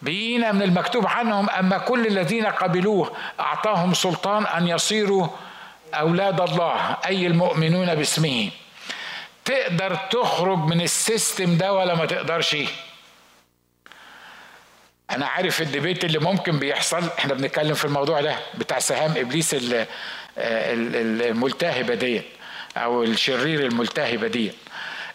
بقينا 0.03 0.53
من 0.53 0.63
المكتوب 0.63 1.07
عنهم 1.07 1.51
أما 1.51 1.79
كل 1.79 2.07
الذين 2.07 2.47
قبلوه 2.47 3.13
أعطاهم 3.41 3.95
سلطان 3.95 4.47
أن 4.47 4.69
يصيروا 4.69 5.27
أولاد 5.95 6.41
الله 6.41 6.97
أي 7.07 7.27
المؤمنون 7.27 7.95
باسمه. 7.95 8.51
تقدر 9.45 9.95
تخرج 9.95 10.59
من 10.59 10.81
ال 10.81 10.92
system 10.92 11.57
ده 11.57 11.73
ولا 11.73 11.95
ما 11.95 12.07
تقدرش؟ 12.07 12.57
أنا 15.11 15.27
عارف 15.27 15.61
ال 15.63 15.69
debate 15.69 16.05
اللي 16.05 16.19
ممكن 16.19 16.59
بيحصل. 16.59 17.09
إحنا 17.19 17.35
بنتكلم 17.35 17.75
في 17.75 17.85
الموضوع 17.85 18.21
ده 18.21 18.37
بتاع 18.55 18.79
سهام 18.79 19.15
إبليس 19.17 19.57
الملتهبة 20.39 21.95
ديت 21.95 22.25
أو 22.77 23.03
الشرير 23.03 23.67
الملتهبة 23.67 24.27
دي 24.29 24.53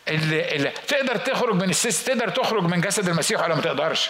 اللي, 0.10 0.56
اللي 0.56 0.72
تقدر 0.88 1.16
تخرج 1.18 1.56
من 1.56 1.70
ال 1.70 1.77
sys- 1.77 2.04
تقدر 2.04 2.30
تخرج 2.30 2.64
من 2.64 2.82
جسد 2.82 3.10
المسيح 3.10 3.44
ولا 3.44 3.56
ما 3.56 3.62
تقدرش. 3.62 4.10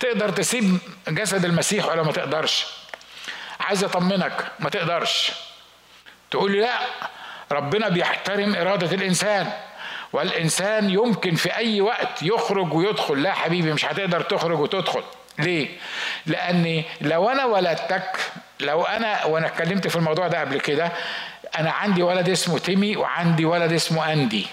تقدر 0.00 0.30
تسيب 0.30 0.78
جسد 1.08 1.44
المسيح 1.44 1.86
ولا 1.86 2.02
ما 2.02 2.12
تقدرش. 2.12 2.66
عايز 3.60 3.84
أطمنك 3.84 4.46
ما 4.58 4.70
تقدرش. 4.70 5.32
تقول 6.30 6.52
لي 6.52 6.60
لا 6.60 6.78
ربنا 7.52 7.88
بيحترم 7.88 8.54
إرادة 8.54 8.96
الإنسان 8.96 9.52
والإنسان 10.12 10.90
يمكن 10.90 11.34
في 11.34 11.56
أي 11.56 11.80
وقت 11.80 12.22
يخرج 12.22 12.72
ويدخل. 12.74 13.22
لا 13.22 13.32
حبيبي 13.32 13.72
مش 13.72 13.84
هتقدر 13.84 14.20
تخرج 14.20 14.60
وتدخل. 14.60 15.02
ليه؟ 15.38 15.68
لأني 16.26 16.84
لو 17.00 17.28
أنا 17.28 17.44
ولدتك 17.44 18.20
لو 18.60 18.82
أنا 18.82 19.24
وأنا 19.24 19.46
اتكلمت 19.46 19.88
في 19.88 19.96
الموضوع 19.96 20.28
ده 20.28 20.40
قبل 20.40 20.60
كده 20.60 20.92
أنا 21.58 21.70
عندي 21.70 22.02
ولد 22.02 22.28
اسمه 22.28 22.58
تيمي 22.58 22.96
وعندي 22.96 23.44
ولد 23.44 23.72
اسمه 23.72 24.12
أندي. 24.12 24.46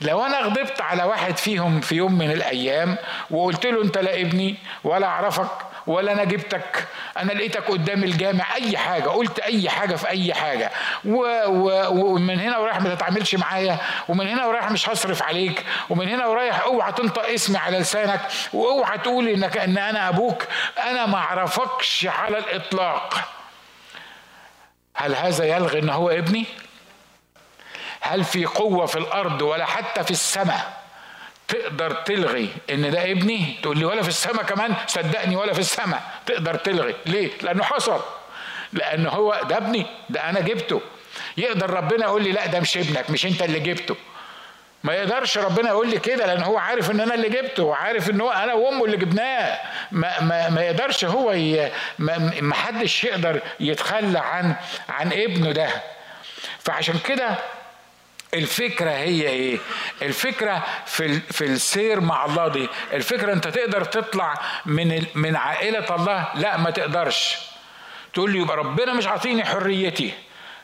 لو 0.00 0.26
أنا 0.26 0.40
غضبت 0.40 0.80
على 0.80 1.02
واحد 1.02 1.36
فيهم 1.36 1.80
في 1.80 1.94
يوم 1.94 2.18
من 2.18 2.30
الأيام 2.30 2.96
وقلت 3.30 3.66
له 3.66 3.82
أنت 3.82 3.98
لا 3.98 4.20
ابني 4.20 4.56
ولا 4.84 5.06
أعرفك 5.06 5.50
ولا 5.86 6.12
أنا 6.12 6.24
جبتك 6.24 6.86
أنا 7.18 7.32
لقيتك 7.32 7.70
قدام 7.70 8.04
الجامع 8.04 8.54
أي 8.54 8.78
حاجة 8.78 9.08
قلت 9.08 9.38
أي 9.38 9.68
حاجة 9.70 9.96
في 9.96 10.08
أي 10.08 10.34
حاجة. 10.34 10.70
ومن 11.04 12.40
هنا 12.40 12.58
ورايح 12.58 12.80
ما 12.80 12.94
تتعاملش 12.94 13.34
معايا 13.34 13.78
ومن 14.08 14.28
هنا 14.28 14.46
ورايح 14.46 14.70
مش 14.70 14.88
هصرف 14.88 15.22
عليك 15.22 15.64
ومن 15.90 16.08
هنا 16.08 16.26
ورايح 16.26 16.60
أوعى 16.60 16.92
تنطق 16.92 17.28
اسمي 17.28 17.58
على 17.58 17.78
لسانك 17.78 18.20
وأوعى 18.52 18.98
تقول 18.98 19.28
إنك 19.28 19.56
إن 19.56 19.78
أنا 19.78 20.08
أبوك. 20.08 20.44
أنا 20.78 21.06
ما 21.06 21.16
أعرفكش 21.18 22.06
على 22.06 22.38
الإطلاق. 22.38 23.14
هل 24.94 25.14
هذا 25.14 25.44
يلغي 25.44 25.78
إن 25.78 25.88
هو 25.90 26.10
ابني؟ 26.10 26.44
هل 28.00 28.24
في 28.24 28.44
قوة 28.44 28.86
في 28.86 28.96
الأرض 28.98 29.42
ولا 29.42 29.64
حتى 29.64 30.04
في 30.04 30.10
السماء 30.10 30.78
تقدر 31.48 31.90
تلغي 31.92 32.48
إن 32.70 32.90
ده 32.90 33.10
ابني؟ 33.10 33.54
تقول 33.62 33.78
لي 33.78 33.84
ولا 33.84 34.02
في 34.02 34.08
السماء 34.08 34.42
كمان؟ 34.44 34.74
صدقني 34.86 35.36
ولا 35.36 35.52
في 35.52 35.58
السماء. 35.58 36.02
تقدر 36.26 36.54
تلغي. 36.54 36.94
ليه؟ 37.06 37.30
لأنه 37.42 37.64
حصل. 37.64 38.00
لأن 38.72 39.06
هو 39.06 39.40
ده 39.48 39.56
ابني. 39.56 39.86
ده 40.10 40.28
أنا 40.30 40.40
جبته. 40.40 40.80
يقدر 41.36 41.70
ربنا 41.70 42.04
يقول 42.04 42.24
لي 42.24 42.32
لا 42.32 42.46
ده 42.46 42.60
مش 42.60 42.76
ابنك 42.78 43.10
مش 43.10 43.26
أنت 43.26 43.42
اللي 43.42 43.60
جبته. 43.60 43.96
ما 44.84 44.94
يقدرش 44.94 45.38
ربنا 45.38 45.68
يقول 45.68 45.88
لي 45.90 45.98
كده 45.98 46.26
لأن 46.26 46.42
هو 46.42 46.58
عارف 46.58 46.90
إن 46.90 47.00
أنا 47.00 47.14
اللي 47.14 47.28
جبته. 47.28 47.62
وعارف 47.62 48.10
إن 48.10 48.20
هو 48.20 48.30
أنا 48.30 48.54
وأمه 48.54 48.84
اللي 48.84 48.96
جبناه. 48.96 49.58
ما, 49.92 50.20
ما, 50.20 50.48
ما 50.48 50.62
يقدرش 50.62 51.04
هو 51.04 51.32
ي... 51.32 51.72
ما, 51.98 52.32
ما 52.40 52.54
حدش 52.54 53.04
يقدر 53.04 53.40
يتخلى 53.60 54.18
عن 54.18 54.54
عن 54.88 55.12
ابنه 55.12 55.52
ده. 55.52 55.68
فعشان 56.58 56.98
كده 56.98 57.34
الفكرة 58.34 58.90
هي 58.90 59.28
إيه؟ 59.28 59.58
الفكرة 60.02 60.64
في 60.86 61.20
في 61.20 61.44
السير 61.44 62.00
مع 62.00 62.24
الله 62.24 62.48
دي. 62.48 62.68
الفكرة 62.92 63.32
أنت 63.32 63.48
تقدر 63.48 63.84
تطلع 63.84 64.34
من 64.66 65.06
من 65.14 65.36
عائلة 65.36 65.94
الله؟ 65.96 66.28
لا 66.34 66.56
ما 66.56 66.70
تقدرش. 66.70 67.36
تقول 68.14 68.32
لي 68.32 68.38
يبقى 68.38 68.56
ربنا 68.56 68.92
مش 68.94 69.06
عاطيني 69.06 69.44
حريتي. 69.44 70.12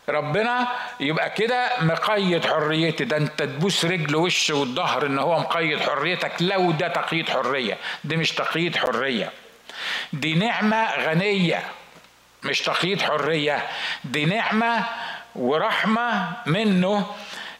ربنا 0.09 0.69
يبقى 1.01 1.31
كده 1.31 1.71
مقيد 1.81 2.47
حريتي. 2.47 3.05
ده 3.05 3.17
أنت 3.17 3.43
تبوس 3.43 3.85
رجل 3.85 4.17
وش 4.17 4.51
والظهر 4.51 5.07
إن 5.07 5.19
هو 5.19 5.39
مقيد 5.39 5.81
حريتك 5.81 6.33
لو 6.41 6.71
ده 6.71 6.89
تقييد 6.89 7.29
حرية. 7.31 7.77
دي 8.05 8.17
مش 8.17 8.33
تقييد 8.33 8.77
حرية. 8.77 9.31
دي 10.13 10.35
نعمة 10.35 10.95
غنية 10.97 11.63
مش 12.43 12.61
تقييد 12.61 13.03
حرية. 13.03 13.67
دي 14.05 14.25
نعمة 14.25 14.85
ورحمة 15.35 16.33
منه 16.47 17.07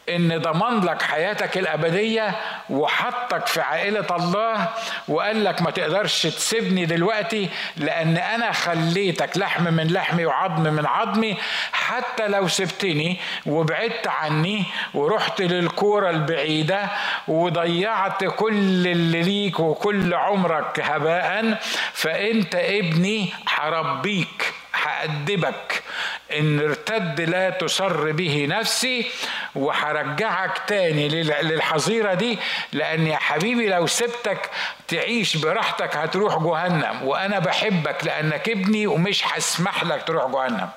إن 0.09 0.37
ضمن 0.41 0.79
لك 0.85 1.01
حياتك 1.01 1.57
الأبدية 1.57 2.35
وحطك 2.69 3.47
في 3.47 3.61
عائلة 3.61 4.05
الله 4.15 4.69
وقال 5.07 5.43
لك 5.43 5.61
ما 5.61 5.71
تقدرش 5.71 6.23
تسيبني 6.23 6.85
دلوقتي 6.85 7.49
لأن 7.77 8.17
أنا 8.17 8.51
خليتك 8.51 9.37
لحم 9.37 9.63
من 9.73 9.87
لحمي 9.87 10.25
وعظم 10.25 10.63
من 10.63 10.85
عظمي 10.85 11.37
حتى 11.71 12.27
لو 12.27 12.47
سبتني 12.47 13.19
وبعدت 13.45 14.07
عني 14.07 14.63
ورحت 14.93 15.41
للكورة 15.41 16.09
البعيدة 16.09 16.89
وضيعت 17.27 18.23
كل 18.23 18.87
اللي 18.87 19.21
ليك 19.21 19.59
وكل 19.59 20.13
عمرك 20.13 20.79
هباء 20.79 21.57
فأنت 21.93 22.55
ابني 22.55 23.29
حربيك 23.45 24.53
هأدبك. 24.83 25.83
إن 26.31 26.59
ارتد 26.59 27.21
لا 27.21 27.49
تسر 27.49 28.11
به 28.11 28.45
نفسي 28.49 29.11
وهرجعك 29.55 30.61
تاني 30.67 31.07
للحظيرة 31.23 32.13
دي 32.13 32.39
لأن 32.73 33.07
يا 33.07 33.17
حبيبي 33.17 33.67
لو 33.69 33.87
سبتك 33.87 34.49
تعيش 34.87 35.37
براحتك 35.37 35.95
هتروح 35.97 36.37
جهنم 36.37 37.03
وأنا 37.03 37.39
بحبك 37.39 38.03
لأنك 38.03 38.49
ابني 38.49 38.87
ومش 38.87 39.23
هسمح 39.27 39.83
لك 39.83 40.03
تروح 40.03 40.31
جهنم. 40.31 40.69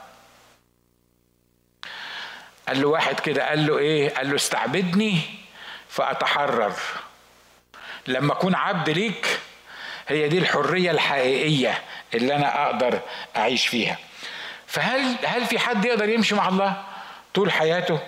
قال 2.69 2.81
له 2.83 2.89
واحد 2.89 3.21
كده 3.21 3.49
قال 3.49 3.67
له 3.67 3.79
إيه؟ 3.79 4.15
قال 4.15 4.29
له 4.31 4.35
استعبدني 4.37 5.21
فأتحرر. 5.89 6.73
لما 8.07 8.33
أكون 8.33 8.55
عبد 8.55 8.91
ليك 8.91 9.39
هي 10.09 10.29
دي 10.29 10.39
الحرية 10.39 10.91
الحقيقية 10.91 11.83
اللي 12.15 12.35
أنا 12.37 12.67
أقدر 12.67 13.01
أعيش 13.37 13.67
فيها. 13.67 13.99
فهل 14.69 15.17
هل 15.25 15.45
في 15.47 15.59
حد 15.59 15.85
يقدر 15.85 16.09
يمشي 16.09 16.35
مع 16.35 16.49
الله 16.49 16.83
طول 17.35 17.53
حياته؟ 17.53 17.99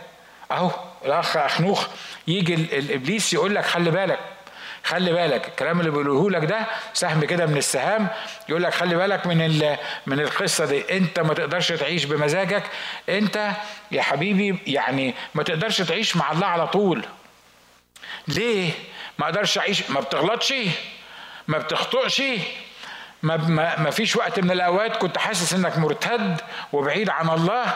اهو 0.50 0.70
الاخ 1.04 1.36
اخنوخ 1.36 1.86
يجي 2.28 2.54
الابليس 2.54 3.32
يقول 3.32 3.54
لك 3.54 3.64
خلي 3.64 3.90
بالك 3.90 4.18
خلي 4.84 5.12
بالك 5.12 5.48
الكلام 5.48 5.80
اللي 5.80 5.90
بيقوله 5.90 6.30
لك 6.30 6.44
ده 6.44 6.66
سهم 6.94 7.24
كده 7.24 7.46
من 7.46 7.56
السهام 7.56 8.08
يقول 8.48 8.62
لك 8.62 8.74
خلي 8.74 8.96
بالك 8.96 9.26
من 9.26 9.76
من 10.06 10.20
القصة 10.20 10.64
دي 10.64 10.96
انت 10.96 11.20
ما 11.20 11.34
تقدرش 11.34 11.72
تعيش 11.72 12.04
بمزاجك 12.04 12.62
انت 13.08 13.50
يا 13.90 14.02
حبيبي 14.02 14.58
يعني 14.66 15.14
ما 15.34 15.42
تقدرش 15.42 15.78
تعيش 15.82 16.16
مع 16.16 16.32
الله 16.32 16.46
على 16.46 16.66
طول. 16.66 17.04
ليه؟ 18.28 18.72
ما 19.18 19.24
أقدرش 19.24 19.58
اعيش 19.58 19.90
ما 19.90 20.00
بتغلطش 20.00 20.54
ما 21.48 21.58
بتخطئش 21.58 22.22
ما, 23.22 23.36
ما, 23.78 23.90
فيش 23.90 24.16
وقت 24.16 24.40
من 24.40 24.50
الأوقات 24.50 24.96
كنت 24.96 25.18
حاسس 25.18 25.54
إنك 25.54 25.78
مرتد 25.78 26.40
وبعيد 26.72 27.10
عن 27.10 27.28
الله 27.28 27.74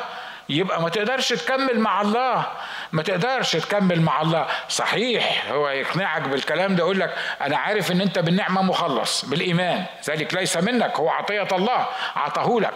يبقى 0.48 0.82
ما 0.82 0.88
تقدرش 0.88 1.28
تكمل 1.28 1.78
مع 1.80 2.00
الله. 2.00 2.46
ما 2.92 3.02
تقدرش 3.02 3.52
تكمل 3.56 4.00
مع 4.00 4.22
الله. 4.22 4.46
صحيح 4.68 5.44
هو 5.50 5.68
يقنعك 5.68 6.22
بالكلام 6.22 6.76
ده 6.76 6.82
يقول 6.82 7.00
لك 7.00 7.14
أنا 7.40 7.56
عارف 7.56 7.92
إن 7.92 8.00
أنت 8.00 8.18
بالنعمة 8.18 8.62
مخلص 8.62 9.24
بالإيمان. 9.24 9.84
ذلك 10.08 10.34
ليس 10.34 10.56
منك 10.56 10.96
هو 10.96 11.08
عطية 11.08 11.48
الله 11.52 11.86
عطاه 12.16 12.60
لك. 12.60 12.72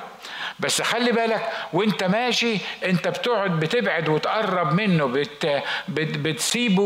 بس 0.60 0.82
خلي 0.82 1.12
بالك 1.12 1.48
وأنت 1.72 2.04
ماشي 2.04 2.58
أنت 2.84 3.08
بتقعد 3.08 3.50
بتبعد 3.60 4.08
وتقرب 4.08 4.72
منه 4.72 5.06
بت 5.06 5.62
بت 5.88 6.18
بتسيبه 6.18 6.82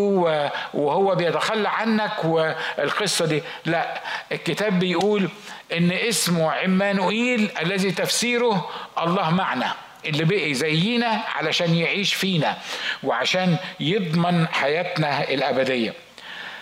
وهو 0.75 1.15
بيتخلى 1.15 1.69
عنك 1.69 2.25
والقصة 2.25 3.27
دي. 3.27 3.43
لا 3.67 4.01
الكتاب 4.33 4.79
بيقول 4.79 5.29
إن 5.73 5.93
اسمه 5.93 6.53
عمانوئيل 6.53 7.51
الذي 7.61 7.91
تفسيره 7.91 8.71
الله 8.99 9.31
معنا 9.31 9.75
اللي 10.05 10.25
بقي 10.25 10.55
زينا 10.55 11.23
علشان 11.35 11.75
يعيش 11.75 12.15
فينا 12.15 12.59
وعشان 13.03 13.57
يضمن 13.81 14.49
حياتنا 14.49 15.29
الأبدية. 15.31 15.95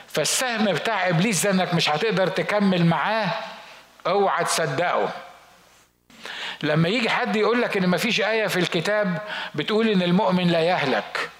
فالسهم 0.08 0.64
بتاع 0.72 1.08
إبليس 1.08 1.46
ده 1.46 1.50
إنك 1.50 1.74
مش 1.74 1.90
هتقدر 1.90 2.26
تكمل 2.26 2.86
معاه 2.86 3.28
أوعى 4.06 4.44
تصدقه. 4.44 5.10
لما 6.62 6.88
يجي 6.88 7.10
حد 7.10 7.36
يقول 7.36 7.62
لك 7.62 7.76
إن 7.76 7.88
مفيش 7.88 8.20
آية 8.20 8.46
في 8.46 8.56
الكتاب 8.60 9.18
بتقول 9.54 9.88
إن 9.88 10.02
المؤمن 10.02 10.48
لا 10.48 10.60
يهلك. 10.60 11.30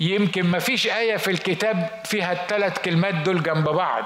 يمكن 0.00 0.50
مفيش 0.50 0.86
آية 0.86 1.16
في 1.16 1.30
الكتاب 1.30 1.88
فيها 2.04 2.32
الثلاث 2.32 2.78
كلمات 2.78 3.14
دول 3.14 3.42
جنب 3.42 3.68
بعض. 3.68 4.04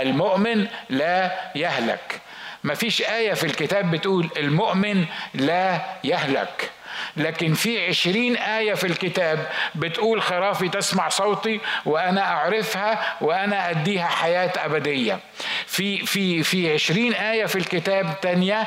المؤمن 0.00 0.66
لا 0.90 1.30
يهلك. 1.54 2.20
ما 2.64 2.74
فيش 2.74 3.02
آية 3.02 3.34
في 3.34 3.44
الكتاب 3.44 3.90
بتقول 3.90 4.28
المؤمن 4.36 5.04
لا 5.34 5.80
يهلك. 6.04 6.70
لكن 7.16 7.54
في 7.54 7.86
عشرين 7.86 8.36
آية 8.36 8.74
في 8.74 8.86
الكتاب 8.86 9.46
بتقول 9.74 10.22
خرافي 10.22 10.68
تسمع 10.68 11.08
صوتي 11.08 11.60
وأنا 11.86 12.20
أعرفها 12.32 13.16
وأنا 13.20 13.70
أديها 13.70 14.06
حياة 14.06 14.52
أبدية. 14.56 15.18
في 15.66 16.06
في 16.06 16.42
في 16.42 16.72
عشرين 16.74 17.12
آية 17.14 17.46
في 17.46 17.56
الكتاب 17.56 18.20
تانية 18.20 18.66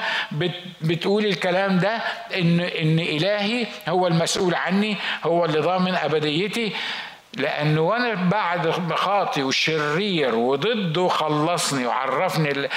بتقول 0.81 1.25
الكلام 1.25 1.79
ده 1.79 1.95
إن 2.35 2.59
إن 2.59 2.99
إلهي 2.99 3.65
هو 3.87 4.07
المسؤول 4.07 4.55
عني 4.55 4.97
هو 5.23 5.45
اللي 5.45 5.59
ضامن 5.59 5.95
أبديتي. 5.95 6.73
لأنه 7.33 7.81
وأنا 7.81 8.29
بعد 8.29 8.69
خاطي 8.95 9.43
وشرير 9.43 10.35
وضده 10.35 11.07
خلصني 11.07 11.85
وعرفني 11.87 12.69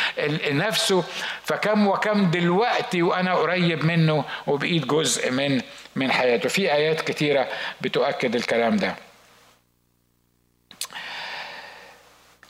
نفسه 0.50 1.05
فكم 1.44 1.86
وكم 1.86 2.30
دلوقتي 2.30 3.03
وأنا 3.03 3.34
قريب 3.34 3.84
منه 3.84 4.24
وبقيت 4.46 4.86
جزء 4.86 5.30
من 5.30 5.61
من 5.96 6.12
حياته. 6.12 6.48
في 6.48 6.72
آيات 6.72 7.00
كتيرة 7.00 7.48
بتؤكد 7.80 8.34
الكلام 8.36 8.76
ده. 8.76 8.94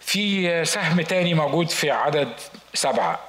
في 0.00 0.64
سهم 0.64 1.00
تاني 1.00 1.34
موجود 1.34 1.68
في 1.68 1.90
عدد 1.90 2.28
سبعة. 2.74 3.20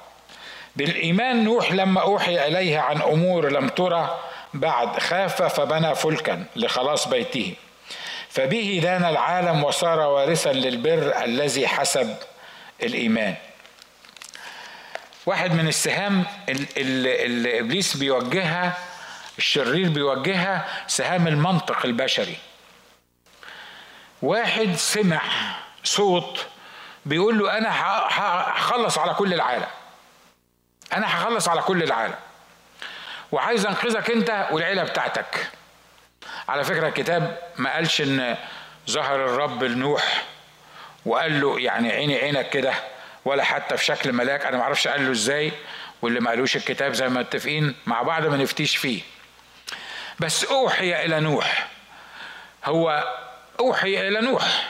بالإيمان 0.76 1.44
نوح 1.44 1.72
لما 1.72 2.00
أوحي 2.00 2.46
إليه 2.48 2.78
عن 2.78 3.02
أمور 3.02 3.48
لم 3.52 3.68
ترى 3.68 4.18
بعد 4.54 4.98
خاف 4.98 5.42
فبنى 5.42 5.94
فلكا 5.94 6.44
لخلاص 6.56 7.08
بيته. 7.08 7.54
فبه 8.34 8.80
دان 8.82 9.04
العالم 9.04 9.64
وصار 9.64 9.98
وارثا 10.00 10.52
للبر 10.52 11.24
الذي 11.24 11.68
حسب 11.68 12.16
الإيمان. 12.82 13.34
واحد 15.26 15.52
من 15.52 15.68
السهام 15.68 16.24
اللي 16.48 17.60
إبليس 17.60 17.96
بيوجهها 17.96 18.78
الشرير 19.38 19.88
بيوجهها 19.88 20.66
سهام 20.86 21.26
المنطق 21.28 21.86
البشري. 21.86 22.36
واحد 24.22 24.74
سمع 24.74 25.22
صوت 25.84 26.46
بيقول 27.06 27.38
له 27.38 27.58
أنا 27.58 27.68
هخلص 27.70 28.98
على 28.98 29.14
كل 29.14 29.34
العالم. 29.34 29.66
أنا 30.92 31.06
هخلص 31.06 31.48
على 31.48 31.62
كل 31.62 31.82
العالم. 31.82 32.14
وعايز 33.32 33.66
أنقذك 33.66 34.10
أنت 34.10 34.48
والعيلة 34.50 34.82
بتاعتك. 34.82 35.50
على 36.48 36.64
فكرة 36.64 36.88
الكتاب 36.88 37.38
ما 37.56 37.74
قالش 37.74 38.00
إن 38.00 38.36
ظهر 38.90 39.24
الرب 39.24 39.64
لنوح 39.64 40.22
وقال 41.06 41.40
له 41.40 41.60
يعني 41.60 41.92
عيني 41.92 42.16
عينك 42.16 42.50
كده 42.50 42.72
ولا 43.24 43.44
حتى 43.44 43.76
في 43.76 43.84
شكل 43.84 44.12
ملاك. 44.12 44.46
أنا 44.46 44.56
ما 44.56 44.62
أعرفش 44.62 44.88
قال 44.88 45.06
له 45.06 45.12
إزاي 45.12 45.52
واللي 46.02 46.20
ما 46.20 46.30
قالوش 46.30 46.56
الكتاب 46.56 46.92
زي 46.92 47.08
ما 47.08 47.20
متفقين 47.20 47.74
مع 47.86 48.02
بعض 48.02 48.26
ما 48.26 48.36
نفتيش 48.36 48.76
فيه. 48.76 49.02
بس 50.20 50.44
أوحي 50.44 51.04
إلى 51.04 51.20
نوح. 51.20 51.68
هو 52.64 53.14
أوحي 53.60 54.08
إلى 54.08 54.20
نوح. 54.20 54.68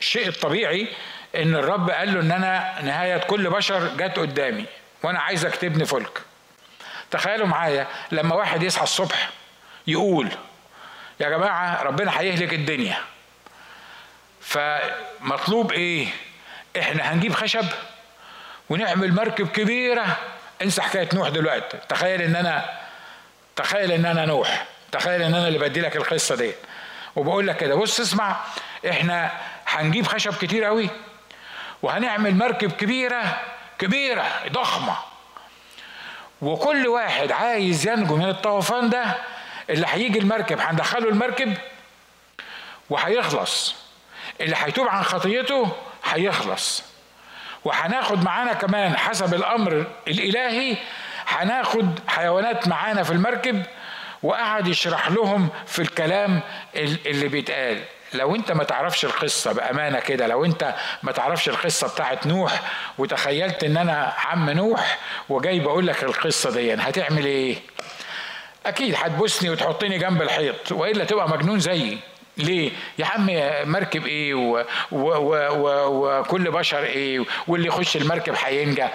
الشيء 0.00 0.28
الطبيعي 0.28 0.88
إن 1.36 1.54
الرب 1.54 1.90
قال 1.90 2.14
له 2.14 2.20
إن 2.20 2.32
أنا 2.32 2.82
نهاية 2.82 3.16
كل 3.18 3.50
بشر 3.50 3.88
جت 3.96 4.18
قدامي 4.18 4.64
وأنا 5.02 5.18
عايزك 5.18 5.56
تبني 5.56 5.84
فلك. 5.84 6.22
تخيلوا 7.10 7.46
معايا 7.46 7.86
لما 8.12 8.34
واحد 8.34 8.62
يصحى 8.62 8.82
الصبح 8.82 9.30
يقول 9.86 10.28
يا 11.20 11.28
جماعة 11.28 11.82
ربنا 11.82 12.20
هيهلك 12.20 12.54
الدنيا. 12.54 12.96
فمطلوب 14.40 15.72
إيه؟ 15.72 16.08
إحنا 16.78 17.12
هنجيب 17.12 17.32
خشب 17.34 17.64
ونعمل 18.70 19.14
مركب 19.14 19.48
كبيرة. 19.48 20.16
انسى 20.62 20.82
حكاية 20.82 21.08
نوح 21.14 21.28
دلوقتي. 21.28 21.78
تخيل 21.88 22.22
إن 22.22 22.36
أنا 22.36 22.64
تخيل 23.56 23.92
إن 23.92 24.06
أنا 24.06 24.24
نوح. 24.24 24.66
تخيل 24.92 25.22
إن 25.22 25.34
أنا 25.34 25.48
اللي 25.48 25.58
بدي 25.58 25.80
لك 25.80 25.96
القصة 25.96 26.34
دي. 26.34 26.52
وبقول 27.16 27.46
لك 27.46 27.56
كده 27.56 27.74
بص 27.74 28.00
اسمع 28.00 28.36
إحنا 28.90 29.30
هنجيب 29.66 30.06
خشب 30.06 30.34
كتير 30.34 30.64
قوي 30.64 30.90
وهنعمل 31.82 32.34
مركب 32.34 32.72
كبيرة 32.72 33.40
كبيرة 33.78 34.26
ضخمة. 34.52 34.96
وكل 36.42 36.88
واحد 36.88 37.32
عايز 37.32 37.88
ينجو 37.88 38.16
من 38.16 38.28
الطوفان 38.28 38.90
ده 38.90 39.14
اللي 39.70 39.86
هيجي 39.90 40.18
المركب 40.18 40.60
هندخله 40.60 41.08
المركب 41.08 41.54
وهيخلص. 42.90 43.74
اللي 44.40 44.56
هيتوب 44.58 44.88
عن 44.88 45.02
خطيته 45.02 45.68
هيخلص. 46.04 46.82
وهناخد 47.64 48.24
معانا 48.24 48.52
كمان 48.52 48.96
حسب 48.96 49.34
الأمر 49.34 49.86
الإلهي 50.08 50.76
هناخد 51.26 51.98
حيوانات 52.08 52.68
معانا 52.68 53.02
في 53.02 53.10
المركب 53.10 53.62
وقعد 54.22 54.68
يشرح 54.68 55.10
لهم 55.10 55.48
في 55.66 55.82
الكلام 55.82 56.40
اللي 56.76 57.28
بيتقال. 57.28 57.82
لو 58.14 58.34
انت 58.34 58.52
ما 58.52 58.64
تعرفش 58.64 59.04
القصة 59.04 59.52
بأمانة 59.52 60.00
كده 60.00 60.26
لو 60.26 60.44
انت 60.44 60.74
ما 61.02 61.12
تعرفش 61.12 61.48
القصة 61.48 61.88
بتاعت 61.88 62.26
نوح 62.26 62.60
وتخيلت 62.98 63.64
إن 63.64 63.76
أنا 63.76 64.14
عم 64.24 64.50
نوح 64.50 64.98
وجاي 65.28 65.60
بقول 65.60 65.86
لك 65.86 66.04
القصة 66.04 66.50
دي 66.50 66.74
هتعمل 66.74 67.24
إيه؟ 67.26 67.56
أكيد 68.68 68.94
هتبوسني 68.98 69.50
وتحطني 69.50 69.98
جنب 69.98 70.22
الحيط 70.22 70.72
وإلا 70.72 71.04
تبقى 71.04 71.28
مجنون 71.28 71.60
زيي 71.60 71.98
ليه؟ 72.36 72.70
يا 72.98 73.06
عم 73.06 73.26
مركب 73.72 74.06
إيه. 74.06 74.34
وكل 74.92 76.50
بشر 76.50 76.82
إيه 76.84 77.24
واللي 77.48 77.68
يخش 77.68 77.96
المركب 77.96 78.34
هينجى 78.44 78.86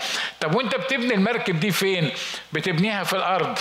طب 0.42 0.56
وأنت 0.56 0.76
بتبني 0.76 1.14
المركب 1.14 1.60
دي 1.60 1.72
فين؟ 1.72 2.12
بتبنيها 2.54 3.04
في 3.04 3.14
الأرض 3.14 3.60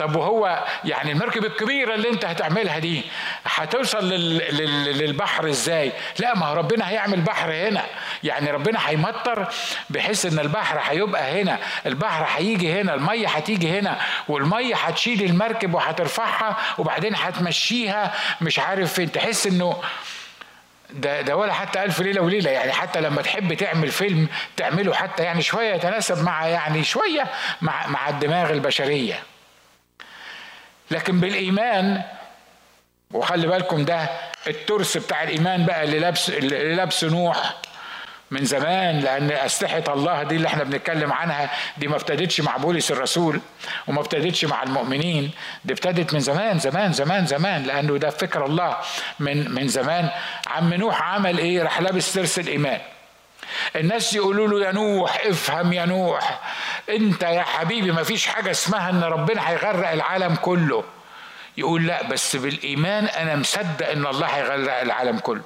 طب 0.00 0.16
وهو 0.16 0.64
يعني 0.84 1.12
المركب 1.12 1.44
الكبيرة 1.44 1.94
اللي 1.94 2.08
انت 2.10 2.24
هتعملها 2.24 2.78
دي 2.78 3.02
هتوصل 3.44 4.08
لل... 4.08 4.38
لل... 4.56 4.98
للبحر 4.98 5.48
إزاي؟ 5.48 5.92
لا 6.18 6.34
ما 6.36 6.46
هو 6.46 6.54
ربنا 6.54 6.90
هيعمل 6.90 7.20
بحر 7.20 7.52
هنا. 7.52 7.84
يعني 8.24 8.50
ربنا 8.50 8.78
هيمطر 8.88 9.48
بحيث 9.90 10.26
ان 10.26 10.38
البحر 10.38 10.78
هيبقى 10.88 11.42
هنا. 11.42 11.58
البحر 11.86 12.26
هيجي 12.36 12.80
هنا 12.80 12.94
المية 12.94 13.28
هتيجي 13.28 13.78
هنا 13.78 13.98
والمية 14.28 14.74
هتشيل 14.76 15.22
المركب 15.22 15.74
وهترفعها 15.74 16.56
وبعدين 16.78 17.14
هتمشيها. 17.16 18.14
مش 18.40 18.58
عارف 18.58 18.92
فين. 18.92 19.12
تحس 19.12 19.46
انه 19.46 19.76
ده 20.90 21.20
ده 21.20 21.36
ولا 21.36 21.52
حتى 21.52 21.82
ألف 21.84 22.00
ليلة 22.00 22.20
وليلة. 22.20 22.50
يعني 22.50 22.72
حتى 22.72 23.00
لما 23.00 23.22
تحب 23.22 23.54
تعمل 23.54 23.88
فيلم 23.88 24.28
تعمله 24.56 24.94
حتى 24.94 25.22
يعني 25.22 25.42
شوية 25.42 25.74
يتناسب 25.74 26.24
مع 26.24 26.46
يعني 26.46 26.84
شوية 26.84 27.26
مع 27.62 27.86
مع 27.86 28.08
الدماغ 28.08 28.50
البشرية. 28.50 29.22
لكن 30.90 31.20
بالإيمان 31.20 32.02
وخلي 33.12 33.46
بالكم 33.46 33.84
ده 33.84 34.08
الترس 34.46 34.96
بتاع 34.96 35.22
الإيمان 35.22 35.66
بقى 35.66 35.84
اللي 35.84 35.98
لابس 35.98 36.30
اللي 36.30 36.74
لابس 36.74 37.04
نوح 37.04 37.54
من 38.30 38.44
زمان 38.44 39.00
لأن 39.00 39.30
أسلحة 39.30 39.84
الله 39.88 40.22
دي 40.22 40.36
اللي 40.36 40.48
إحنا 40.48 40.64
بنتكلم 40.64 41.12
عنها 41.12 41.50
دي 41.78 41.88
ما 41.88 41.96
ابتدتش 41.96 42.40
مع 42.40 42.56
بولس 42.56 42.90
الرسول 42.92 43.40
وما 43.86 44.00
ابتدتش 44.00 44.44
مع 44.44 44.62
المؤمنين 44.62 45.30
دي 45.64 45.72
ابتدت 45.72 46.14
من 46.14 46.20
زمان 46.20 46.58
زمان 46.58 46.92
زمان 46.92 47.26
زمان 47.26 47.62
لأنه 47.62 47.98
ده 47.98 48.10
فكر 48.10 48.46
الله 48.46 48.76
من 49.20 49.50
من 49.50 49.68
زمان. 49.68 50.10
عم 50.46 50.74
نوح 50.74 51.02
عمل 51.02 51.38
إيه؟ 51.38 51.62
راح 51.62 51.80
لابس 51.80 52.12
ترس 52.14 52.38
الإيمان. 52.38 52.80
الناس 53.76 54.14
يقولوا 54.14 54.48
له 54.48 54.66
يا 54.66 54.72
نوح 54.72 55.22
افهم 55.26 55.72
يا 55.72 55.84
نوح. 55.86 56.40
انت 56.90 57.22
يا 57.22 57.42
حبيبي 57.42 57.92
ما 57.92 58.02
فيش 58.02 58.26
حاجة 58.26 58.50
اسمها 58.50 58.90
ان 58.90 59.02
ربنا 59.04 59.50
هيغرق 59.50 59.90
العالم 59.90 60.34
كله. 60.34 60.84
يقول 61.58 61.86
لا 61.86 62.02
بس 62.02 62.36
بالإيمان 62.36 63.04
أنا 63.04 63.36
مصدق 63.36 63.88
إن 63.90 64.06
الله 64.06 64.26
هيغرق 64.26 64.80
العالم 64.80 65.18
كله. 65.18 65.42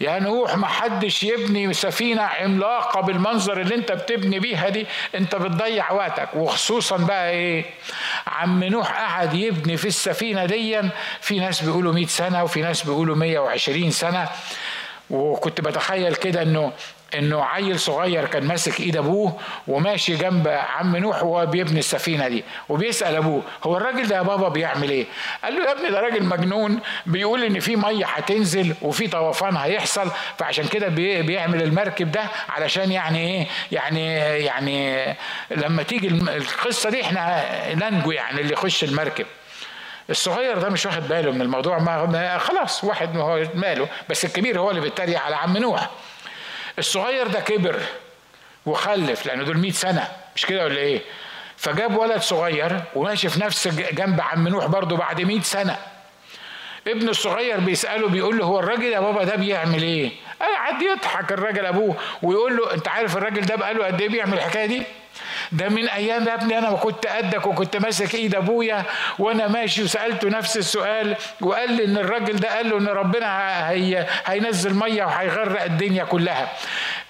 يا 0.00 0.18
نوح 0.18 0.56
ما 0.56 0.66
حدش 0.66 1.22
يبني 1.22 1.72
سفينة 1.74 2.22
عملاقة 2.22 3.00
بالمنظر 3.00 3.60
اللي 3.60 3.74
انت 3.74 3.92
بتبني 3.92 4.38
بيها 4.38 4.68
دي. 4.68 4.86
انت 5.14 5.34
بتضيع 5.36 5.92
وقتك. 5.92 6.28
وخصوصا 6.34 6.96
بقى 6.96 7.30
إيه؟ 7.30 7.64
عم 8.26 8.64
نوح 8.64 8.92
قعد 8.92 9.34
يبني 9.34 9.76
في 9.76 9.88
السفينة 9.88 10.44
دي. 10.46 10.80
في 11.20 11.38
ناس 11.38 11.62
بيقولوا 11.64 11.92
100 11.92 12.06
سنة 12.06 12.44
وفي 12.44 12.62
ناس 12.62 12.82
بيقولوا 12.82 13.16
120 13.16 13.90
سنة. 13.90 14.28
وكنت 15.10 15.60
بتخيل 15.60 16.14
كده 16.14 16.42
إنه 16.42 16.72
إنه 17.14 17.44
عيل 17.44 17.80
صغير 17.80 18.26
كان 18.26 18.44
ماسك 18.44 18.80
إيد 18.80 18.96
أبوه 18.96 19.38
وماشي 19.68 20.16
جنب 20.16 20.48
عم 20.48 20.96
نوح 20.96 21.22
وهو 21.22 21.46
بيبني 21.46 21.78
السفينة 21.78 22.28
دي 22.28 22.44
وبيسأل 22.68 23.16
أبوه 23.16 23.42
هو 23.64 23.76
الراجل 23.76 24.06
ده 24.08 24.16
يا 24.16 24.22
بابا 24.22 24.48
بيعمل 24.48 24.90
إيه؟ 24.90 25.06
قال 25.44 25.54
له 25.54 25.64
يا 25.64 25.72
ابني 25.72 25.90
ده 25.90 26.00
راجل 26.00 26.24
مجنون 26.24 26.80
بيقول 27.06 27.44
إن 27.44 27.60
في 27.60 27.76
مية 27.76 28.06
هتنزل 28.06 28.74
وفي 28.82 29.08
طوفان 29.08 29.56
هيحصل 29.56 30.10
فعشان 30.38 30.68
كده 30.68 30.88
بيعمل 31.22 31.62
المركب 31.62 32.12
ده 32.12 32.22
علشان 32.48 32.92
يعني 32.92 33.18
إيه؟ 33.18 33.46
يعني 33.72 34.14
يعني 34.44 35.06
لما 35.50 35.82
تيجي 35.82 36.08
القصة 36.08 36.90
دي 36.90 37.02
إحنا 37.02 37.44
ننجو 37.74 38.10
يعني 38.10 38.40
اللي 38.40 38.52
يخش 38.52 38.84
المركب 38.84 39.26
الصغير 40.10 40.58
ده 40.58 40.68
مش 40.68 40.86
واخد 40.86 41.08
باله 41.08 41.30
من 41.32 41.42
الموضوع 41.42 41.78
ما 41.78 42.38
خلاص 42.38 42.84
واحد 42.84 43.14
ما 43.14 43.22
هو 43.22 43.42
ماله 43.54 43.88
بس 44.08 44.24
الكبير 44.24 44.60
هو 44.60 44.70
اللي 44.70 44.80
بيتريق 44.80 45.20
على 45.20 45.36
عم 45.36 45.56
نوح 45.56 45.90
الصغير 46.80 47.26
ده 47.26 47.40
كبر 47.40 47.80
وخلف 48.66 49.26
لأنه 49.26 49.44
دول 49.44 49.58
100 49.58 49.70
سنة 49.72 50.08
مش 50.36 50.46
كده 50.46 50.64
ولا 50.64 50.76
إيه؟ 50.76 51.00
فجاب 51.56 51.96
ولد 51.96 52.20
صغير 52.20 52.80
وماشي 52.94 53.28
في 53.28 53.40
نفس 53.40 53.68
جنب 53.68 54.20
عم 54.20 54.48
نوح 54.48 54.66
برضه 54.66 54.96
بعد 54.96 55.20
100 55.20 55.40
سنة. 55.40 55.76
ابن 56.86 57.08
الصغير 57.08 57.60
بيسأله 57.60 58.08
بيقول 58.08 58.38
له 58.38 58.44
هو 58.44 58.58
الراجل 58.58 58.84
يا 58.84 59.00
بابا 59.00 59.24
ده 59.24 59.36
بيعمل 59.36 59.82
إيه؟ 59.82 60.10
قاعد 60.40 60.82
يضحك 60.82 61.32
الراجل 61.32 61.66
أبوه 61.66 61.96
ويقول 62.22 62.56
له 62.56 62.74
أنت 62.74 62.88
عارف 62.88 63.16
الراجل 63.16 63.40
ده 63.40 63.56
بقاله 63.56 63.86
قد 63.86 64.00
إيه 64.00 64.08
بيعمل 64.08 64.34
الحكاية 64.34 64.66
دي؟ 64.66 64.82
ده 65.52 65.68
من 65.68 65.88
أيام 65.88 66.28
يا 66.28 66.34
ابني 66.34 66.58
أنا 66.58 66.70
كنت 66.72 67.06
قدك 67.06 67.46
وكنت 67.46 67.76
ماسك 67.76 68.14
إيد 68.14 68.34
أبويا 68.34 68.84
وأنا 69.18 69.48
ماشي 69.48 69.82
وسألته 69.82 70.28
نفس 70.28 70.56
السؤال 70.56 71.16
وقال 71.40 71.72
لي 71.72 71.84
إن 71.84 71.96
الراجل 71.98 72.36
ده 72.36 72.56
قال 72.56 72.70
له 72.70 72.78
إن 72.78 72.86
ربنا 72.88 73.70
هي 73.70 74.06
هينزل 74.26 74.74
مية 74.74 75.04
وهيغرق 75.04 75.62
الدنيا 75.62 76.04
كلها. 76.04 76.48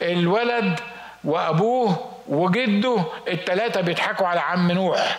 الولد 0.02 0.80
وأبوه 1.24 2.10
وجده 2.28 3.04
الثلاثه 3.28 3.80
بيضحكوا 3.80 4.26
على 4.26 4.40
عم 4.40 4.72
نوح. 4.72 5.18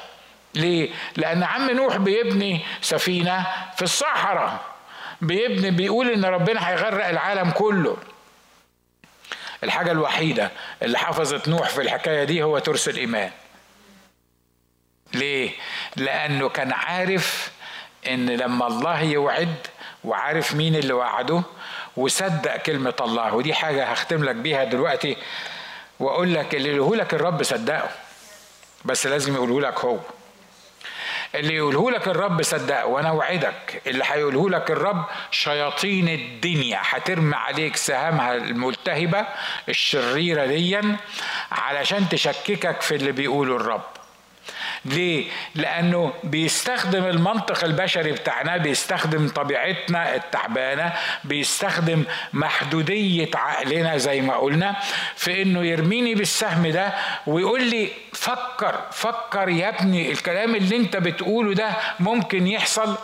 ليه؟ 0.55 0.89
لأن 1.17 1.43
عم 1.43 1.71
نوح 1.71 1.97
بيبني 1.97 2.59
سفينة 2.81 3.45
في 3.75 3.81
الصحراء. 3.81 4.59
بيبني 5.21 5.71
بيقول 5.71 6.09
إن 6.09 6.25
ربنا 6.25 6.69
هيغرق 6.69 7.07
العالم 7.07 7.51
كله. 7.51 7.97
الحاجة 9.63 9.91
الوحيدة 9.91 10.51
اللي 10.81 10.97
حفظت 10.97 11.47
نوح 11.47 11.69
في 11.69 11.81
الحكاية 11.81 12.23
دي 12.23 12.43
هو 12.43 12.59
ترس 12.59 12.89
الإيمان 12.89 13.31
ليه؟ 15.13 15.51
لأنه 15.95 16.49
كان 16.49 16.71
عارف 16.71 17.51
إن 18.07 18.29
لما 18.29 18.67
الله 18.67 19.01
يوعد 19.01 19.55
وعارف 20.03 20.53
مين 20.55 20.75
اللي 20.75 20.93
وعده 20.93 21.41
وصدق 21.97 22.57
كلمة 22.57 22.93
الله 23.01 23.35
ودي 23.35 23.53
حاجة 23.53 23.85
هختم 23.85 24.23
لك 24.23 24.35
بيها 24.35 24.63
دلوقتي 24.63 25.17
وأقول 25.99 26.33
لك 26.33 26.55
اللي 26.55 26.75
يقوله 26.75 27.01
لك 27.01 27.13
الرب 27.13 27.43
صدقه 27.43 27.89
بس 28.85 29.07
لازم 29.07 29.35
يقوله 29.35 29.61
لك 29.61 29.79
هو 29.79 29.97
اللي 31.35 31.55
يقوله 31.55 31.91
لك 31.91 32.07
الرب 32.07 32.41
صدق 32.41 32.85
وأنا 32.85 33.09
أوعدك 33.09 33.81
اللي 33.87 34.03
هيقوله 34.07 34.49
لك 34.49 34.71
الرب 34.71 35.05
شياطين 35.31 36.09
الدنيا 36.09 36.79
هترمي 36.81 37.35
عليك 37.35 37.75
سهامها 37.75 38.35
الملتهبة 38.35 39.25
الشريرة 39.69 40.45
ديا 40.45 40.97
علشان 41.51 42.09
تشككك 42.09 42.81
في 42.81 42.95
اللي 42.95 43.11
بيقوله 43.11 43.55
الرب. 43.55 43.81
ليه؟ 44.85 45.25
لأنه 45.55 46.13
بيستخدم 46.23 47.03
المنطق 47.05 47.63
البشري 47.63 48.11
بتاعنا 48.11 48.57
بيستخدم 48.57 49.29
طبيعتنا 49.29 50.15
التعبانة 50.15 50.93
بيستخدم 51.23 52.03
محدودية 52.33 53.29
عقلنا 53.35 53.97
زي 53.97 54.21
ما 54.21 54.37
قلنا 54.37 54.75
في 55.15 55.41
إنه 55.41 55.63
يرميني 55.65 56.15
بالسهم 56.15 56.67
ده 56.67 56.93
ويقول 57.27 57.63
لي 57.63 57.89
فكر 58.13 58.81
فكر 58.91 59.49
يا 59.49 59.69
ابني 59.69 60.11
الكلام 60.11 60.55
اللي 60.55 60.75
أنت 60.75 60.97
بتقوله 60.97 61.53
ده 61.53 61.71
ممكن 61.99 62.47
يحصل؟ 62.47 62.95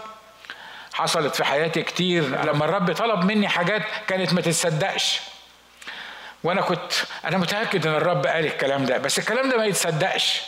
حصلت 0.94 1.36
في 1.36 1.44
حياتي 1.44 1.82
كتير 1.84 2.24
لما 2.46 2.66
الرب 2.66 2.94
طلب 2.94 3.24
مني 3.26 3.48
حاجات 3.48 3.82
كانت 4.08 4.34
ما 4.34 4.42
تتصدقش. 4.42 5.20
وأنا 6.44 6.62
كنت 6.62 6.94
أنا 7.26 7.38
متأكد 7.38 7.88
إن 7.88 7.94
الرب 7.96 8.26
قال 8.28 8.46
الكلام 8.46 8.86
ده 8.86 8.98
بس 8.98 9.20
الكلام 9.20 9.50
ده 9.50 9.58
ما 9.58 9.66
يتصدقش. 9.66 10.42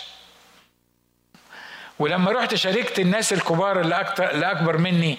ولما 1.99 2.31
رحت 2.31 2.55
شاركت 2.55 2.99
الناس 2.99 3.33
الكبار 3.33 3.81
اللي 3.81 3.99
أكتر 3.99 4.31
اللي 4.31 4.51
أكبر 4.51 4.77
مني 4.77 5.17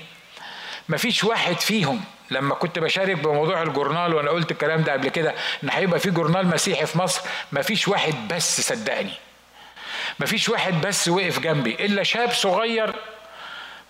مفيش 0.88 1.24
واحد 1.24 1.60
فيهم 1.60 2.00
لما 2.30 2.54
كنت 2.54 2.78
بشارك 2.78 3.16
بموضوع 3.16 3.62
الجورنال 3.62 4.14
وأنا 4.14 4.30
قلت 4.30 4.50
الكلام 4.50 4.82
ده 4.82 4.92
قبل 4.92 5.08
كده 5.08 5.34
إن 5.64 5.70
هيبقى 5.70 6.00
في 6.00 6.10
جورنال 6.10 6.46
مسيحي 6.46 6.86
في 6.86 6.98
مصر 6.98 7.20
مفيش 7.52 7.88
واحد 7.88 8.14
بس 8.28 8.60
صدقني. 8.60 9.12
مفيش 10.20 10.48
واحد 10.48 10.80
بس 10.80 11.08
وقف 11.08 11.38
جنبي 11.38 11.74
إلا 11.84 12.02
شاب 12.02 12.30
صغير 12.32 12.94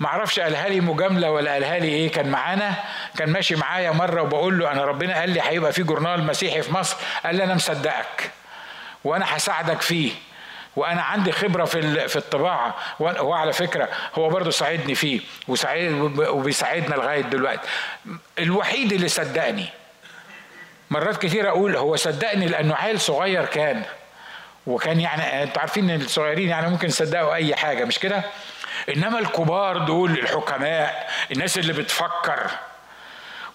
معرفش 0.00 0.40
قالها 0.40 0.68
لي 0.68 0.80
مجاملة 0.80 1.30
ولا 1.30 1.52
قالها 1.52 1.78
لي 1.78 1.88
إيه 1.88 2.10
كان 2.12 2.30
معانا 2.30 2.74
كان 3.18 3.30
ماشي 3.30 3.56
معايا 3.56 3.90
مرة 3.90 4.22
وبقول 4.22 4.58
له 4.58 4.72
أنا 4.72 4.84
ربنا 4.84 5.20
قال 5.20 5.30
لي 5.30 5.40
هيبقى 5.42 5.72
في 5.72 5.82
جورنال 5.82 6.24
مسيحي 6.26 6.62
في 6.62 6.72
مصر 6.74 6.96
قال 7.24 7.34
لي 7.36 7.44
أنا 7.44 7.54
مصدقك 7.54 8.30
وأنا 9.04 9.36
هساعدك 9.36 9.80
فيه. 9.80 10.12
وأنا 10.76 11.02
عندي 11.02 11.32
خبرة 11.32 11.64
في 11.64 12.08
في 12.08 12.16
الطباعة. 12.16 12.74
وهو 13.00 13.32
على 13.32 13.52
فكرة 13.52 13.88
هو 14.14 14.28
برضه 14.28 14.50
ساعدني 14.50 14.94
فيه 14.94 15.20
وساعد 15.48 15.92
وبيساعدنا 16.18 16.94
لغاية 16.94 17.20
دلوقتي. 17.20 17.68
الوحيد 18.38 18.92
اللي 18.92 19.08
صدقني 19.08 19.66
مرات 20.90 21.16
كتير 21.16 21.48
أقول 21.48 21.76
هو 21.76 21.96
صدقني 21.96 22.46
لأنه 22.46 22.74
عيل 22.74 23.00
صغير 23.00 23.44
كان. 23.44 23.82
وكان 24.66 25.00
يعني 25.00 25.42
أنتوا 25.42 25.60
عارفين 25.60 25.90
إن 25.90 26.00
الصغيرين 26.00 26.48
يعني 26.48 26.70
ممكن 26.70 26.88
يصدقوا 26.88 27.34
أي 27.34 27.56
حاجة 27.56 27.84
مش 27.84 27.98
كده؟ 27.98 28.22
إنما 28.96 29.18
الكبار 29.18 29.78
دول 29.78 30.10
الحكماء 30.10 31.10
الناس 31.32 31.58
اللي 31.58 31.72
بتفكر. 31.72 32.50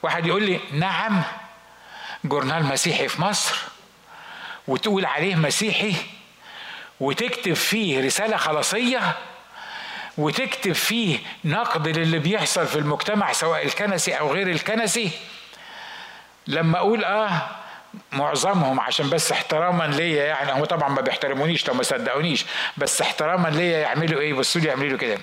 واحد 0.03 0.25
يقول 0.25 0.43
لي 0.43 0.59
نعم 0.71 1.23
جورنال 2.25 2.65
مسيحي 2.65 3.07
في 3.07 3.21
مصر. 3.21 3.55
وتقول 4.67 5.05
عليه 5.05 5.35
مسيحي 5.35 5.95
وتكتب 6.99 7.53
فيه 7.53 8.05
رسالة 8.05 8.37
خلاصية 8.37 9.15
وتكتب 10.17 10.73
فيه 10.73 11.19
نقد 11.45 11.87
للي 11.87 12.19
بيحصل 12.19 12.67
في 12.67 12.75
المجتمع 12.75 13.31
سواء 13.31 13.65
الكنسي 13.65 14.13
أو 14.13 14.33
غير 14.33 14.49
الكنسي. 14.49 15.11
لما 16.47 16.77
أقول 16.77 17.03
آه 17.03 17.41
معظمهم 18.11 18.79
عشان 18.79 19.09
بس 19.09 19.31
احتراما 19.31 19.83
ليا 19.83 20.25
يعني 20.25 20.51
هم 20.51 20.65
طبعا 20.65 20.89
ما 20.89 21.01
بيحترمونيش 21.01 21.67
لو 21.67 21.73
ما 21.73 21.83
صدقونيش 21.83 22.45
بس 22.77 23.01
احتراما 23.01 23.47
ليا 23.47 23.77
يعملوا 23.79 24.21
إيه؟ 24.21 24.33
بصوا 24.33 24.61
لي 24.61 24.67
يعملوا 24.67 24.97
كده. 24.97 25.17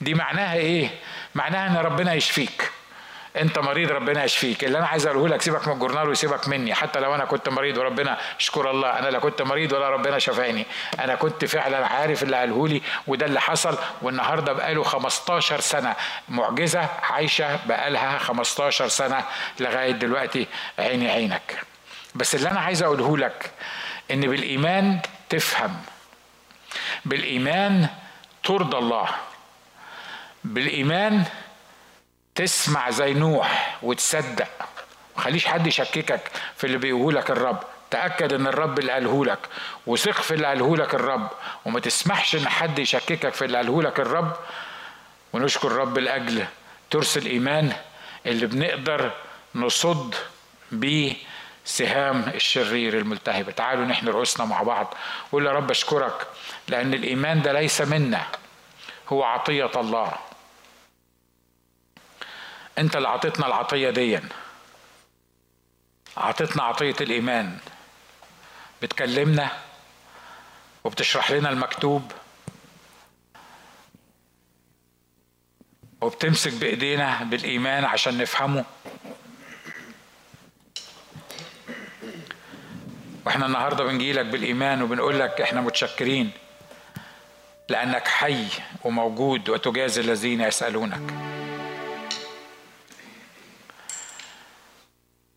دي 0.00 0.14
معناها 0.14 0.54
إيه؟ 0.54 0.90
معناها 1.34 1.66
إن 1.70 1.76
ربنا 1.76 2.14
يشفيك. 2.14 2.70
انت 3.36 3.58
مريض 3.58 3.90
ربنا 3.90 4.24
يشفيك. 4.24 4.64
اللي 4.64 4.78
أنا 4.78 4.86
عايز 4.86 5.06
أقوله 5.06 5.34
لك 5.34 5.42
سيبك 5.42 5.68
من 5.68 5.74
الجورنال 5.74 6.08
وسيبك 6.08 6.48
مني. 6.48 6.74
حتى 6.74 7.00
لو 7.00 7.14
أنا 7.14 7.24
كنت 7.24 7.48
مريض 7.48 7.76
وربنا 7.76 8.18
اشكر 8.40 8.70
الله 8.70 8.98
أنا 8.98 9.08
لا 9.08 9.18
كنت 9.18 9.42
مريض 9.42 9.72
ولا 9.72 9.90
ربنا 9.90 10.18
شفاني. 10.18 10.66
أنا 11.00 11.14
كنت 11.14 11.44
فعلا 11.44 11.86
عارف 11.86 12.22
اللي 12.22 12.36
قاله 12.36 12.68
لي 12.68 12.82
وده 13.06 13.26
اللي 13.26 13.40
حصل 13.40 13.78
والنهاردة 14.02 14.52
بقاله 14.52 14.82
15 14.82 15.60
سنة. 15.60 15.94
معجزة 16.28 16.88
عايشة 17.02 17.66
بقالها 17.66 18.18
15 18.18 18.88
سنة 18.88 19.24
لغاية 19.60 19.90
دلوقتي 19.92 20.46
عيني 20.78 21.10
عينك. 21.10 21.62
بس 22.14 22.34
اللي 22.34 22.50
أنا 22.50 22.60
عايز 22.60 22.82
أقوله 22.82 23.18
لك 23.18 23.50
إن 24.10 24.20
بالإيمان 24.20 25.00
تفهم. 25.28 25.76
بالإيمان 27.04 27.88
ترضى 28.44 28.78
الله. 28.78 29.08
بالإيمان 30.44 31.24
تسمع 32.34 32.90
زي 32.90 33.14
نوح 33.14 33.78
وتصدق. 33.82 34.48
خليش 35.16 35.46
حد 35.46 35.66
يشككك 35.66 36.20
في 36.56 36.64
اللي 36.64 36.78
بيقوله 36.78 37.20
لك 37.20 37.30
الرب. 37.30 37.58
تأكد 37.90 38.32
إن 38.32 38.46
الرب 38.46 38.78
اللي 38.78 38.92
قاله 38.92 39.24
لك. 39.24 39.38
وثق 39.86 40.20
في 40.22 40.34
اللي 40.34 40.46
قاله 40.46 40.76
لك 40.76 40.94
الرب. 40.94 41.28
وما 41.64 41.80
تسمحش 41.80 42.34
إن 42.34 42.48
حد 42.48 42.78
يشككك 42.78 43.34
في 43.34 43.44
اللي 43.44 43.56
قاله 43.56 43.82
لك 43.82 44.00
الرب. 44.00 44.36
ونشكر 45.32 45.68
الرب 45.68 45.98
لأجل 45.98 46.44
ترس 46.90 47.16
الإيمان 47.16 47.72
اللي 48.26 48.46
بنقدر 48.46 49.10
نصد 49.54 50.14
بيه 50.72 51.14
سهام 51.64 52.24
الشرير 52.34 52.98
الملتهبة 52.98 53.52
تعالوا 53.52 53.84
نحن 53.84 54.08
رؤوسنا 54.08 54.46
مع 54.46 54.62
بعض. 54.62 54.94
قول 55.32 55.46
يا 55.46 55.52
رب 55.52 55.70
أشكرك 55.70 56.26
لأن 56.68 56.94
الإيمان 56.94 57.42
ده 57.42 57.52
ليس 57.52 57.80
منا. 57.80 58.22
هو 59.08 59.22
عطية 59.24 59.70
الله. 59.76 60.12
انت 62.78 62.96
اللي 62.96 63.08
عطيتنا 63.08 63.46
العطية 63.46 63.90
دي 63.90 64.20
عطيتنا 66.16 66.62
عطية 66.62 66.96
الإيمان. 67.00 67.58
بتكلمنا 68.82 69.48
وبتشرح 70.84 71.30
لنا 71.30 71.50
المكتوب 71.50 72.12
وبتمسك 76.00 76.52
بإيدينا 76.52 77.24
بالإيمان 77.24 77.84
عشان 77.84 78.18
نفهمه. 78.18 78.64
وإحنا 83.26 83.46
النهارده 83.46 83.84
بنجيلك 83.84 84.26
بالإيمان 84.26 84.82
وبنقول 84.82 85.20
لك 85.20 85.40
إحنا 85.40 85.60
متشكرين 85.60 86.30
لأنك 87.68 88.08
حي 88.08 88.46
وموجود 88.84 89.48
وتجازي 89.48 90.00
الذين 90.00 90.40
يسألونك. 90.40 91.14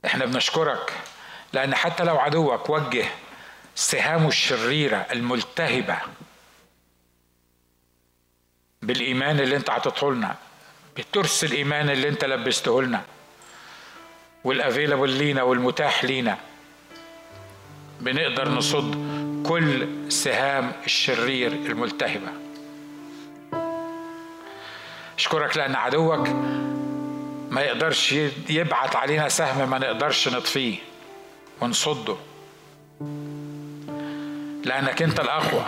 إحنا 0.07 0.25
بنشكرك 0.25 0.93
لأن 1.53 1.75
حتى 1.75 2.03
لو 2.03 2.17
عدوك 2.19 2.69
وجه 2.69 3.05
سهامه 3.75 4.27
الشريرة 4.27 4.97
الملتهبة 5.11 5.97
بالإيمان 8.81 9.39
اللي 9.39 9.55
انت 9.55 9.69
عطيته 9.69 10.13
لنا 10.13 10.35
بترس 10.97 11.43
الإيمان 11.43 11.89
اللي 11.89 12.09
انت 12.09 12.25
لبسته 12.25 12.81
لنا 12.81 13.01
والافيلابل 14.43 15.09
لينا 15.09 15.43
والمتاح 15.43 16.03
لينا 16.03 16.37
بنقدر 18.01 18.49
نصد 18.49 18.95
كل 19.47 19.87
سهام 20.11 20.71
الشرير 20.85 21.51
الملتهبة. 21.51 22.31
أشكرك 25.17 25.57
لأن 25.57 25.75
عدوك 25.75 26.27
ما 27.57 27.63
يقدرش 27.63 28.11
يبعت 28.49 28.95
علينا 28.95 29.29
سهم 29.29 29.69
ما 29.69 29.79
نقدرش 29.79 30.27
نطفيه 30.27 30.77
ونصده. 31.61 32.15
لأنك 34.65 35.01
أنت 35.01 35.19
الأقوى. 35.19 35.65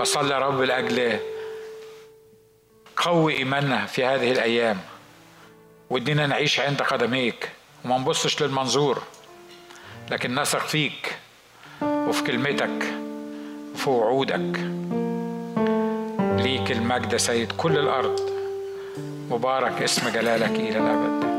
بصلي 0.00 0.34
يا 0.34 0.38
رب 0.38 0.60
لأجل 0.60 1.18
قوي 2.96 3.36
إيماننا 3.36 3.86
في 3.86 4.04
هذه 4.04 4.32
الأيام. 4.32 4.80
وادينا 5.90 6.26
نعيش 6.26 6.60
عند 6.60 6.82
قدميك. 6.82 7.50
وما 7.84 7.98
نبصش 7.98 8.42
للمنظور. 8.42 9.02
لكن 10.10 10.34
نثق 10.34 10.66
فيك. 10.66 11.16
وفي 11.82 12.22
كلمتك. 12.24 12.86
وفي 13.74 13.90
وعودك. 13.90 14.60
ليك 16.42 16.70
المجد 16.72 17.16
سيد 17.16 17.52
كل 17.52 17.78
الأرض. 17.78 18.35
مبارك. 19.30 19.82
اسم 19.82 20.08
جلالك 20.08 20.50
إلى 20.50 20.78
الأبد. 20.78 21.35